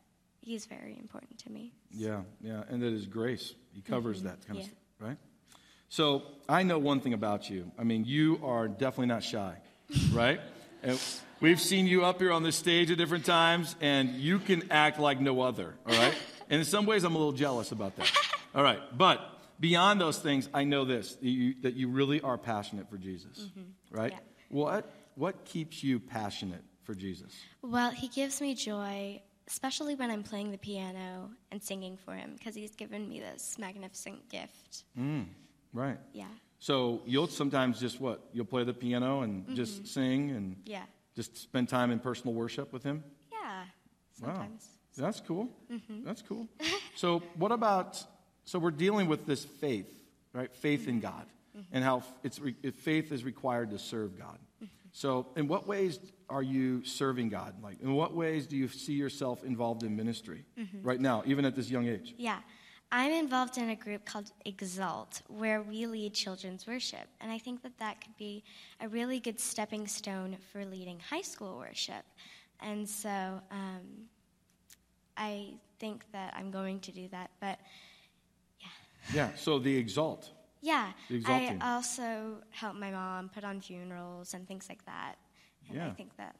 he's 0.42 0.66
very 0.66 0.98
important 1.00 1.38
to 1.40 1.52
me. 1.52 1.74
Yeah, 1.92 2.22
yeah, 2.42 2.64
and 2.70 2.82
that 2.82 2.92
His 2.92 3.06
grace. 3.06 3.54
He 3.72 3.82
covers 3.82 4.20
mm-hmm. 4.20 4.28
that 4.28 4.48
kind 4.48 4.60
of 4.60 4.66
stuff, 4.66 4.80
right? 5.00 5.18
So 5.90 6.24
I 6.50 6.64
know 6.64 6.80
one 6.80 7.00
thing 7.00 7.14
about 7.14 7.50
you. 7.50 7.72
I 7.78 7.84
mean, 7.84 8.06
you 8.06 8.40
are 8.44 8.68
definitely 8.68 9.08
not 9.08 9.24
shy, 9.24 9.56
right? 10.12 10.40
and 10.82 11.00
we've 11.40 11.62
seen 11.62 11.88
you 11.88 12.04
up 12.04 12.20
here 12.20 12.32
on 12.32 12.44
this 12.44 12.56
stage 12.56 12.92
at 12.92 12.98
different 12.98 13.26
times, 13.26 13.76
and 13.82 14.10
you 14.12 14.40
can 14.40 14.70
act 14.72 15.00
like 15.00 15.20
no 15.20 15.42
other, 15.42 15.76
all 15.88 15.96
right? 15.96 16.16
and 16.50 16.60
in 16.60 16.66
some 16.66 16.86
ways, 16.86 17.04
I'm 17.04 17.16
a 17.16 17.18
little 17.18 17.34
jealous 17.34 17.72
about 17.72 17.96
that. 17.96 18.12
All 18.54 18.64
right, 18.64 18.80
but 18.96 19.33
beyond 19.60 20.00
those 20.02 20.18
things, 20.18 20.50
I 20.54 20.64
know 20.64 20.86
this 20.86 21.16
that 21.16 21.24
you, 21.24 21.56
that 21.62 21.76
you 21.76 21.88
really 21.90 22.22
are 22.22 22.38
passionate 22.38 22.90
for 22.90 22.98
Jesus, 22.98 23.40
mm-hmm. 23.40 23.96
right? 23.96 24.12
Yeah. 24.12 24.20
What 24.50 24.92
what 25.16 25.46
keeps 25.46 25.84
you 25.84 26.00
passionate 26.00 26.64
for 26.84 26.94
Jesus? 26.96 27.34
Well, 27.62 27.92
he 27.92 28.08
gives 28.08 28.42
me 28.42 28.56
joy, 28.56 29.22
especially 29.48 29.96
when 29.96 30.10
I'm 30.12 30.24
playing 30.24 30.52
the 30.52 30.58
piano 30.58 31.32
and 31.52 31.62
singing 31.62 31.98
for 31.98 32.14
him, 32.14 32.36
because 32.38 32.56
he's 32.56 32.76
given 32.76 33.08
me 33.08 33.20
this 33.20 33.58
magnificent 33.58 34.30
gift. 34.30 34.84
Mm, 35.00 35.28
right. 35.74 35.98
Yeah, 36.14 36.26
So 36.60 37.02
you'll 37.06 37.28
sometimes 37.28 37.80
just 37.80 38.00
what? 38.00 38.22
You'll 38.34 38.46
play 38.46 38.64
the 38.64 38.74
piano 38.74 39.22
and 39.22 39.56
just 39.56 39.76
mm-hmm. 39.76 39.86
sing 39.86 40.32
and 40.32 40.56
yeah, 40.66 40.84
just 41.16 41.38
spend 41.38 41.70
time 41.70 41.92
in 41.92 42.00
personal 42.00 42.34
worship 42.34 42.74
with 42.74 42.84
him? 42.84 43.04
yeah. 43.32 43.64
Wow. 44.22 44.48
That's 44.96 45.20
cool. 45.22 45.50
Mm-hmm. 45.72 46.06
That's 46.06 46.22
cool. 46.22 46.48
so 46.96 47.24
what 47.36 47.52
about 47.52 48.04
so 48.46 48.60
we're 48.60 48.72
dealing 48.72 49.08
with 49.08 49.26
this 49.26 49.46
faith, 49.46 49.92
right? 50.34 50.54
Faith 50.54 50.88
in 50.88 51.00
God. 51.00 51.26
And 51.72 51.84
how 51.84 52.02
it's 52.24 52.40
re, 52.40 52.54
faith 52.54 53.12
is 53.12 53.24
required 53.24 53.70
to 53.72 53.80
serve 53.80 54.18
God. 54.18 54.40
So 54.92 55.28
in 55.36 55.48
what 55.48 55.68
ways 55.68 56.00
are 56.30 56.42
you 56.42 56.84
serving 56.84 57.30
God? 57.30 57.56
Like 57.62 57.82
in 57.82 57.94
what 57.94 58.16
ways 58.16 58.48
do 58.48 58.58
you 58.58 58.68
see 58.68 58.94
yourself 58.94 59.44
involved 59.44 59.84
in 59.84 59.96
ministry 59.96 60.46
right 60.82 61.00
now, 61.00 61.24
even 61.26 61.46
at 61.46 61.56
this 61.56 61.70
young 61.70 61.88
age? 61.88 62.16
Yeah. 62.18 62.40
I'm 62.92 63.12
involved 63.12 63.58
in 63.58 63.70
a 63.70 63.76
group 63.76 64.06
called 64.06 64.32
Exalt, 64.46 65.24
where 65.28 65.64
we 65.64 65.88
lead 65.88 66.14
children's 66.14 66.68
worship. 66.68 67.08
And 67.22 67.32
I 67.32 67.40
think 67.40 67.64
that 67.64 67.76
that 67.80 68.02
could 68.02 68.16
be 68.18 68.44
a 68.82 68.88
really 68.88 69.20
good 69.20 69.40
stepping 69.40 69.88
stone 69.88 70.38
for 70.52 70.64
leading 70.64 71.00
high 71.00 71.24
school 71.24 71.58
worship. 71.58 72.06
And 72.60 72.88
so 72.88 73.10
um, 73.50 74.08
I 75.18 75.56
think 75.80 76.06
that 76.12 76.36
I'm 76.38 76.52
going 76.52 76.82
to 76.82 76.92
do 76.92 77.08
that. 77.08 77.32
But 77.40 77.58
Yeah, 79.14 79.30
so 79.36 79.60
the 79.60 79.76
exalt. 79.76 80.30
yeah, 80.62 80.92
The 81.10 81.22
I 81.26 81.58
also 81.62 82.38
help 82.52 82.76
my 82.76 82.92
mom 82.92 83.30
put 83.30 83.44
on 83.44 83.60
funerals 83.62 84.34
and 84.34 84.48
things 84.48 84.68
like 84.70 84.86
that. 84.86 85.16
And 85.70 85.82
I 85.82 85.90
think 85.92 86.16
that 86.18 86.36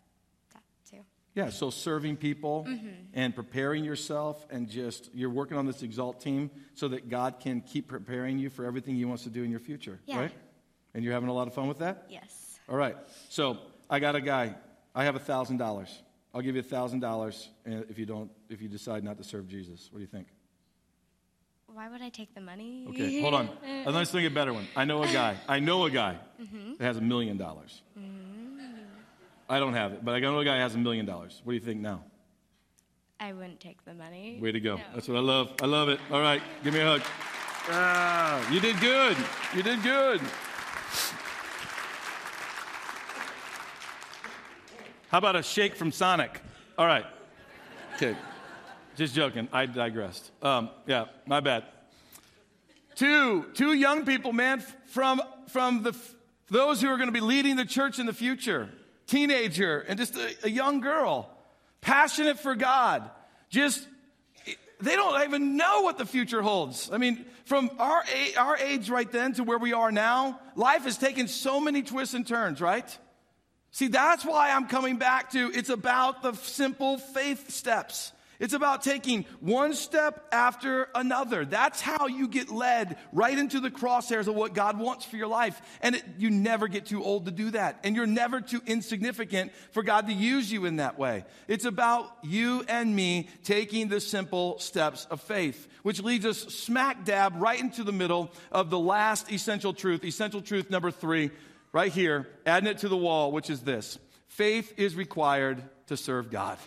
that 0.54 0.64
too. 0.90 1.04
Yeah, 1.34 1.50
so 1.50 1.70
serving 1.70 2.18
people 2.18 2.66
mm-hmm. 2.68 2.88
and 3.14 3.36
preparing 3.36 3.84
yourself, 3.84 4.46
and 4.50 4.70
just 4.70 5.10
you're 5.14 5.30
working 5.30 5.58
on 5.58 5.66
this 5.66 5.82
Exalt 5.82 6.22
team 6.22 6.52
so 6.74 6.88
that 6.90 7.10
God 7.10 7.40
can 7.40 7.62
keep 7.62 7.88
preparing 7.88 8.38
you 8.38 8.50
for 8.50 8.66
everything 8.66 8.96
He 8.96 9.06
wants 9.06 9.24
to 9.24 9.30
do 9.30 9.44
in 9.44 9.50
your 9.50 9.60
future, 9.60 10.00
Yeah. 10.06 10.20
right? 10.20 10.32
And 10.94 11.04
you're 11.04 11.14
having 11.14 11.30
a 11.30 11.34
lot 11.34 11.48
of 11.48 11.54
fun 11.54 11.68
with 11.68 11.80
that? 11.80 12.06
Yes. 12.10 12.60
All 12.70 12.76
right. 12.78 12.96
So 13.30 13.58
I 13.90 14.00
got 14.00 14.16
a 14.16 14.22
guy. 14.22 14.56
I 14.94 15.06
have 15.06 15.16
a 15.16 15.20
thousand 15.20 15.58
dollars. 15.58 16.04
I'll 16.34 16.42
give 16.42 16.56
you 16.56 16.62
a 16.62 16.64
thousand 16.64 17.00
dollars 17.00 17.50
eh, 17.66 17.82
if 17.90 17.98
you 17.98 18.06
don't 18.06 18.32
if 18.50 18.62
you 18.62 18.68
decide 18.68 19.04
not 19.04 19.18
to 19.18 19.24
serve 19.24 19.48
Jesus. 19.48 19.90
What 19.92 19.98
do 20.00 20.02
you 20.02 20.08
think? 20.08 20.28
Why 21.74 21.90
would 21.90 22.02
I 22.04 22.10
take 22.10 22.36
the 22.36 22.42
money? 22.42 22.86
Okay, 22.90 23.20
hold 23.22 23.34
on. 23.34 23.50
Uh, 23.66 23.92
Let's 23.92 24.12
think 24.12 24.28
of 24.28 24.32
a 24.32 24.36
better 24.36 24.54
one. 24.54 24.68
I 24.76 24.86
know 24.86 25.02
a 25.02 25.08
guy. 25.08 25.38
I 25.48 25.60
know 25.60 25.86
a 25.86 25.90
guy 25.90 26.18
that 26.78 26.84
has 26.86 26.98
a 26.98 27.02
million 27.02 27.38
dollars. 27.38 27.82
I 29.50 29.60
don't 29.60 29.74
have 29.74 29.94
it, 29.94 30.06
but 30.06 30.14
I 30.14 30.20
know 30.20 30.38
a 30.40 30.46
guy 30.46 30.58
that 30.58 30.62
has 30.64 30.76
a 30.76 30.78
million 30.78 31.06
dollars. 31.06 31.42
What 31.44 31.52
do 31.52 31.56
you 31.56 31.62
think 31.62 31.82
now? 31.82 32.04
I 33.20 33.34
wouldn't 33.34 33.60
take 33.60 33.84
the 33.86 33.94
money. 33.94 34.38
Way 34.40 34.52
to 34.52 34.60
go. 34.60 34.76
No. 34.76 34.84
That's 34.94 35.08
what 35.08 35.18
I 35.18 35.22
love. 35.22 35.52
I 35.62 35.66
love 35.66 35.90
it. 35.90 36.00
All 36.12 36.22
right, 36.22 36.42
give 36.64 36.74
me 36.74 36.80
a 36.82 36.86
hug. 36.86 37.02
Ah, 37.70 38.52
you 38.52 38.60
did 38.60 38.80
good. 38.80 39.18
You 39.56 39.64
did 39.64 39.82
good. 39.82 40.22
How 45.10 45.18
about 45.18 45.36
a 45.36 45.44
shake 45.44 45.76
from 45.76 45.92
Sonic? 45.92 46.42
All 46.78 46.86
right. 46.86 47.06
Okay. 47.96 48.16
Just 48.96 49.16
joking. 49.16 49.48
I 49.52 49.66
digressed. 49.66 50.32
Um, 50.42 50.70
yeah, 50.86 51.06
my 51.26 51.40
bad. 51.40 51.64
Two, 52.96 53.46
two 53.56 53.74
young 53.74 54.06
people, 54.06 54.34
man, 54.34 54.64
from, 54.88 55.22
from 55.50 55.82
the, 55.82 55.98
those 56.50 56.80
who 56.80 56.90
are 56.90 56.98
going 56.98 57.08
to 57.08 57.14
be 57.14 57.22
leading 57.22 57.56
the 57.56 57.66
church 57.66 57.98
in 57.98 58.06
the 58.06 58.14
future. 58.14 58.70
Teenager 59.08 59.80
and 59.80 59.98
just 59.98 60.16
a, 60.16 60.36
a 60.44 60.50
young 60.50 60.80
girl, 60.80 61.30
passionate 61.82 62.40
for 62.40 62.56
God. 62.56 63.10
Just, 63.50 63.88
they 64.80 64.96
don't 64.96 65.22
even 65.24 65.58
know 65.58 65.82
what 65.82 65.98
the 65.98 66.06
future 66.06 66.42
holds. 66.42 66.92
I 66.92 66.98
mean, 66.98 67.26
from 67.46 67.72
our, 67.80 68.04
our 68.38 68.58
age 68.58 68.90
right 68.90 69.12
then 69.12 69.34
to 69.34 69.44
where 69.44 69.58
we 69.58 69.74
are 69.74 69.92
now, 69.92 70.40
life 70.56 70.84
has 70.84 70.98
taken 70.98 71.28
so 71.28 71.60
many 71.60 71.82
twists 71.82 72.14
and 72.14 72.26
turns, 72.26 72.62
right? 72.62 72.98
See, 73.72 73.88
that's 73.88 74.24
why 74.24 74.52
I'm 74.52 74.68
coming 74.68 74.98
back 74.98 75.32
to 75.32 75.52
it's 75.52 75.70
about 75.70 76.22
the 76.22 76.34
simple 76.34 77.00
faith 77.00 77.50
steps. 77.50 78.12
It's 78.44 78.54
about 78.54 78.84
taking 78.84 79.24
one 79.40 79.74
step 79.74 80.28
after 80.34 80.90
another. 80.94 81.46
That's 81.46 81.80
how 81.80 82.08
you 82.08 82.28
get 82.28 82.52
led 82.52 82.98
right 83.14 83.40
into 83.40 83.62
the 83.62 83.72
crosshairs 83.72 84.28
of 84.28 84.36
what 84.36 84.54
God 84.54 84.78
wants 84.78 85.06
for 85.06 85.16
your 85.16 85.28
life. 85.28 85.62
And 85.80 85.96
it, 85.96 86.04
you 86.18 86.30
never 86.30 86.68
get 86.68 86.88
too 86.88 87.02
old 87.02 87.24
to 87.28 87.32
do 87.32 87.52
that. 87.52 87.80
And 87.86 87.96
you're 87.96 88.06
never 88.06 88.42
too 88.42 88.62
insignificant 88.66 89.54
for 89.72 89.82
God 89.82 90.08
to 90.08 90.14
use 90.14 90.52
you 90.52 90.66
in 90.66 90.76
that 90.76 91.00
way. 91.00 91.24
It's 91.48 91.64
about 91.64 92.18
you 92.22 92.66
and 92.68 92.94
me 92.94 93.30
taking 93.46 93.88
the 93.88 94.02
simple 94.02 94.60
steps 94.60 95.08
of 95.10 95.22
faith, 95.22 95.70
which 95.84 96.04
leads 96.04 96.26
us 96.26 96.40
smack 96.40 97.06
dab 97.06 97.36
right 97.38 97.62
into 97.62 97.86
the 97.86 97.94
middle 97.94 98.30
of 98.52 98.70
the 98.70 98.78
last 98.78 99.32
essential 99.32 99.74
truth, 99.74 100.04
essential 100.04 100.42
truth 100.42 100.70
number 100.70 100.92
three 100.92 101.32
right 101.72 101.94
here, 101.94 102.28
adding 102.46 102.68
it 102.68 102.80
to 102.80 102.90
the 102.90 102.98
wall, 102.98 103.32
which 103.32 103.50
is 103.50 103.62
this 103.62 103.98
faith 104.28 104.74
is 104.76 104.96
required 104.96 105.64
to 105.88 105.96
serve 105.96 106.30
God. 106.30 106.58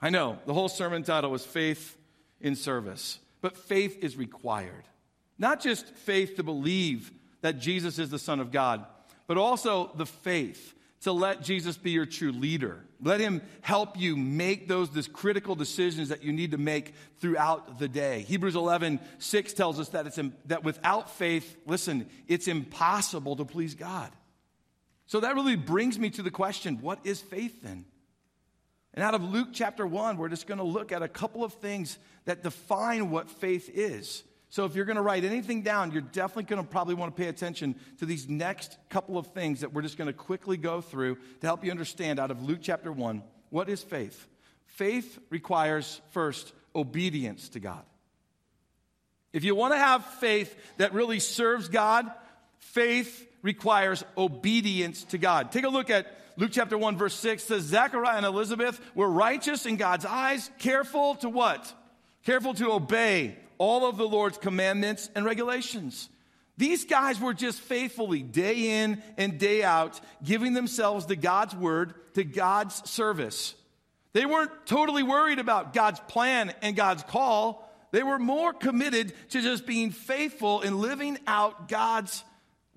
I 0.00 0.10
know 0.10 0.38
the 0.46 0.54
whole 0.54 0.68
sermon 0.68 1.02
title 1.02 1.30
was 1.30 1.44
Faith 1.44 1.96
in 2.40 2.54
Service, 2.54 3.18
but 3.40 3.56
faith 3.56 4.02
is 4.02 4.16
required. 4.16 4.84
Not 5.38 5.60
just 5.60 5.88
faith 5.90 6.36
to 6.36 6.42
believe 6.42 7.12
that 7.40 7.58
Jesus 7.58 7.98
is 7.98 8.10
the 8.10 8.18
Son 8.18 8.40
of 8.40 8.52
God, 8.52 8.84
but 9.26 9.36
also 9.36 9.90
the 9.94 10.06
faith 10.06 10.74
to 11.02 11.12
let 11.12 11.42
Jesus 11.42 11.76
be 11.76 11.92
your 11.92 12.06
true 12.06 12.32
leader. 12.32 12.84
Let 13.00 13.20
him 13.20 13.42
help 13.60 13.98
you 13.98 14.16
make 14.16 14.66
those, 14.66 14.90
critical 15.12 15.54
decisions 15.54 16.08
that 16.08 16.24
you 16.24 16.32
need 16.32 16.50
to 16.50 16.58
make 16.58 16.94
throughout 17.20 17.78
the 17.78 17.86
day. 17.86 18.22
Hebrews 18.22 18.56
11, 18.56 18.98
6 19.18 19.52
tells 19.52 19.78
us 19.78 19.90
that, 19.90 20.06
it's, 20.06 20.18
that 20.46 20.64
without 20.64 21.10
faith, 21.10 21.56
listen, 21.66 22.08
it's 22.26 22.48
impossible 22.48 23.36
to 23.36 23.44
please 23.44 23.74
God. 23.74 24.10
So 25.06 25.20
that 25.20 25.36
really 25.36 25.56
brings 25.56 25.98
me 25.98 26.10
to 26.10 26.22
the 26.22 26.30
question 26.30 26.80
what 26.80 26.98
is 27.04 27.20
faith 27.20 27.62
then? 27.62 27.84
And 28.94 29.04
out 29.04 29.14
of 29.14 29.22
Luke 29.22 29.48
chapter 29.52 29.86
1, 29.86 30.16
we're 30.16 30.28
just 30.28 30.46
going 30.46 30.58
to 30.58 30.64
look 30.64 30.92
at 30.92 31.02
a 31.02 31.08
couple 31.08 31.44
of 31.44 31.52
things 31.54 31.98
that 32.24 32.42
define 32.42 33.10
what 33.10 33.30
faith 33.30 33.70
is. 33.72 34.24
So 34.50 34.64
if 34.64 34.74
you're 34.74 34.86
going 34.86 34.96
to 34.96 35.02
write 35.02 35.24
anything 35.24 35.62
down, 35.62 35.92
you're 35.92 36.00
definitely 36.00 36.44
going 36.44 36.62
to 36.62 36.68
probably 36.68 36.94
want 36.94 37.14
to 37.14 37.22
pay 37.22 37.28
attention 37.28 37.74
to 37.98 38.06
these 38.06 38.28
next 38.28 38.78
couple 38.88 39.18
of 39.18 39.26
things 39.28 39.60
that 39.60 39.74
we're 39.74 39.82
just 39.82 39.98
going 39.98 40.06
to 40.06 40.14
quickly 40.14 40.56
go 40.56 40.80
through 40.80 41.16
to 41.40 41.46
help 41.46 41.64
you 41.64 41.70
understand 41.70 42.18
out 42.18 42.30
of 42.30 42.42
Luke 42.42 42.60
chapter 42.62 42.90
1 42.90 43.22
what 43.50 43.68
is 43.68 43.82
faith? 43.82 44.26
Faith 44.66 45.18
requires 45.30 46.00
first 46.10 46.52
obedience 46.74 47.50
to 47.50 47.60
God. 47.60 47.82
If 49.32 49.44
you 49.44 49.54
want 49.54 49.74
to 49.74 49.78
have 49.78 50.04
faith 50.04 50.54
that 50.78 50.94
really 50.94 51.20
serves 51.20 51.68
God, 51.68 52.10
faith 52.58 53.26
requires 53.42 54.04
obedience 54.16 55.04
to 55.04 55.18
God. 55.18 55.52
Take 55.52 55.64
a 55.64 55.68
look 55.68 55.90
at 55.90 56.06
Luke 56.38 56.52
chapter 56.52 56.78
1 56.78 56.96
verse 56.96 57.14
6 57.14 57.42
says 57.42 57.64
Zechariah 57.64 58.16
and 58.16 58.24
Elizabeth 58.24 58.80
were 58.94 59.08
righteous 59.10 59.66
in 59.66 59.76
God's 59.76 60.04
eyes, 60.04 60.48
careful 60.60 61.16
to 61.16 61.28
what? 61.28 61.74
Careful 62.24 62.54
to 62.54 62.70
obey 62.70 63.36
all 63.58 63.88
of 63.88 63.96
the 63.96 64.06
Lord's 64.06 64.38
commandments 64.38 65.10
and 65.16 65.24
regulations. 65.24 66.08
These 66.56 66.84
guys 66.84 67.18
were 67.18 67.34
just 67.34 67.58
faithfully 67.60 68.22
day 68.22 68.82
in 68.82 69.02
and 69.16 69.36
day 69.40 69.64
out 69.64 70.00
giving 70.22 70.52
themselves 70.52 71.06
to 71.06 71.16
God's 71.16 71.56
word, 71.56 71.94
to 72.14 72.22
God's 72.22 72.88
service. 72.88 73.56
They 74.12 74.24
weren't 74.24 74.64
totally 74.64 75.02
worried 75.02 75.40
about 75.40 75.72
God's 75.72 75.98
plan 76.06 76.54
and 76.62 76.76
God's 76.76 77.02
call. 77.02 77.68
They 77.90 78.04
were 78.04 78.18
more 78.18 78.52
committed 78.52 79.12
to 79.30 79.40
just 79.40 79.66
being 79.66 79.90
faithful 79.90 80.60
in 80.60 80.80
living 80.80 81.18
out 81.26 81.68
God's 81.68 82.22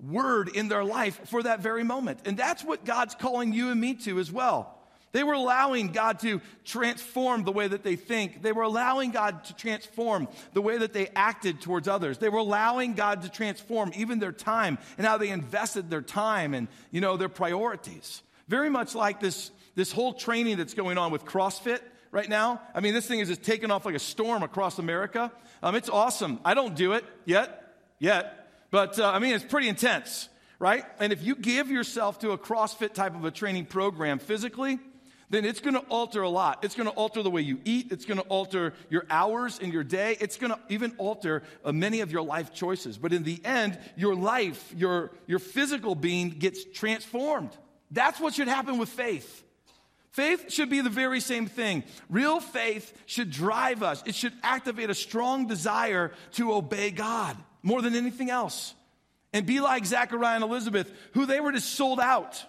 word 0.02 0.48
in 0.48 0.68
their 0.68 0.84
life 0.84 1.20
for 1.28 1.42
that 1.42 1.60
very 1.60 1.84
moment. 1.84 2.20
And 2.24 2.36
that's 2.36 2.64
what 2.64 2.84
God's 2.84 3.14
calling 3.14 3.52
you 3.52 3.70
and 3.70 3.80
me 3.80 3.94
to 3.94 4.18
as 4.18 4.30
well. 4.30 4.78
They 5.12 5.24
were 5.24 5.34
allowing 5.34 5.88
God 5.88 6.20
to 6.20 6.40
transform 6.64 7.44
the 7.44 7.52
way 7.52 7.68
that 7.68 7.82
they 7.82 7.96
think. 7.96 8.42
They 8.42 8.52
were 8.52 8.62
allowing 8.62 9.10
God 9.10 9.44
to 9.44 9.54
transform 9.54 10.26
the 10.54 10.62
way 10.62 10.78
that 10.78 10.94
they 10.94 11.08
acted 11.14 11.60
towards 11.60 11.86
others. 11.86 12.16
They 12.16 12.30
were 12.30 12.38
allowing 12.38 12.94
God 12.94 13.22
to 13.22 13.28
transform 13.28 13.92
even 13.94 14.18
their 14.18 14.32
time 14.32 14.78
and 14.96 15.06
how 15.06 15.18
they 15.18 15.28
invested 15.28 15.90
their 15.90 16.00
time 16.00 16.54
and, 16.54 16.68
you 16.90 17.02
know, 17.02 17.18
their 17.18 17.28
priorities. 17.28 18.22
Very 18.48 18.70
much 18.70 18.94
like 18.94 19.20
this, 19.20 19.50
this 19.74 19.92
whole 19.92 20.14
training 20.14 20.56
that's 20.56 20.74
going 20.74 20.96
on 20.96 21.12
with 21.12 21.26
CrossFit 21.26 21.80
right 22.10 22.28
now. 22.28 22.62
I 22.74 22.80
mean, 22.80 22.94
this 22.94 23.06
thing 23.06 23.20
is 23.20 23.28
just 23.28 23.42
taking 23.42 23.70
off 23.70 23.84
like 23.84 23.94
a 23.94 24.00
storm 24.00 24.42
across 24.42 24.78
America. 24.78 25.30
Um, 25.62 25.74
it's 25.74 25.90
awesome. 25.90 26.40
I 26.42 26.54
don't 26.54 26.74
do 26.74 26.94
it 26.94 27.04
yet, 27.26 27.76
yet, 27.98 28.41
but 28.72 28.98
uh, 28.98 29.08
I 29.08 29.18
mean, 29.18 29.34
it's 29.34 29.44
pretty 29.44 29.68
intense, 29.68 30.30
right? 30.58 30.84
And 30.98 31.12
if 31.12 31.22
you 31.22 31.36
give 31.36 31.70
yourself 31.70 32.18
to 32.20 32.30
a 32.30 32.38
CrossFit 32.38 32.94
type 32.94 33.14
of 33.14 33.24
a 33.26 33.30
training 33.30 33.66
program 33.66 34.18
physically, 34.18 34.80
then 35.28 35.44
it's 35.44 35.60
going 35.60 35.74
to 35.74 35.80
alter 35.90 36.22
a 36.22 36.28
lot. 36.28 36.64
It's 36.64 36.74
going 36.74 36.88
to 36.88 36.94
alter 36.94 37.22
the 37.22 37.30
way 37.30 37.42
you 37.42 37.60
eat. 37.66 37.92
It's 37.92 38.06
going 38.06 38.18
to 38.18 38.24
alter 38.24 38.72
your 38.88 39.04
hours 39.10 39.58
in 39.58 39.72
your 39.72 39.84
day. 39.84 40.16
It's 40.20 40.38
going 40.38 40.52
to 40.52 40.58
even 40.70 40.94
alter 40.96 41.42
uh, 41.64 41.72
many 41.72 42.00
of 42.00 42.10
your 42.10 42.22
life 42.22 42.54
choices. 42.54 42.96
But 42.96 43.12
in 43.12 43.24
the 43.24 43.44
end, 43.44 43.78
your 43.94 44.14
life, 44.14 44.74
your, 44.74 45.12
your 45.26 45.38
physical 45.38 45.94
being 45.94 46.30
gets 46.30 46.64
transformed. 46.64 47.50
That's 47.90 48.18
what 48.20 48.32
should 48.32 48.48
happen 48.48 48.78
with 48.78 48.88
faith. 48.88 49.44
Faith 50.12 50.50
should 50.50 50.70
be 50.70 50.80
the 50.80 50.90
very 50.90 51.20
same 51.20 51.46
thing. 51.46 51.84
Real 52.08 52.40
faith 52.40 52.94
should 53.04 53.30
drive 53.30 53.82
us, 53.82 54.02
it 54.06 54.14
should 54.14 54.32
activate 54.42 54.88
a 54.88 54.94
strong 54.94 55.46
desire 55.46 56.12
to 56.32 56.54
obey 56.54 56.90
God 56.90 57.36
more 57.62 57.82
than 57.82 57.94
anything 57.94 58.30
else. 58.30 58.74
And 59.32 59.46
be 59.46 59.60
like 59.60 59.86
Zechariah 59.86 60.36
and 60.36 60.44
Elizabeth, 60.44 60.92
who 61.14 61.26
they 61.26 61.40
were 61.40 61.52
just 61.52 61.74
sold 61.74 62.00
out. 62.00 62.44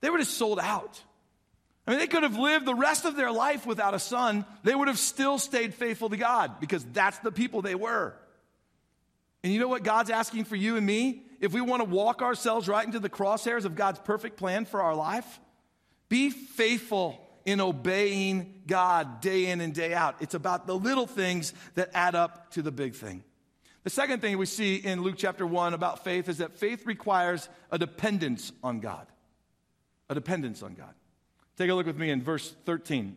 They 0.00 0.10
were 0.10 0.18
just 0.18 0.34
sold 0.34 0.58
out. 0.58 1.02
I 1.86 1.90
mean, 1.90 2.00
they 2.00 2.06
could 2.06 2.22
have 2.22 2.36
lived 2.36 2.66
the 2.66 2.74
rest 2.74 3.04
of 3.04 3.16
their 3.16 3.32
life 3.32 3.66
without 3.66 3.94
a 3.94 3.98
son. 3.98 4.44
They 4.62 4.74
would 4.74 4.88
have 4.88 4.98
still 4.98 5.38
stayed 5.38 5.74
faithful 5.74 6.10
to 6.10 6.16
God 6.16 6.60
because 6.60 6.84
that's 6.84 7.18
the 7.20 7.32
people 7.32 7.62
they 7.62 7.74
were. 7.74 8.14
And 9.42 9.52
you 9.52 9.60
know 9.60 9.68
what 9.68 9.84
God's 9.84 10.10
asking 10.10 10.44
for 10.44 10.56
you 10.56 10.76
and 10.76 10.84
me? 10.84 11.22
If 11.40 11.52
we 11.52 11.60
want 11.60 11.82
to 11.82 11.88
walk 11.88 12.20
ourselves 12.20 12.68
right 12.68 12.84
into 12.84 12.98
the 12.98 13.08
crosshairs 13.08 13.64
of 13.64 13.74
God's 13.74 14.00
perfect 14.00 14.36
plan 14.36 14.64
for 14.64 14.82
our 14.82 14.94
life, 14.94 15.40
be 16.08 16.30
faithful 16.30 17.24
in 17.44 17.60
obeying 17.60 18.62
God 18.66 19.20
day 19.20 19.46
in 19.46 19.60
and 19.60 19.72
day 19.74 19.94
out. 19.94 20.16
It's 20.20 20.34
about 20.34 20.66
the 20.66 20.74
little 20.74 21.06
things 21.06 21.54
that 21.74 21.90
add 21.94 22.14
up 22.14 22.50
to 22.52 22.62
the 22.62 22.72
big 22.72 22.94
thing. 22.94 23.24
The 23.84 23.90
second 23.90 24.20
thing 24.20 24.36
we 24.38 24.46
see 24.46 24.76
in 24.76 25.02
Luke 25.02 25.14
chapter 25.16 25.46
1 25.46 25.74
about 25.74 26.04
faith 26.04 26.28
is 26.28 26.38
that 26.38 26.58
faith 26.58 26.86
requires 26.86 27.48
a 27.70 27.78
dependence 27.78 28.52
on 28.62 28.80
God. 28.80 29.06
A 30.10 30.14
dependence 30.14 30.62
on 30.62 30.74
God. 30.74 30.94
Take 31.56 31.70
a 31.70 31.74
look 31.74 31.86
with 31.86 31.96
me 31.96 32.10
in 32.10 32.22
verse 32.22 32.54
13. 32.66 33.16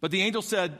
But 0.00 0.10
the 0.10 0.22
angel 0.22 0.42
said, 0.42 0.78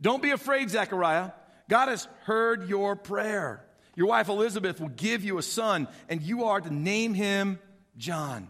Don't 0.00 0.22
be 0.22 0.30
afraid, 0.30 0.70
Zechariah. 0.70 1.32
God 1.68 1.88
has 1.88 2.06
heard 2.24 2.68
your 2.68 2.94
prayer. 2.94 3.64
Your 3.96 4.08
wife 4.08 4.28
Elizabeth 4.28 4.80
will 4.80 4.88
give 4.88 5.24
you 5.24 5.38
a 5.38 5.42
son, 5.42 5.88
and 6.08 6.20
you 6.20 6.44
are 6.44 6.60
to 6.60 6.72
name 6.72 7.14
him 7.14 7.58
John. 7.96 8.48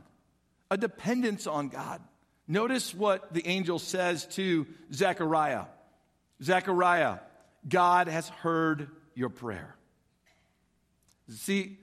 A 0.70 0.76
dependence 0.76 1.46
on 1.46 1.68
God. 1.68 2.00
Notice 2.48 2.94
what 2.94 3.32
the 3.32 3.46
angel 3.46 3.78
says 3.78 4.26
to 4.32 4.66
Zechariah 4.92 5.64
Zechariah, 6.42 7.18
God 7.66 8.08
has 8.08 8.28
heard 8.28 8.90
your 9.14 9.28
prayer. 9.28 9.76
See, 11.30 11.78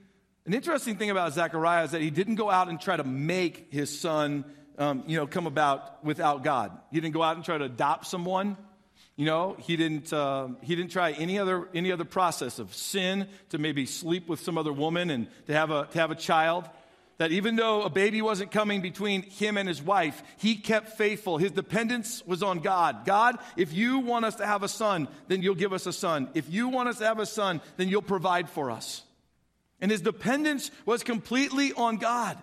an 0.45 0.53
interesting 0.53 0.97
thing 0.97 1.09
about 1.09 1.33
Zechariah 1.33 1.85
is 1.85 1.91
that 1.91 2.01
he 2.01 2.09
didn't 2.09 2.35
go 2.35 2.49
out 2.49 2.67
and 2.67 2.79
try 2.79 2.97
to 2.97 3.03
make 3.03 3.67
his 3.71 3.99
son, 3.99 4.45
um, 4.77 5.03
you 5.07 5.17
know, 5.17 5.27
come 5.27 5.47
about 5.47 6.03
without 6.03 6.43
God. 6.43 6.71
He 6.91 6.99
didn't 6.99 7.13
go 7.13 7.23
out 7.23 7.35
and 7.35 7.45
try 7.45 7.57
to 7.57 7.65
adopt 7.65 8.07
someone. 8.07 8.57
You 9.15 9.25
know, 9.25 9.55
he 9.59 9.75
didn't, 9.75 10.11
uh, 10.11 10.49
he 10.61 10.75
didn't 10.75 10.91
try 10.91 11.11
any 11.11 11.37
other, 11.37 11.67
any 11.73 11.91
other 11.91 12.05
process 12.05 12.59
of 12.59 12.73
sin 12.73 13.27
to 13.49 13.57
maybe 13.57 13.85
sleep 13.85 14.27
with 14.27 14.39
some 14.39 14.57
other 14.57 14.73
woman 14.73 15.09
and 15.09 15.27
to 15.47 15.53
have 15.53 15.69
a, 15.69 15.87
to 15.91 15.99
have 15.99 16.11
a 16.11 16.15
child 16.15 16.67
that 17.21 17.31
even 17.31 17.55
though 17.55 17.83
a 17.83 17.89
baby 17.91 18.19
wasn't 18.19 18.49
coming 18.49 18.81
between 18.81 19.21
him 19.21 19.55
and 19.55 19.67
his 19.67 19.79
wife, 19.79 20.23
he 20.37 20.55
kept 20.55 20.97
faithful. 20.97 21.37
His 21.37 21.51
dependence 21.51 22.25
was 22.25 22.41
on 22.41 22.61
God. 22.61 23.05
God, 23.05 23.37
if 23.55 23.71
you 23.73 23.99
want 23.99 24.25
us 24.25 24.37
to 24.37 24.45
have 24.47 24.63
a 24.63 24.67
son, 24.67 25.07
then 25.27 25.43
you'll 25.43 25.53
give 25.53 25.71
us 25.71 25.85
a 25.85 25.93
son. 25.93 26.29
If 26.33 26.49
you 26.51 26.69
want 26.69 26.89
us 26.89 26.97
to 26.97 27.05
have 27.05 27.19
a 27.19 27.27
son, 27.27 27.61
then 27.77 27.89
you'll 27.89 28.01
provide 28.01 28.49
for 28.49 28.71
us. 28.71 29.03
And 29.79 29.91
his 29.91 30.01
dependence 30.01 30.71
was 30.83 31.03
completely 31.03 31.73
on 31.73 31.97
God. 31.97 32.39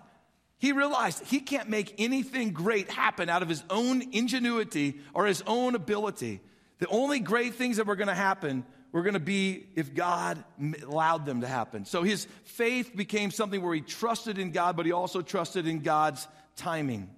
He 0.59 0.71
realized 0.71 1.25
he 1.25 1.41
can't 1.41 1.67
make 1.67 1.95
anything 1.97 2.53
great 2.53 2.89
happen 2.89 3.27
out 3.27 3.41
of 3.41 3.49
his 3.49 3.65
own 3.69 4.01
ingenuity 4.13 5.01
or 5.13 5.25
his 5.25 5.43
own 5.45 5.75
ability. 5.75 6.39
The 6.77 6.87
only 6.87 7.19
great 7.19 7.55
things 7.55 7.75
that 7.75 7.85
were 7.85 7.97
going 7.97 8.07
to 8.07 8.15
happen 8.15 8.63
were 8.91 9.03
going 9.03 9.13
to 9.13 9.19
be 9.19 9.67
if 9.75 9.93
God 9.93 10.43
allowed 10.83 11.25
them 11.25 11.41
to 11.41 11.47
happen. 11.47 11.85
So 11.85 12.03
his 12.03 12.25
faith 12.45 12.95
became 12.95 13.31
something 13.31 13.61
where 13.61 13.75
he 13.75 13.81
trusted 13.81 14.37
in 14.37 14.51
God, 14.51 14.75
but 14.75 14.85
he 14.85 14.91
also 14.91 15.21
trusted 15.21 15.67
in 15.67 15.79
God's 15.79 16.27
timing. 16.55 17.09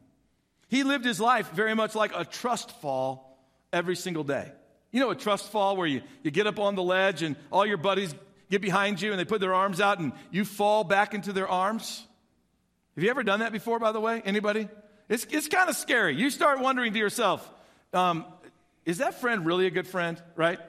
He 0.67 0.83
lived 0.83 1.05
his 1.05 1.19
life 1.19 1.51
very 1.51 1.73
much 1.73 1.95
like 1.95 2.11
a 2.15 2.25
trust 2.25 2.71
fall 2.81 3.39
every 3.73 3.95
single 3.95 4.23
day. 4.23 4.51
You 4.91 4.99
know, 4.99 5.09
a 5.11 5.15
trust 5.15 5.49
fall 5.51 5.77
where 5.77 5.87
you, 5.87 6.01
you 6.23 6.31
get 6.31 6.47
up 6.47 6.59
on 6.59 6.75
the 6.75 6.83
ledge 6.83 7.23
and 7.23 7.35
all 7.51 7.65
your 7.65 7.77
buddies 7.77 8.13
get 8.49 8.61
behind 8.61 9.01
you 9.01 9.11
and 9.11 9.19
they 9.19 9.25
put 9.25 9.39
their 9.39 9.53
arms 9.53 9.79
out 9.79 9.99
and 9.99 10.11
you 10.29 10.43
fall 10.43 10.83
back 10.83 11.13
into 11.13 11.31
their 11.31 11.47
arms? 11.47 12.05
Have 12.95 13.03
you 13.03 13.09
ever 13.09 13.23
done 13.23 13.39
that 13.39 13.53
before, 13.53 13.79
by 13.79 13.93
the 13.93 14.01
way? 14.01 14.21
Anybody? 14.25 14.67
It's, 15.07 15.25
it's 15.29 15.47
kind 15.47 15.69
of 15.69 15.75
scary. 15.77 16.15
You 16.15 16.29
start 16.29 16.59
wondering 16.59 16.91
to 16.93 16.99
yourself, 16.99 17.49
um, 17.93 18.25
is 18.85 18.97
that 18.97 19.21
friend 19.21 19.45
really 19.45 19.67
a 19.67 19.71
good 19.71 19.87
friend, 19.87 20.21
right? 20.35 20.59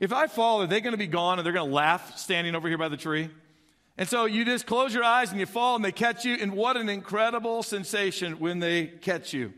If 0.00 0.14
I 0.14 0.26
fall, 0.26 0.62
are 0.62 0.66
they 0.66 0.80
going 0.80 0.94
to 0.94 0.98
be 0.98 1.06
gone 1.06 1.38
and 1.38 1.46
they're 1.46 1.52
going 1.52 1.68
to 1.68 1.74
laugh 1.74 2.18
standing 2.18 2.54
over 2.54 2.66
here 2.66 2.78
by 2.78 2.88
the 2.88 2.96
tree? 2.96 3.28
And 3.98 4.08
so 4.08 4.24
you 4.24 4.46
just 4.46 4.66
close 4.66 4.94
your 4.94 5.04
eyes 5.04 5.30
and 5.30 5.38
you 5.38 5.44
fall 5.44 5.76
and 5.76 5.84
they 5.84 5.92
catch 5.92 6.24
you, 6.24 6.34
and 6.34 6.54
what 6.54 6.78
an 6.78 6.88
incredible 6.88 7.62
sensation 7.62 8.40
when 8.40 8.58
they 8.58 8.86
catch 8.86 9.34
you. 9.34 9.52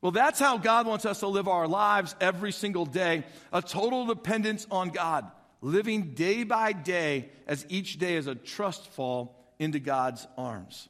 Well, 0.00 0.12
that's 0.12 0.38
how 0.38 0.58
God 0.58 0.86
wants 0.86 1.04
us 1.04 1.20
to 1.20 1.26
live 1.26 1.48
our 1.48 1.66
lives 1.66 2.14
every 2.20 2.52
single 2.52 2.86
day 2.86 3.24
a 3.52 3.60
total 3.60 4.06
dependence 4.06 4.64
on 4.70 4.90
God, 4.90 5.28
living 5.60 6.14
day 6.14 6.44
by 6.44 6.72
day 6.72 7.30
as 7.48 7.66
each 7.68 7.98
day 7.98 8.14
is 8.14 8.28
a 8.28 8.36
trust 8.36 8.86
fall 8.92 9.34
into 9.58 9.80
God's 9.80 10.24
arms. 10.36 10.88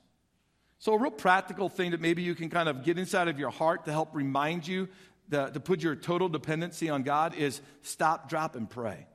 So, 0.81 0.93
a 0.93 0.99
real 0.99 1.11
practical 1.11 1.69
thing 1.69 1.93
that 1.93 2.01
maybe 2.01 2.23
you 2.23 2.35
can 2.35 2.51
kind 2.51 2.69
of 2.69 2.85
get 2.85 2.99
inside 2.99 3.29
of 3.29 3.39
your 3.39 3.51
heart 3.51 3.87
to 3.87 3.93
help 3.93 4.15
remind 4.15 4.69
you 4.69 4.89
the, 5.29 5.47
to 5.47 5.61
put 5.61 5.83
your 5.83 5.95
total 5.95 6.29
dependency 6.29 6.89
on 6.89 7.03
God 7.03 7.35
is 7.35 7.61
stop, 7.83 8.29
drop, 8.29 8.57
and 8.57 8.69
pray. 8.69 9.07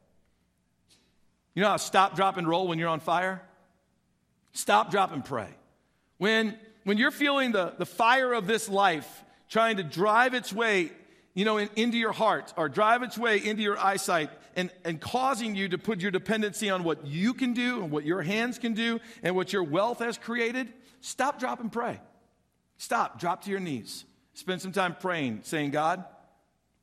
You 1.55 1.61
know 1.61 1.70
how 1.70 1.78
stop, 1.78 2.16
drop, 2.16 2.38
and 2.38 2.47
roll 2.47 2.68
when 2.68 2.80
you're 2.80 2.89
on 2.89 2.99
fire? 2.99 3.41
Stop, 4.53 4.91
drop, 4.91 5.11
and 5.11 5.24
pray. 5.24 5.49
When, 6.18 6.57
when 6.84 6.97
you're 6.97 7.11
feeling 7.11 7.51
the, 7.51 7.74
the 7.78 7.86
fire 7.86 8.34
of 8.34 8.47
this 8.47 8.70
life 8.70 9.24
trying 9.49 9.78
to 9.78 9.84
drive 9.84 10.34
its 10.34 10.53
way 10.53 10.91
you 11.34 11.45
know, 11.45 11.57
in, 11.57 11.70
into 11.76 11.97
your 11.97 12.11
heart 12.11 12.53
or 12.57 12.70
drive 12.70 13.03
its 13.03 13.18
way 13.18 13.43
into 13.43 13.61
your 13.61 13.78
eyesight 13.78 14.30
and, 14.55 14.70
and 14.84 15.01
causing 15.01 15.55
you 15.55 15.70
to 15.70 15.78
put 15.78 15.99
your 15.99 16.11
dependency 16.11 16.70
on 16.70 16.84
what 16.84 17.05
you 17.07 17.34
can 17.34 17.53
do 17.53 17.82
and 17.82 17.91
what 17.91 18.05
your 18.05 18.22
hands 18.22 18.59
can 18.59 18.74
do 18.74 18.99
and 19.24 19.36
what 19.36 19.51
your 19.51 19.64
wealth 19.64 19.99
has 19.99 20.18
created, 20.18 20.72
stop, 21.01 21.39
drop, 21.39 21.59
and 21.59 21.72
pray. 21.72 21.99
Stop, 22.78 23.20
drop 23.20 23.43
to 23.43 23.49
your 23.49 23.59
knees. 23.59 24.05
Spend 24.34 24.61
some 24.61 24.71
time 24.71 24.95
praying, 24.99 25.41
saying, 25.43 25.71
God, 25.71 26.03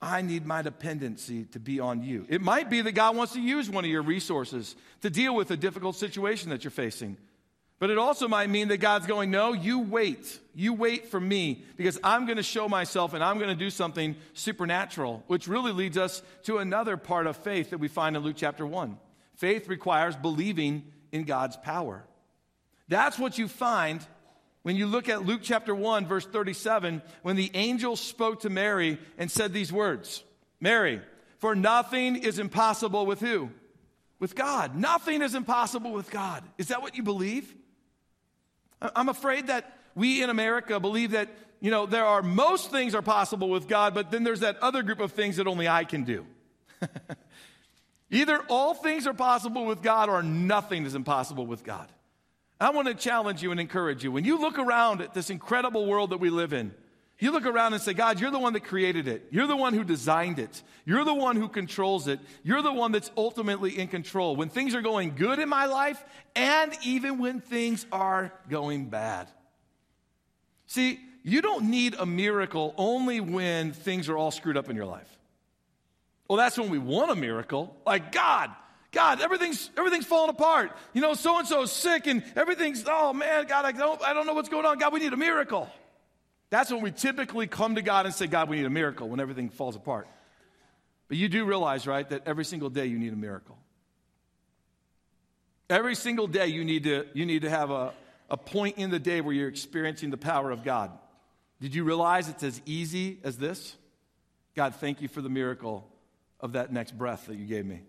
I 0.00 0.22
need 0.22 0.46
my 0.46 0.62
dependency 0.62 1.44
to 1.46 1.60
be 1.60 1.78
on 1.80 2.02
you. 2.02 2.24
It 2.28 2.40
might 2.40 2.70
be 2.70 2.80
that 2.80 2.92
God 2.92 3.16
wants 3.16 3.34
to 3.34 3.40
use 3.40 3.68
one 3.68 3.84
of 3.84 3.90
your 3.90 4.02
resources 4.02 4.74
to 5.02 5.10
deal 5.10 5.34
with 5.34 5.50
a 5.50 5.56
difficult 5.56 5.96
situation 5.96 6.50
that 6.50 6.64
you're 6.64 6.70
facing. 6.70 7.16
But 7.80 7.90
it 7.90 7.98
also 7.98 8.28
might 8.28 8.50
mean 8.50 8.68
that 8.68 8.76
God's 8.76 9.06
going, 9.06 9.30
No, 9.30 9.52
you 9.52 9.80
wait. 9.80 10.38
You 10.54 10.74
wait 10.74 11.08
for 11.08 11.18
me 11.18 11.64
because 11.76 11.98
I'm 12.04 12.26
going 12.26 12.36
to 12.36 12.42
show 12.42 12.68
myself 12.68 13.14
and 13.14 13.24
I'm 13.24 13.38
going 13.38 13.48
to 13.48 13.54
do 13.54 13.70
something 13.70 14.16
supernatural, 14.34 15.24
which 15.26 15.48
really 15.48 15.72
leads 15.72 15.96
us 15.96 16.22
to 16.44 16.58
another 16.58 16.96
part 16.96 17.26
of 17.26 17.36
faith 17.38 17.70
that 17.70 17.78
we 17.78 17.88
find 17.88 18.16
in 18.16 18.22
Luke 18.22 18.36
chapter 18.38 18.66
1. 18.66 18.98
Faith 19.36 19.68
requires 19.68 20.14
believing 20.14 20.84
in 21.12 21.24
God's 21.24 21.56
power. 21.56 22.04
That's 22.88 23.18
what 23.18 23.38
you 23.38 23.48
find 23.48 24.04
when 24.62 24.76
you 24.76 24.86
look 24.86 25.08
at 25.08 25.24
Luke 25.24 25.40
chapter 25.42 25.74
1, 25.74 26.06
verse 26.06 26.26
37, 26.26 27.02
when 27.22 27.36
the 27.36 27.50
angel 27.54 27.96
spoke 27.96 28.40
to 28.40 28.50
Mary 28.50 28.98
and 29.16 29.30
said 29.30 29.52
these 29.52 29.72
words 29.72 30.22
Mary, 30.60 31.00
for 31.38 31.54
nothing 31.54 32.16
is 32.16 32.38
impossible 32.38 33.06
with 33.06 33.20
who? 33.20 33.50
With 34.18 34.34
God. 34.34 34.76
Nothing 34.76 35.22
is 35.22 35.34
impossible 35.34 35.92
with 35.92 36.10
God. 36.10 36.44
Is 36.58 36.68
that 36.68 36.82
what 36.82 36.94
you 36.94 37.02
believe? 37.02 37.54
I'm 38.82 39.08
afraid 39.08 39.46
that 39.46 39.78
we 39.94 40.22
in 40.22 40.28
America 40.28 40.78
believe 40.78 41.12
that, 41.12 41.28
you 41.60 41.70
know, 41.70 41.86
there 41.86 42.04
are 42.04 42.22
most 42.22 42.70
things 42.70 42.94
are 42.94 43.02
possible 43.02 43.48
with 43.48 43.66
God, 43.66 43.94
but 43.94 44.10
then 44.10 44.24
there's 44.24 44.40
that 44.40 44.58
other 44.58 44.82
group 44.82 45.00
of 45.00 45.12
things 45.12 45.36
that 45.36 45.46
only 45.46 45.68
I 45.68 45.84
can 45.84 46.04
do. 46.04 46.26
Either 48.10 48.42
all 48.48 48.74
things 48.74 49.06
are 49.06 49.14
possible 49.14 49.64
with 49.64 49.82
God 49.82 50.08
or 50.08 50.22
nothing 50.22 50.84
is 50.84 50.94
impossible 50.94 51.46
with 51.46 51.64
God. 51.64 51.88
I 52.60 52.70
want 52.70 52.88
to 52.88 52.94
challenge 52.94 53.42
you 53.42 53.50
and 53.52 53.60
encourage 53.60 54.04
you. 54.04 54.12
When 54.12 54.24
you 54.24 54.38
look 54.38 54.58
around 54.58 55.00
at 55.00 55.14
this 55.14 55.30
incredible 55.30 55.86
world 55.86 56.10
that 56.10 56.18
we 56.18 56.28
live 56.28 56.52
in, 56.52 56.74
you 57.18 57.32
look 57.32 57.46
around 57.46 57.74
and 57.74 57.82
say, 57.82 57.92
God, 57.92 58.18
you're 58.20 58.30
the 58.30 58.38
one 58.38 58.54
that 58.54 58.64
created 58.64 59.06
it. 59.06 59.26
You're 59.30 59.46
the 59.46 59.56
one 59.56 59.74
who 59.74 59.84
designed 59.84 60.38
it. 60.38 60.62
You're 60.86 61.04
the 61.04 61.14
one 61.14 61.36
who 61.36 61.48
controls 61.48 62.08
it. 62.08 62.18
You're 62.42 62.62
the 62.62 62.72
one 62.72 62.92
that's 62.92 63.10
ultimately 63.16 63.78
in 63.78 63.88
control. 63.88 64.36
When 64.36 64.48
things 64.48 64.74
are 64.74 64.80
going 64.82 65.14
good 65.16 65.38
in 65.38 65.48
my 65.48 65.66
life, 65.66 66.02
and 66.34 66.72
even 66.82 67.18
when 67.18 67.40
things 67.40 67.84
are 67.92 68.32
going 68.48 68.86
bad. 68.86 69.28
See, 70.66 70.98
you 71.22 71.42
don't 71.42 71.70
need 71.70 71.94
a 71.98 72.06
miracle 72.06 72.74
only 72.78 73.20
when 73.20 73.72
things 73.72 74.08
are 74.08 74.16
all 74.16 74.30
screwed 74.30 74.56
up 74.56 74.70
in 74.70 74.76
your 74.76 74.86
life. 74.86 75.08
Well, 76.26 76.38
that's 76.38 76.58
when 76.58 76.70
we 76.70 76.78
want 76.78 77.10
a 77.10 77.16
miracle. 77.16 77.76
Like, 77.84 78.12
God, 78.12 78.50
God, 78.92 79.20
everything's 79.20 79.70
everything's 79.76 80.06
falling 80.06 80.30
apart. 80.30 80.72
You 80.92 81.00
know, 81.00 81.14
so 81.14 81.38
and 81.38 81.46
so's 81.46 81.70
sick 81.70 82.06
and 82.06 82.24
everything's, 82.34 82.84
oh 82.86 83.12
man, 83.12 83.46
God, 83.46 83.64
I 83.64 83.72
don't, 83.72 84.02
I 84.02 84.12
don't 84.12 84.26
know 84.26 84.34
what's 84.34 84.48
going 84.48 84.66
on. 84.66 84.78
God, 84.78 84.92
we 84.92 85.00
need 85.00 85.12
a 85.12 85.16
miracle. 85.16 85.68
That's 86.50 86.72
when 86.72 86.82
we 86.82 86.90
typically 86.90 87.46
come 87.46 87.76
to 87.76 87.82
God 87.82 88.06
and 88.06 88.14
say, 88.14 88.26
God, 88.26 88.48
we 88.48 88.56
need 88.56 88.66
a 88.66 88.70
miracle 88.70 89.08
when 89.08 89.20
everything 89.20 89.48
falls 89.50 89.76
apart. 89.76 90.08
But 91.06 91.16
you 91.16 91.28
do 91.28 91.44
realize, 91.44 91.86
right, 91.86 92.08
that 92.10 92.22
every 92.26 92.44
single 92.44 92.70
day 92.70 92.86
you 92.86 92.98
need 92.98 93.12
a 93.12 93.16
miracle. 93.16 93.56
Every 95.68 95.94
single 95.94 96.26
day 96.26 96.48
you 96.48 96.64
need 96.64 96.84
to, 96.84 97.06
you 97.14 97.26
need 97.26 97.42
to 97.42 97.50
have 97.50 97.70
a, 97.70 97.92
a 98.28 98.36
point 98.36 98.78
in 98.78 98.90
the 98.90 98.98
day 98.98 99.20
where 99.20 99.32
you're 99.32 99.48
experiencing 99.48 100.10
the 100.10 100.16
power 100.16 100.50
of 100.50 100.64
God. 100.64 100.90
Did 101.60 101.76
you 101.76 101.84
realize 101.84 102.28
it's 102.28 102.42
as 102.42 102.60
easy 102.66 103.20
as 103.22 103.38
this? 103.38 103.76
God, 104.56 104.74
thank 104.74 105.00
you 105.00 105.06
for 105.06 105.20
the 105.20 105.28
miracle 105.28 105.86
of 106.40 106.52
that 106.52 106.72
next 106.72 106.98
breath 106.98 107.26
that 107.26 107.36
you 107.36 107.46
gave 107.46 107.64
me. 107.64 107.82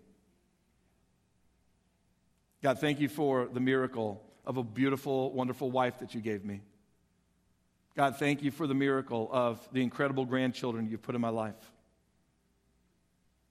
God, 2.62 2.78
thank 2.78 3.00
you 3.00 3.08
for 3.08 3.48
the 3.52 3.60
miracle 3.60 4.22
of 4.46 4.56
a 4.56 4.62
beautiful, 4.62 5.32
wonderful 5.32 5.70
wife 5.70 5.98
that 5.98 6.14
you 6.14 6.20
gave 6.20 6.44
me. 6.44 6.60
God, 7.96 8.16
thank 8.18 8.42
you 8.42 8.50
for 8.50 8.66
the 8.66 8.74
miracle 8.74 9.28
of 9.30 9.68
the 9.72 9.82
incredible 9.82 10.24
grandchildren 10.24 10.88
you've 10.88 11.02
put 11.02 11.14
in 11.14 11.20
my 11.20 11.28
life. 11.28 11.54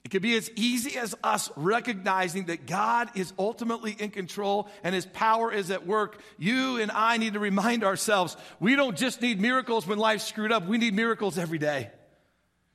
It 0.04 0.10
could 0.10 0.22
be 0.22 0.36
as 0.36 0.50
easy 0.56 0.98
as 0.98 1.14
us 1.24 1.52
recognizing 1.56 2.46
that 2.46 2.66
God 2.66 3.10
is 3.16 3.34
ultimately 3.38 3.92
in 3.92 4.10
control 4.10 4.68
and 4.84 4.96
His 4.96 5.06
power 5.06 5.54
is 5.54 5.70
at 5.70 5.86
work. 5.86 6.20
You 6.40 6.78
and 6.78 6.90
I 6.90 7.18
need 7.18 7.34
to 7.34 7.40
remind 7.40 7.84
ourselves 7.84 8.36
we 8.60 8.76
don't 8.76 8.98
just 8.98 9.22
need 9.22 9.40
miracles 9.40 9.86
when 9.86 10.00
life's 10.00 10.24
screwed 10.24 10.52
up, 10.52 10.66
we 10.66 10.80
need 10.80 10.96
miracles 10.96 11.38
every 11.38 11.60
day. 11.60 11.92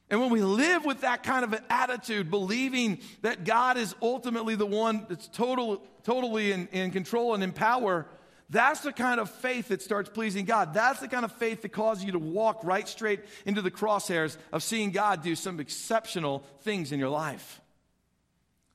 And 0.08 0.20
when 0.20 0.30
we 0.30 0.40
live 0.40 0.84
with 0.84 1.00
that 1.00 1.24
kind 1.24 1.44
of 1.44 1.52
an 1.52 1.62
attitude, 1.68 2.30
believing 2.30 3.00
that 3.22 3.44
God 3.44 3.76
is 3.76 3.94
ultimately 4.00 4.54
the 4.54 4.66
one 4.66 5.04
that's 5.08 5.26
total, 5.28 5.82
totally 6.04 6.52
in, 6.52 6.68
in 6.68 6.92
control 6.92 7.34
and 7.34 7.42
in 7.42 7.52
power, 7.52 8.06
that's 8.48 8.80
the 8.80 8.92
kind 8.92 9.18
of 9.18 9.28
faith 9.28 9.68
that 9.68 9.82
starts 9.82 10.08
pleasing 10.08 10.44
God. 10.44 10.72
That's 10.72 11.00
the 11.00 11.08
kind 11.08 11.24
of 11.24 11.32
faith 11.32 11.62
that 11.62 11.70
causes 11.70 12.04
you 12.04 12.12
to 12.12 12.20
walk 12.20 12.60
right 12.62 12.88
straight 12.88 13.20
into 13.44 13.62
the 13.62 13.70
crosshairs 13.70 14.36
of 14.52 14.62
seeing 14.62 14.92
God 14.92 15.22
do 15.22 15.34
some 15.34 15.58
exceptional 15.58 16.44
things 16.60 16.92
in 16.92 17.00
your 17.00 17.08
life. 17.08 17.60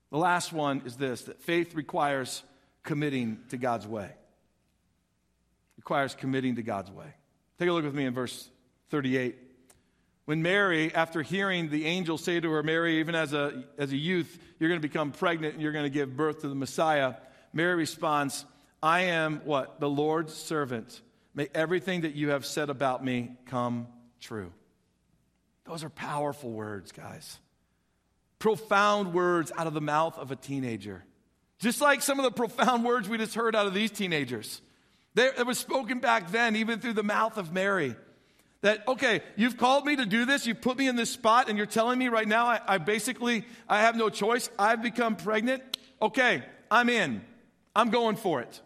The 0.09 0.17
last 0.17 0.51
one 0.51 0.81
is 0.85 0.97
this 0.97 1.21
that 1.23 1.41
faith 1.41 1.73
requires 1.73 2.43
committing 2.83 3.39
to 3.49 3.57
God's 3.57 3.87
way. 3.87 4.09
Requires 5.77 6.13
committing 6.13 6.57
to 6.57 6.63
God's 6.63 6.91
way. 6.91 7.07
Take 7.57 7.69
a 7.69 7.71
look 7.71 7.85
with 7.85 7.95
me 7.95 8.05
in 8.05 8.13
verse 8.13 8.49
38. 8.89 9.50
When 10.31 10.41
Mary, 10.41 10.95
after 10.95 11.21
hearing 11.21 11.69
the 11.69 11.85
angel 11.85 12.17
say 12.17 12.39
to 12.39 12.49
her, 12.51 12.63
Mary, 12.63 13.01
even 13.01 13.15
as 13.15 13.33
a, 13.33 13.65
as 13.77 13.91
a 13.91 13.97
youth, 13.97 14.39
you're 14.57 14.69
going 14.69 14.79
to 14.79 14.87
become 14.87 15.11
pregnant 15.11 15.55
and 15.55 15.61
you're 15.61 15.73
going 15.73 15.83
to 15.83 15.89
give 15.89 16.15
birth 16.15 16.39
to 16.39 16.47
the 16.47 16.55
Messiah, 16.55 17.15
Mary 17.51 17.75
responds, 17.75 18.45
I 18.81 19.01
am 19.01 19.41
what? 19.43 19.81
The 19.81 19.89
Lord's 19.89 20.33
servant. 20.33 21.01
May 21.35 21.49
everything 21.53 22.03
that 22.03 22.15
you 22.15 22.29
have 22.29 22.45
said 22.45 22.69
about 22.69 23.03
me 23.03 23.35
come 23.47 23.87
true. 24.21 24.53
Those 25.65 25.83
are 25.83 25.89
powerful 25.89 26.49
words, 26.49 26.93
guys. 26.93 27.37
Profound 28.39 29.13
words 29.13 29.51
out 29.57 29.67
of 29.67 29.73
the 29.73 29.81
mouth 29.81 30.17
of 30.17 30.31
a 30.31 30.37
teenager. 30.37 31.03
Just 31.59 31.81
like 31.81 32.01
some 32.01 32.21
of 32.21 32.23
the 32.23 32.31
profound 32.31 32.85
words 32.85 33.09
we 33.09 33.17
just 33.17 33.35
heard 33.35 33.53
out 33.53 33.67
of 33.67 33.73
these 33.73 33.91
teenagers. 33.91 34.61
They, 35.13 35.25
it 35.25 35.45
was 35.45 35.57
spoken 35.57 35.99
back 35.99 36.31
then, 36.31 36.55
even 36.55 36.79
through 36.79 36.93
the 36.93 37.03
mouth 37.03 37.35
of 37.35 37.51
Mary. 37.51 37.97
That, 38.61 38.87
okay, 38.87 39.21
you've 39.35 39.57
called 39.57 39.85
me 39.85 39.95
to 39.95 40.05
do 40.05 40.25
this, 40.25 40.45
you've 40.45 40.61
put 40.61 40.77
me 40.77 40.87
in 40.87 40.95
this 40.95 41.09
spot, 41.09 41.49
and 41.49 41.57
you're 41.57 41.65
telling 41.65 41.97
me 41.97 42.09
right 42.09 42.27
now 42.27 42.45
I, 42.45 42.59
I 42.67 42.77
basically, 42.77 43.45
I 43.67 43.81
have 43.81 43.95
no 43.95 44.09
choice. 44.09 44.49
I've 44.59 44.83
become 44.83 45.15
pregnant. 45.15 45.63
Okay, 45.99 46.43
I'm 46.69 46.89
in. 46.89 47.21
I'm 47.75 47.89
going 47.89 48.17
for 48.17 48.41
it. 48.41 48.61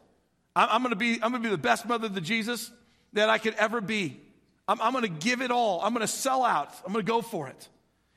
I'm, 0.55 0.67
I'm 0.69 0.83
gonna 0.83 0.97
be, 0.97 1.13
I'm 1.15 1.31
gonna 1.31 1.39
be 1.39 1.49
the 1.49 1.57
best 1.57 1.85
mother 1.85 2.09
to 2.09 2.21
Jesus 2.21 2.71
that 3.13 3.29
I 3.29 3.37
could 3.37 3.55
ever 3.55 3.79
be. 3.79 4.19
I'm, 4.67 4.81
I'm 4.81 4.91
gonna 4.91 5.07
give 5.07 5.41
it 5.41 5.51
all. 5.51 5.81
I'm 5.81 5.93
gonna 5.93 6.07
sell 6.07 6.43
out. 6.43 6.73
I'm 6.85 6.91
gonna 6.91 7.03
go 7.03 7.21
for 7.21 7.47
it. 7.47 7.69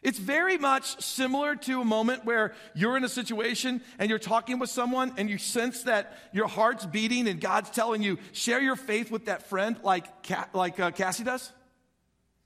It's 0.03 0.19
very 0.19 0.59
much 0.59 1.01
similar 1.03 1.57
to 1.57 1.81
a 1.81 1.85
moment 1.85 2.25
where 2.25 2.55
you're 2.75 2.97
in 2.97 3.03
a 3.03 3.09
situation 3.09 3.83
and 3.99 4.09
you're 4.09 4.21
talking 4.21 4.61
with 4.61 4.71
someone 4.71 5.13
and 5.17 5.29
you 5.29 5.39
sense 5.39 5.83
that 5.83 6.17
your 6.33 6.47
heart's 6.47 6.87
beating 6.87 7.27
and 7.27 7.41
God's 7.41 7.71
telling 7.71 8.03
you, 8.03 8.19
share 8.33 8.61
your 8.61 8.77
faith 8.77 9.11
with 9.11 9.25
that 9.25 9.49
friend 9.49 9.77
like, 9.83 10.07
like 10.55 10.79
uh, 10.79 10.93
Cassie 10.93 11.25
does. 11.25 11.53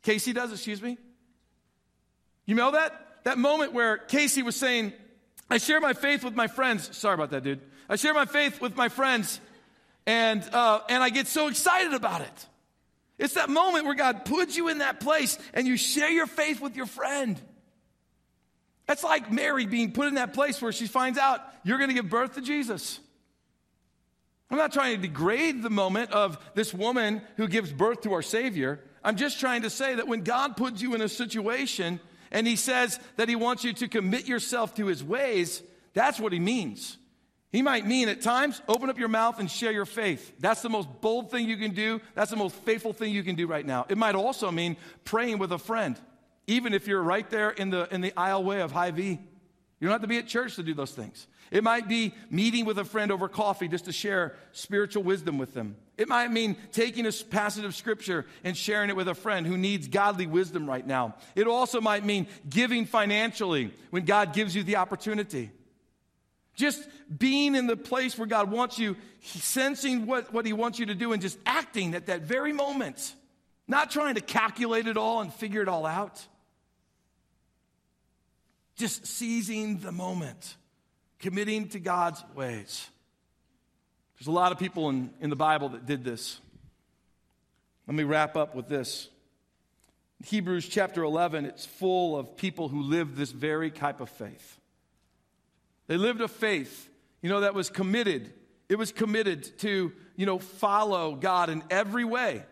Casey 0.02 0.32
does, 0.32 0.52
excuse 0.52 0.82
me. 0.82 0.98
You 2.44 2.54
know 2.54 2.72
that? 2.72 3.24
That 3.24 3.38
moment 3.38 3.72
where 3.72 3.98
Casey 3.98 4.42
was 4.42 4.56
saying, 4.56 4.92
I 5.48 5.58
share 5.58 5.80
my 5.80 5.92
faith 5.92 6.24
with 6.24 6.34
my 6.34 6.48
friends. 6.48 6.96
Sorry 6.96 7.14
about 7.14 7.30
that, 7.30 7.44
dude. 7.44 7.60
I 7.88 7.96
share 7.96 8.14
my 8.14 8.26
faith 8.26 8.60
with 8.60 8.76
my 8.76 8.88
friends 8.88 9.40
and, 10.06 10.42
uh, 10.52 10.80
and 10.88 11.02
I 11.02 11.10
get 11.10 11.26
so 11.26 11.48
excited 11.48 11.92
about 11.92 12.22
it. 12.22 12.46
It's 13.18 13.34
that 13.34 13.48
moment 13.48 13.84
where 13.84 13.94
God 13.94 14.24
puts 14.24 14.56
you 14.56 14.68
in 14.68 14.78
that 14.78 15.00
place 15.00 15.38
and 15.54 15.66
you 15.66 15.76
share 15.76 16.10
your 16.10 16.26
faith 16.26 16.60
with 16.60 16.74
your 16.74 16.86
friend. 16.86 17.40
That's 18.86 19.04
like 19.04 19.30
Mary 19.30 19.66
being 19.66 19.92
put 19.92 20.08
in 20.08 20.14
that 20.14 20.34
place 20.34 20.60
where 20.60 20.72
she 20.72 20.86
finds 20.86 21.18
out 21.18 21.40
you're 21.62 21.78
going 21.78 21.90
to 21.90 21.94
give 21.94 22.10
birth 22.10 22.34
to 22.34 22.40
Jesus. 22.40 22.98
I'm 24.50 24.58
not 24.58 24.72
trying 24.72 24.96
to 24.96 25.02
degrade 25.02 25.62
the 25.62 25.70
moment 25.70 26.10
of 26.10 26.36
this 26.54 26.74
woman 26.74 27.22
who 27.36 27.48
gives 27.48 27.72
birth 27.72 28.02
to 28.02 28.12
our 28.14 28.22
Savior. 28.22 28.80
I'm 29.04 29.16
just 29.16 29.40
trying 29.40 29.62
to 29.62 29.70
say 29.70 29.94
that 29.94 30.08
when 30.08 30.22
God 30.22 30.56
puts 30.56 30.80
you 30.80 30.94
in 30.94 31.00
a 31.00 31.08
situation 31.08 32.00
and 32.30 32.46
He 32.46 32.56
says 32.56 32.98
that 33.16 33.28
He 33.28 33.36
wants 33.36 33.64
you 33.64 33.72
to 33.74 33.88
commit 33.88 34.26
yourself 34.26 34.74
to 34.76 34.86
His 34.86 35.02
ways, 35.02 35.62
that's 35.94 36.20
what 36.20 36.32
He 36.32 36.38
means. 36.38 36.98
He 37.52 37.60
might 37.60 37.86
mean 37.86 38.08
at 38.08 38.22
times, 38.22 38.62
open 38.66 38.88
up 38.88 38.98
your 38.98 39.08
mouth 39.08 39.38
and 39.38 39.50
share 39.50 39.72
your 39.72 39.84
faith. 39.84 40.32
That's 40.38 40.62
the 40.62 40.70
most 40.70 40.88
bold 41.02 41.30
thing 41.30 41.46
you 41.46 41.58
can 41.58 41.74
do. 41.74 42.00
That's 42.14 42.30
the 42.30 42.36
most 42.36 42.54
faithful 42.56 42.94
thing 42.94 43.12
you 43.12 43.22
can 43.22 43.34
do 43.34 43.46
right 43.46 43.66
now. 43.66 43.84
It 43.90 43.98
might 43.98 44.14
also 44.14 44.50
mean 44.50 44.78
praying 45.04 45.38
with 45.38 45.52
a 45.52 45.58
friend, 45.58 46.00
even 46.46 46.72
if 46.72 46.86
you're 46.86 47.02
right 47.02 47.28
there 47.28 47.50
in 47.50 47.68
the, 47.68 47.92
in 47.94 48.00
the 48.00 48.12
aisleway 48.12 48.64
of 48.64 48.72
Hy-Vee. 48.72 49.20
You 49.80 49.88
don't 49.88 49.90
have 49.92 50.00
to 50.00 50.06
be 50.06 50.16
at 50.16 50.26
church 50.26 50.56
to 50.56 50.62
do 50.62 50.72
those 50.72 50.92
things. 50.92 51.26
It 51.50 51.62
might 51.62 51.88
be 51.88 52.14
meeting 52.30 52.64
with 52.64 52.78
a 52.78 52.84
friend 52.84 53.12
over 53.12 53.28
coffee 53.28 53.68
just 53.68 53.84
to 53.84 53.92
share 53.92 54.34
spiritual 54.52 55.02
wisdom 55.02 55.36
with 55.36 55.52
them. 55.52 55.76
It 55.98 56.08
might 56.08 56.32
mean 56.32 56.56
taking 56.72 57.06
a 57.06 57.12
passage 57.12 57.64
of 57.64 57.74
scripture 57.74 58.26
and 58.44 58.56
sharing 58.56 58.88
it 58.88 58.96
with 58.96 59.08
a 59.08 59.14
friend 59.14 59.46
who 59.46 59.58
needs 59.58 59.88
godly 59.88 60.26
wisdom 60.26 60.68
right 60.68 60.86
now. 60.86 61.14
It 61.34 61.46
also 61.46 61.80
might 61.80 62.04
mean 62.04 62.26
giving 62.48 62.86
financially 62.86 63.72
when 63.90 64.04
God 64.04 64.32
gives 64.32 64.56
you 64.56 64.62
the 64.62 64.76
opportunity. 64.76 65.50
Just 66.54 66.86
being 67.18 67.54
in 67.54 67.66
the 67.66 67.76
place 67.76 68.16
where 68.16 68.26
God 68.26 68.50
wants 68.50 68.78
you, 68.78 68.96
sensing 69.20 70.06
what, 70.06 70.32
what 70.32 70.46
He 70.46 70.52
wants 70.52 70.78
you 70.78 70.86
to 70.86 70.94
do, 70.94 71.12
and 71.12 71.20
just 71.20 71.38
acting 71.44 71.94
at 71.94 72.06
that 72.06 72.22
very 72.22 72.52
moment. 72.52 73.14
Not 73.68 73.90
trying 73.90 74.16
to 74.16 74.20
calculate 74.20 74.86
it 74.86 74.96
all 74.96 75.20
and 75.20 75.32
figure 75.32 75.62
it 75.62 75.68
all 75.68 75.86
out. 75.86 76.26
Just 78.76 79.06
seizing 79.06 79.78
the 79.78 79.92
moment, 79.92 80.56
committing 81.18 81.68
to 81.68 81.78
God's 81.78 82.22
ways. 82.34 82.88
There's 84.22 84.28
a 84.28 84.30
lot 84.30 84.52
of 84.52 84.58
people 84.60 84.88
in, 84.88 85.10
in 85.20 85.30
the 85.30 85.36
Bible 85.36 85.70
that 85.70 85.84
did 85.84 86.04
this. 86.04 86.40
Let 87.88 87.96
me 87.96 88.04
wrap 88.04 88.36
up 88.36 88.54
with 88.54 88.68
this. 88.68 89.08
Hebrews 90.24 90.68
chapter 90.68 91.02
11, 91.02 91.44
it's 91.44 91.66
full 91.66 92.16
of 92.16 92.36
people 92.36 92.68
who 92.68 92.82
lived 92.82 93.16
this 93.16 93.32
very 93.32 93.72
type 93.72 94.00
of 94.00 94.08
faith. 94.08 94.60
They 95.88 95.96
lived 95.96 96.20
a 96.20 96.28
faith, 96.28 96.88
you 97.20 97.30
know, 97.30 97.40
that 97.40 97.52
was 97.52 97.68
committed. 97.68 98.32
It 98.68 98.76
was 98.76 98.92
committed 98.92 99.58
to, 99.58 99.90
you 100.14 100.26
know, 100.26 100.38
follow 100.38 101.16
God 101.16 101.50
in 101.50 101.64
every 101.68 102.04
way. 102.04 102.44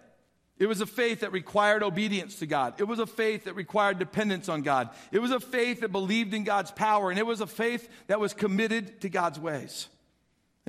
It 0.58 0.66
was 0.66 0.80
a 0.80 0.86
faith 0.86 1.20
that 1.20 1.30
required 1.30 1.84
obedience 1.84 2.40
to 2.40 2.46
God. 2.46 2.80
It 2.80 2.88
was 2.88 2.98
a 2.98 3.06
faith 3.06 3.44
that 3.44 3.54
required 3.54 4.00
dependence 4.00 4.48
on 4.48 4.62
God. 4.62 4.88
It 5.12 5.20
was 5.20 5.30
a 5.30 5.38
faith 5.38 5.82
that 5.82 5.92
believed 5.92 6.34
in 6.34 6.42
God's 6.42 6.72
power. 6.72 7.10
And 7.10 7.18
it 7.20 7.26
was 7.26 7.40
a 7.40 7.46
faith 7.46 7.88
that 8.08 8.18
was 8.18 8.34
committed 8.34 9.02
to 9.02 9.08
God's 9.08 9.38
ways. 9.38 9.88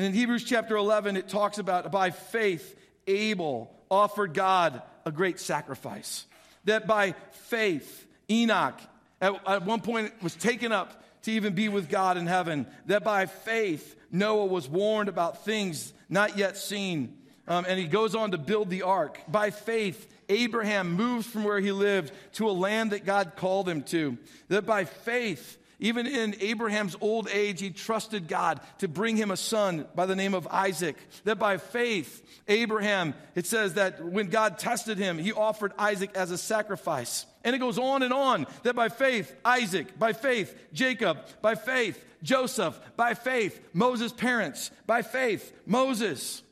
And 0.02 0.08
in 0.08 0.14
Hebrews 0.16 0.46
chapter 0.46 0.78
11, 0.78 1.16
it 1.16 1.30
talks 1.30 1.60
about 1.60 1.92
by 1.92 2.10
faith, 2.10 2.76
Abel 3.06 3.72
offered 3.88 4.34
God 4.34 4.82
a 5.06 5.12
great 5.12 5.40
sacrifice. 5.40 6.26
That 6.66 6.88
by 6.88 7.14
faith, 7.34 8.08
Enoch 8.28 8.80
at, 9.22 9.40
at 9.46 9.64
one 9.64 9.82
point 9.82 10.12
was 10.24 10.34
taken 10.34 10.72
up 10.72 11.04
to 11.22 11.32
even 11.32 11.54
be 11.54 11.70
with 11.70 11.88
God 11.88 12.18
in 12.18 12.26
heaven. 12.26 12.66
That 12.88 13.04
by 13.04 13.28
faith, 13.28 13.96
Noah 14.12 14.48
was 14.48 14.68
warned 14.68 15.08
about 15.08 15.46
things 15.46 15.94
not 16.10 16.36
yet 16.36 16.58
seen. 16.58 17.16
Um, 17.48 17.68
and 17.70 17.78
he 17.78 17.86
goes 17.86 18.16
on 18.16 18.32
to 18.32 18.40
build 18.40 18.72
the 18.72 18.82
ark. 18.82 19.22
By 19.28 19.52
faith, 19.52 20.12
Abraham 20.30 20.94
moves 20.94 21.28
from 21.28 21.44
where 21.44 21.60
he 21.60 21.72
lived 21.72 22.12
to 22.34 22.50
a 22.50 22.52
land 22.52 22.94
that 22.94 23.06
God 23.06 23.34
called 23.36 23.70
him 23.70 23.84
to. 23.84 24.18
That 24.48 24.66
by 24.66 24.86
faith, 24.86 25.60
even 25.82 26.06
in 26.06 26.36
Abraham's 26.40 26.96
old 27.02 27.28
age, 27.34 27.60
he 27.60 27.72
trusted 27.72 28.28
God 28.28 28.62
to 28.78 28.88
bring 28.88 29.18
him 29.18 29.32
a 29.32 29.36
son 29.38 29.88
by 29.96 30.06
the 30.06 30.16
name 30.16 30.36
of 30.36 30.48
Isaac. 30.48 30.96
That 31.24 31.40
by 31.40 31.58
faith, 31.58 32.24
Abraham, 32.48 33.16
it 33.34 33.48
says 33.48 33.74
that 33.74 34.06
when 34.06 34.28
God 34.28 34.60
tested 34.60 35.00
him, 35.00 35.18
he 35.18 35.34
offered 35.34 35.74
Isaac 35.80 36.12
as 36.14 36.30
a 36.30 36.38
sacrifice. 36.38 37.26
And 37.44 37.56
it 37.56 37.60
goes 37.60 37.80
on 37.80 38.04
and 38.04 38.14
on 38.14 38.46
that 38.62 38.76
by 38.76 38.90
faith, 38.90 39.36
Isaac, 39.44 39.98
by 39.98 40.14
faith, 40.14 40.56
Jacob, 40.72 41.18
by 41.42 41.56
faith, 41.56 42.06
Joseph, 42.22 42.80
by 42.96 43.16
faith, 43.16 43.60
Moses' 43.74 44.14
parents, 44.14 44.70
by 44.86 45.02
faith, 45.02 45.52
Moses. 45.66 46.44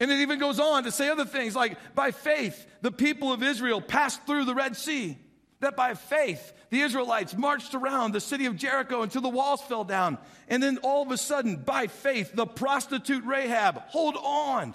And 0.00 0.10
it 0.10 0.18
even 0.20 0.38
goes 0.38 0.60
on 0.60 0.84
to 0.84 0.92
say 0.92 1.08
other 1.08 1.24
things 1.24 1.56
like 1.56 1.78
by 1.94 2.10
faith, 2.10 2.66
the 2.82 2.92
people 2.92 3.32
of 3.32 3.42
Israel 3.42 3.80
passed 3.80 4.26
through 4.26 4.44
the 4.44 4.54
Red 4.54 4.76
Sea. 4.76 5.16
That 5.60 5.76
by 5.76 5.94
faith, 5.94 6.52
the 6.72 6.80
Israelites 6.80 7.36
marched 7.36 7.74
around 7.74 8.12
the 8.12 8.20
city 8.20 8.46
of 8.46 8.56
Jericho 8.56 9.02
until 9.02 9.20
the 9.20 9.28
walls 9.28 9.60
fell 9.60 9.84
down. 9.84 10.16
And 10.48 10.62
then 10.62 10.78
all 10.78 11.02
of 11.02 11.10
a 11.10 11.18
sudden, 11.18 11.56
by 11.56 11.86
faith, 11.86 12.32
the 12.34 12.46
prostitute 12.46 13.24
Rahab, 13.26 13.76
hold 13.88 14.16
on. 14.16 14.74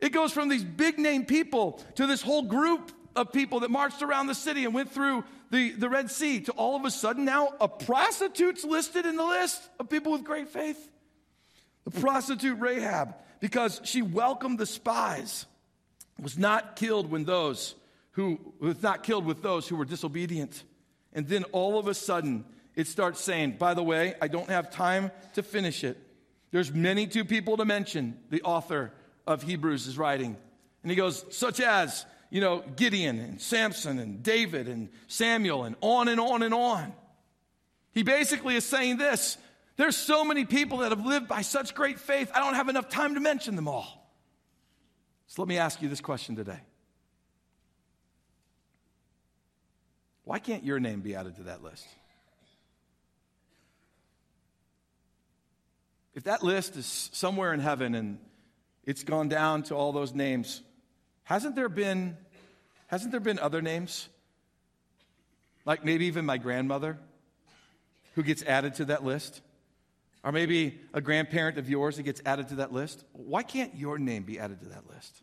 It 0.00 0.08
goes 0.08 0.32
from 0.32 0.48
these 0.48 0.64
big 0.64 0.98
name 0.98 1.26
people 1.26 1.80
to 1.94 2.08
this 2.08 2.22
whole 2.22 2.42
group 2.42 2.90
of 3.14 3.32
people 3.32 3.60
that 3.60 3.70
marched 3.70 4.02
around 4.02 4.26
the 4.26 4.34
city 4.34 4.64
and 4.64 4.74
went 4.74 4.90
through 4.90 5.22
the, 5.52 5.70
the 5.70 5.88
Red 5.88 6.10
Sea 6.10 6.40
to 6.40 6.52
all 6.52 6.74
of 6.74 6.84
a 6.84 6.90
sudden 6.90 7.24
now 7.24 7.54
a 7.60 7.68
prostitute's 7.68 8.64
listed 8.64 9.06
in 9.06 9.14
the 9.14 9.24
list 9.24 9.62
of 9.78 9.88
people 9.88 10.10
with 10.10 10.24
great 10.24 10.48
faith. 10.48 10.90
The 11.84 12.00
prostitute 12.00 12.58
Rahab, 12.58 13.14
because 13.38 13.80
she 13.84 14.02
welcomed 14.02 14.58
the 14.58 14.66
spies, 14.66 15.46
was 16.20 16.36
not 16.36 16.74
killed 16.74 17.12
when 17.12 17.22
those 17.22 17.76
who 18.18 18.36
was 18.58 18.82
not 18.82 19.04
killed 19.04 19.24
with 19.24 19.42
those 19.42 19.68
who 19.68 19.76
were 19.76 19.84
disobedient. 19.84 20.64
And 21.12 21.28
then 21.28 21.44
all 21.52 21.78
of 21.78 21.86
a 21.86 21.94
sudden, 21.94 22.44
it 22.74 22.88
starts 22.88 23.20
saying, 23.20 23.58
by 23.60 23.74
the 23.74 23.82
way, 23.84 24.16
I 24.20 24.26
don't 24.26 24.50
have 24.50 24.72
time 24.72 25.12
to 25.34 25.42
finish 25.44 25.84
it. 25.84 25.96
There's 26.50 26.72
many 26.72 27.06
two 27.06 27.24
people 27.24 27.58
to 27.58 27.64
mention, 27.64 28.18
the 28.30 28.42
author 28.42 28.92
of 29.24 29.44
Hebrews 29.44 29.86
is 29.86 29.96
writing. 29.96 30.36
And 30.82 30.90
he 30.90 30.96
goes, 30.96 31.24
such 31.30 31.60
as 31.60 32.06
you 32.28 32.40
know, 32.40 32.64
Gideon 32.74 33.20
and 33.20 33.40
Samson 33.40 34.00
and 34.00 34.20
David 34.20 34.66
and 34.66 34.88
Samuel 35.06 35.62
and 35.62 35.76
on 35.80 36.08
and 36.08 36.18
on 36.18 36.42
and 36.42 36.52
on. 36.52 36.92
He 37.92 38.02
basically 38.02 38.56
is 38.56 38.64
saying 38.64 38.96
this 38.96 39.38
there's 39.76 39.96
so 39.96 40.24
many 40.24 40.44
people 40.44 40.78
that 40.78 40.90
have 40.90 41.06
lived 41.06 41.28
by 41.28 41.42
such 41.42 41.72
great 41.72 42.00
faith, 42.00 42.32
I 42.34 42.40
don't 42.40 42.54
have 42.54 42.68
enough 42.68 42.88
time 42.88 43.14
to 43.14 43.20
mention 43.20 43.54
them 43.54 43.68
all. 43.68 44.10
So 45.28 45.40
let 45.40 45.48
me 45.48 45.56
ask 45.56 45.80
you 45.80 45.88
this 45.88 46.00
question 46.00 46.34
today 46.34 46.58
Why 50.28 50.38
can't 50.38 50.62
your 50.62 50.78
name 50.78 51.00
be 51.00 51.14
added 51.14 51.36
to 51.36 51.44
that 51.44 51.62
list? 51.62 51.88
If 56.14 56.24
that 56.24 56.42
list 56.42 56.76
is 56.76 57.08
somewhere 57.14 57.54
in 57.54 57.60
heaven 57.60 57.94
and 57.94 58.18
it's 58.84 59.04
gone 59.04 59.30
down 59.30 59.62
to 59.64 59.74
all 59.74 59.90
those 59.90 60.12
names, 60.12 60.60
Hasn't 61.24 61.56
there 61.56 61.70
been 61.70 62.18
Hasn't 62.88 63.10
there 63.10 63.20
been 63.20 63.38
other 63.38 63.62
names? 63.62 64.10
Like 65.64 65.82
maybe 65.82 66.04
even 66.04 66.26
my 66.26 66.36
grandmother 66.36 66.98
who 68.14 68.22
gets 68.22 68.42
added 68.42 68.74
to 68.74 68.84
that 68.84 69.02
list? 69.02 69.40
Or 70.22 70.30
maybe 70.30 70.78
a 70.92 71.00
grandparent 71.00 71.56
of 71.56 71.70
yours 71.70 71.96
that 71.96 72.02
gets 72.02 72.20
added 72.26 72.48
to 72.48 72.56
that 72.56 72.70
list? 72.70 73.02
Why 73.14 73.42
can't 73.42 73.74
your 73.74 73.98
name 73.98 74.24
be 74.24 74.38
added 74.38 74.60
to 74.60 74.68
that 74.68 74.90
list 74.90 75.22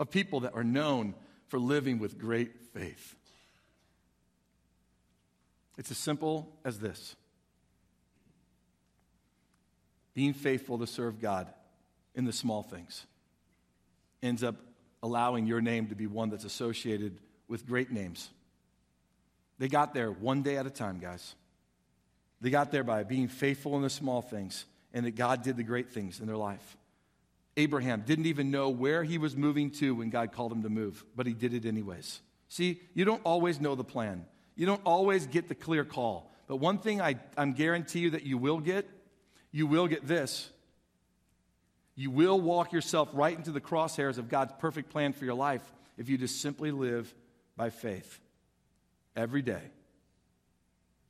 of 0.00 0.10
people 0.10 0.40
that 0.40 0.54
are 0.54 0.64
known 0.64 1.14
for 1.46 1.60
living 1.60 2.00
with 2.00 2.18
great 2.18 2.58
faith? 2.74 3.14
It's 5.82 5.90
as 5.90 5.98
simple 5.98 6.48
as 6.64 6.78
this 6.78 7.16
being 10.14 10.32
faithful 10.32 10.78
to 10.78 10.86
serve 10.86 11.20
God 11.20 11.48
in 12.14 12.24
the 12.24 12.32
small 12.32 12.62
things 12.62 13.04
ends 14.22 14.44
up 14.44 14.54
allowing 15.02 15.44
your 15.44 15.60
name 15.60 15.88
to 15.88 15.96
be 15.96 16.06
one 16.06 16.30
that's 16.30 16.44
associated 16.44 17.18
with 17.48 17.66
great 17.66 17.90
names. 17.90 18.30
They 19.58 19.66
got 19.66 19.92
there 19.92 20.12
one 20.12 20.42
day 20.42 20.56
at 20.56 20.68
a 20.68 20.70
time, 20.70 21.00
guys. 21.00 21.34
They 22.40 22.50
got 22.50 22.70
there 22.70 22.84
by 22.84 23.02
being 23.02 23.26
faithful 23.26 23.74
in 23.74 23.82
the 23.82 23.90
small 23.90 24.22
things, 24.22 24.66
and 24.94 25.04
that 25.04 25.16
God 25.16 25.42
did 25.42 25.56
the 25.56 25.64
great 25.64 25.90
things 25.90 26.20
in 26.20 26.28
their 26.28 26.36
life. 26.36 26.76
Abraham 27.56 28.04
didn't 28.06 28.26
even 28.26 28.52
know 28.52 28.68
where 28.68 29.02
he 29.02 29.18
was 29.18 29.36
moving 29.36 29.72
to 29.72 29.96
when 29.96 30.10
God 30.10 30.30
called 30.30 30.52
him 30.52 30.62
to 30.62 30.70
move, 30.70 31.04
but 31.16 31.26
he 31.26 31.32
did 31.32 31.52
it 31.52 31.66
anyways. 31.66 32.20
See, 32.48 32.80
you 32.94 33.04
don't 33.04 33.22
always 33.24 33.60
know 33.60 33.74
the 33.74 33.82
plan, 33.82 34.26
you 34.54 34.66
don't 34.66 34.82
always 34.84 35.26
get 35.26 35.48
the 35.48 35.54
clear 35.54 35.84
call. 35.84 36.30
But 36.46 36.56
one 36.56 36.78
thing 36.78 37.00
I, 37.00 37.16
I'm 37.36 37.52
guarantee 37.52 38.00
you 38.00 38.10
that 38.10 38.24
you 38.24 38.38
will 38.38 38.60
get, 38.60 38.88
you 39.50 39.66
will 39.66 39.86
get 39.86 40.06
this. 40.06 40.50
You 41.94 42.10
will 42.10 42.40
walk 42.40 42.72
yourself 42.72 43.10
right 43.12 43.36
into 43.36 43.52
the 43.52 43.60
crosshairs 43.60 44.18
of 44.18 44.28
God's 44.28 44.52
perfect 44.58 44.90
plan 44.90 45.12
for 45.12 45.24
your 45.24 45.34
life 45.34 45.62
if 45.98 46.08
you 46.08 46.18
just 46.18 46.40
simply 46.40 46.70
live 46.70 47.12
by 47.56 47.70
faith 47.70 48.20
every 49.14 49.42
day. 49.42 49.62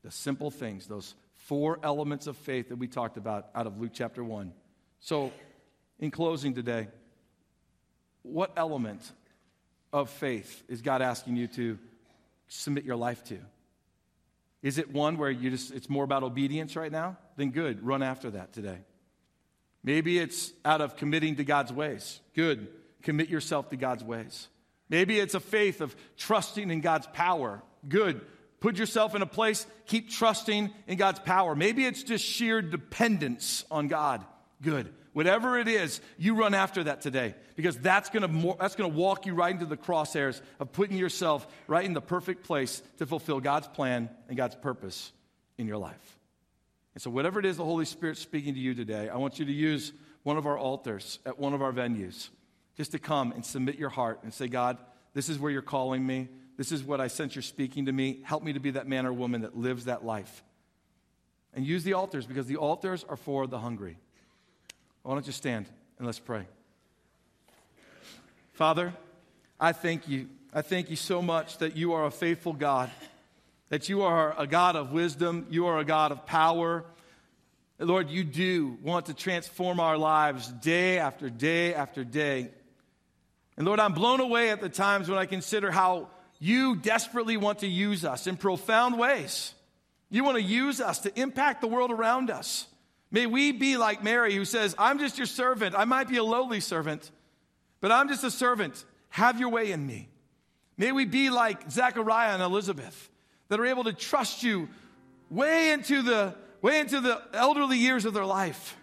The 0.02 0.10
simple 0.10 0.50
things, 0.50 0.86
those 0.86 1.14
four 1.34 1.78
elements 1.82 2.26
of 2.26 2.36
faith 2.36 2.68
that 2.68 2.76
we 2.76 2.88
talked 2.88 3.16
about 3.16 3.48
out 3.54 3.66
of 3.66 3.80
Luke 3.80 3.92
chapter 3.94 4.24
1. 4.24 4.52
So, 5.00 5.32
in 5.98 6.10
closing 6.10 6.54
today, 6.54 6.88
what 8.22 8.52
element 8.56 9.00
of 9.92 10.10
faith 10.10 10.62
is 10.68 10.82
God 10.82 11.02
asking 11.02 11.36
you 11.36 11.46
to 11.48 11.78
submit 12.48 12.84
your 12.84 12.96
life 12.96 13.22
to? 13.24 13.38
Is 14.62 14.78
it 14.78 14.92
one 14.92 15.18
where 15.18 15.30
you 15.30 15.50
just 15.50 15.72
it's 15.72 15.88
more 15.88 16.04
about 16.04 16.22
obedience 16.22 16.76
right 16.76 16.92
now? 16.92 17.16
Then 17.36 17.50
good, 17.50 17.84
run 17.84 18.02
after 18.02 18.30
that 18.30 18.52
today. 18.52 18.78
Maybe 19.84 20.18
it's 20.18 20.52
out 20.64 20.80
of 20.80 20.96
committing 20.96 21.36
to 21.36 21.44
God's 21.44 21.72
ways. 21.72 22.20
Good, 22.34 22.68
commit 23.02 23.28
yourself 23.28 23.70
to 23.70 23.76
God's 23.76 24.04
ways. 24.04 24.48
Maybe 24.88 25.18
it's 25.18 25.34
a 25.34 25.40
faith 25.40 25.80
of 25.80 25.96
trusting 26.16 26.70
in 26.70 26.80
God's 26.80 27.08
power. 27.08 27.62
Good, 27.88 28.20
Put 28.62 28.76
yourself 28.76 29.16
in 29.16 29.22
a 29.22 29.26
place, 29.26 29.66
keep 29.86 30.08
trusting 30.08 30.70
in 30.86 30.96
God's 30.96 31.18
power. 31.18 31.56
Maybe 31.56 31.84
it's 31.84 32.04
just 32.04 32.24
sheer 32.24 32.62
dependence 32.62 33.64
on 33.72 33.88
God. 33.88 34.24
Good. 34.62 34.94
Whatever 35.12 35.58
it 35.58 35.68
is, 35.68 36.00
you 36.16 36.34
run 36.34 36.54
after 36.54 36.84
that 36.84 37.02
today 37.02 37.34
because 37.54 37.76
that's 37.76 38.08
going 38.08 38.22
to 38.22 38.56
that's 38.58 38.76
going 38.76 38.90
to 38.90 38.96
walk 38.96 39.26
you 39.26 39.34
right 39.34 39.52
into 39.52 39.66
the 39.66 39.76
crosshairs 39.76 40.40
of 40.58 40.72
putting 40.72 40.96
yourself 40.96 41.46
right 41.66 41.84
in 41.84 41.92
the 41.92 42.00
perfect 42.00 42.44
place 42.44 42.82
to 42.98 43.06
fulfill 43.06 43.38
God's 43.40 43.68
plan 43.68 44.08
and 44.28 44.36
God's 44.36 44.54
purpose 44.54 45.12
in 45.58 45.66
your 45.66 45.76
life. 45.76 46.18
And 46.94 47.02
so 47.02 47.10
whatever 47.10 47.40
it 47.40 47.46
is 47.46 47.58
the 47.58 47.64
Holy 47.64 47.84
Spirit's 47.84 48.20
speaking 48.20 48.54
to 48.54 48.60
you 48.60 48.74
today, 48.74 49.10
I 49.10 49.16
want 49.16 49.38
you 49.38 49.44
to 49.44 49.52
use 49.52 49.92
one 50.22 50.36
of 50.38 50.46
our 50.46 50.56
altars 50.56 51.18
at 51.26 51.38
one 51.38 51.52
of 51.52 51.62
our 51.62 51.72
venues 51.72 52.28
just 52.76 52.92
to 52.92 52.98
come 52.98 53.32
and 53.32 53.44
submit 53.44 53.76
your 53.76 53.90
heart 53.90 54.20
and 54.22 54.32
say, 54.32 54.48
God, 54.48 54.78
this 55.14 55.28
is 55.28 55.38
where 55.38 55.50
you're 55.50 55.62
calling 55.62 56.06
me. 56.06 56.28
This 56.56 56.72
is 56.72 56.82
what 56.82 57.00
I 57.00 57.08
sense 57.08 57.34
you're 57.34 57.42
speaking 57.42 57.86
to 57.86 57.92
me. 57.92 58.20
Help 58.24 58.42
me 58.42 58.52
to 58.52 58.60
be 58.60 58.72
that 58.72 58.86
man 58.86 59.06
or 59.06 59.12
woman 59.12 59.42
that 59.42 59.56
lives 59.56 59.86
that 59.86 60.04
life. 60.04 60.42
And 61.54 61.66
use 61.66 61.84
the 61.84 61.94
altars 61.94 62.26
because 62.26 62.46
the 62.46 62.56
altars 62.56 63.04
are 63.08 63.16
for 63.16 63.46
the 63.46 63.58
hungry. 63.58 63.98
Why 65.02 65.14
don't 65.14 65.26
you 65.26 65.32
stand 65.32 65.66
and 65.98 66.06
let's 66.06 66.18
pray? 66.18 66.46
Father, 68.52 68.92
I 69.58 69.72
thank 69.72 70.08
you. 70.08 70.28
I 70.54 70.62
thank 70.62 70.90
you 70.90 70.96
so 70.96 71.22
much 71.22 71.58
that 71.58 71.76
you 71.76 71.94
are 71.94 72.04
a 72.04 72.10
faithful 72.10 72.52
God, 72.52 72.90
that 73.68 73.88
you 73.88 74.02
are 74.02 74.34
a 74.38 74.46
God 74.46 74.76
of 74.76 74.92
wisdom, 74.92 75.46
you 75.50 75.66
are 75.66 75.78
a 75.78 75.84
God 75.84 76.12
of 76.12 76.26
power. 76.26 76.84
Lord, 77.78 78.10
you 78.10 78.22
do 78.22 78.78
want 78.82 79.06
to 79.06 79.14
transform 79.14 79.80
our 79.80 79.98
lives 79.98 80.46
day 80.48 80.98
after 80.98 81.28
day 81.30 81.74
after 81.74 82.04
day. 82.04 82.50
And 83.56 83.66
Lord, 83.66 83.80
I'm 83.80 83.94
blown 83.94 84.20
away 84.20 84.50
at 84.50 84.60
the 84.60 84.68
times 84.68 85.08
when 85.08 85.18
I 85.18 85.26
consider 85.26 85.70
how 85.70 86.08
you 86.38 86.76
desperately 86.76 87.36
want 87.36 87.60
to 87.60 87.66
use 87.66 88.04
us 88.04 88.26
in 88.26 88.36
profound 88.36 88.98
ways. 88.98 89.54
You 90.10 90.22
want 90.22 90.36
to 90.36 90.42
use 90.42 90.80
us 90.80 91.00
to 91.00 91.20
impact 91.20 91.60
the 91.60 91.66
world 91.66 91.90
around 91.90 92.30
us. 92.30 92.66
May 93.12 93.26
we 93.26 93.52
be 93.52 93.76
like 93.76 94.02
Mary, 94.02 94.34
who 94.34 94.46
says, 94.46 94.74
I'm 94.78 94.98
just 94.98 95.18
your 95.18 95.26
servant. 95.26 95.74
I 95.76 95.84
might 95.84 96.08
be 96.08 96.16
a 96.16 96.24
lowly 96.24 96.60
servant, 96.60 97.10
but 97.82 97.92
I'm 97.92 98.08
just 98.08 98.24
a 98.24 98.30
servant. 98.30 98.84
Have 99.10 99.38
your 99.38 99.50
way 99.50 99.70
in 99.70 99.86
me. 99.86 100.08
May 100.78 100.92
we 100.92 101.04
be 101.04 101.28
like 101.28 101.70
Zechariah 101.70 102.32
and 102.32 102.42
Elizabeth, 102.42 103.10
that 103.48 103.60
are 103.60 103.66
able 103.66 103.84
to 103.84 103.92
trust 103.92 104.42
you 104.42 104.70
way 105.28 105.72
into 105.72 106.00
the, 106.00 106.34
way 106.62 106.80
into 106.80 107.00
the 107.00 107.20
elderly 107.34 107.76
years 107.76 108.06
of 108.06 108.14
their 108.14 108.24
life. 108.24 108.76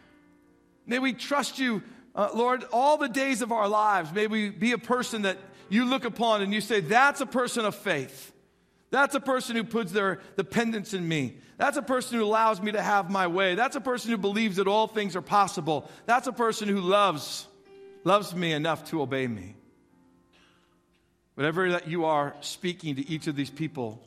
May 0.86 1.00
we 1.00 1.14
trust 1.14 1.58
you, 1.58 1.82
uh, 2.16 2.30
Lord, 2.36 2.64
all 2.72 2.98
the 2.98 3.10
days 3.10 3.42
of 3.42 3.52
our 3.52 3.68
lives. 3.68 4.14
May 4.14 4.28
we 4.28 4.50
be 4.50 4.74
a 4.74 4.78
person 4.78 5.24
that 5.24 5.38
you 5.70 5.86
look 5.86 6.06
upon 6.06 6.44
and 6.44 6.54
you 6.54 6.62
say, 6.62 6.82
that's 6.82 7.22
a 7.22 7.26
person 7.26 7.66
of 7.66 7.74
faith. 7.74 8.32
That's 8.92 9.14
a 9.16 9.20
person 9.20 9.56
who 9.56 9.64
puts 9.64 9.92
their 9.92 10.20
dependence 10.36 10.94
in 10.94 11.08
me. 11.08 11.38
That's 11.58 11.78
a 11.78 11.82
person 11.82 12.18
who 12.18 12.26
allows 12.26 12.62
me 12.62 12.72
to 12.72 12.82
have 12.82 13.10
my 13.10 13.28
way. 13.28 13.56
That's 13.56 13.76
a 13.76 13.82
person 13.82 14.12
who 14.12 14.18
believes 14.18 14.56
that 14.56 14.68
all 14.68 14.88
things 14.88 15.16
are 15.16 15.22
possible. 15.22 15.90
That's 16.06 16.28
a 16.28 16.32
person 16.32 16.68
who 16.68 16.80
loves, 16.80 17.48
loves 18.04 18.34
me 18.34 18.52
enough 18.52 18.86
to 18.86 19.02
obey 19.02 19.28
me. 19.28 19.56
Whatever 21.36 21.72
that 21.72 21.88
you 21.88 22.06
are 22.06 22.36
speaking 22.42 22.96
to 22.96 23.08
each 23.08 23.28
of 23.28 23.36
these 23.36 23.50
people 23.50 24.02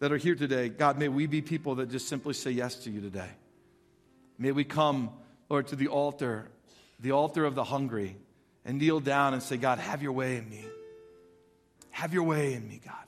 that 0.00 0.12
are 0.12 0.16
here 0.16 0.34
today, 0.34 0.68
God, 0.68 0.98
may 0.98 1.08
we 1.08 1.26
be 1.26 1.40
people 1.40 1.76
that 1.76 1.90
just 1.90 2.08
simply 2.08 2.34
say 2.34 2.50
yes 2.50 2.76
to 2.84 2.90
you 2.90 3.00
today. 3.00 3.30
May 4.38 4.52
we 4.52 4.64
come, 4.64 5.10
Lord, 5.48 5.68
to 5.68 5.76
the 5.76 5.88
altar, 5.88 6.48
the 7.00 7.12
altar 7.12 7.44
of 7.44 7.54
the 7.54 7.64
hungry, 7.64 8.16
and 8.64 8.78
kneel 8.78 9.00
down 9.00 9.32
and 9.32 9.42
say, 9.42 9.56
God, 9.56 9.78
have 9.78 10.02
your 10.02 10.12
way 10.12 10.36
in 10.36 10.48
me. 10.48 10.64
Have 11.90 12.14
your 12.14 12.22
way 12.24 12.54
in 12.54 12.68
me, 12.68 12.80
God. 12.84 13.07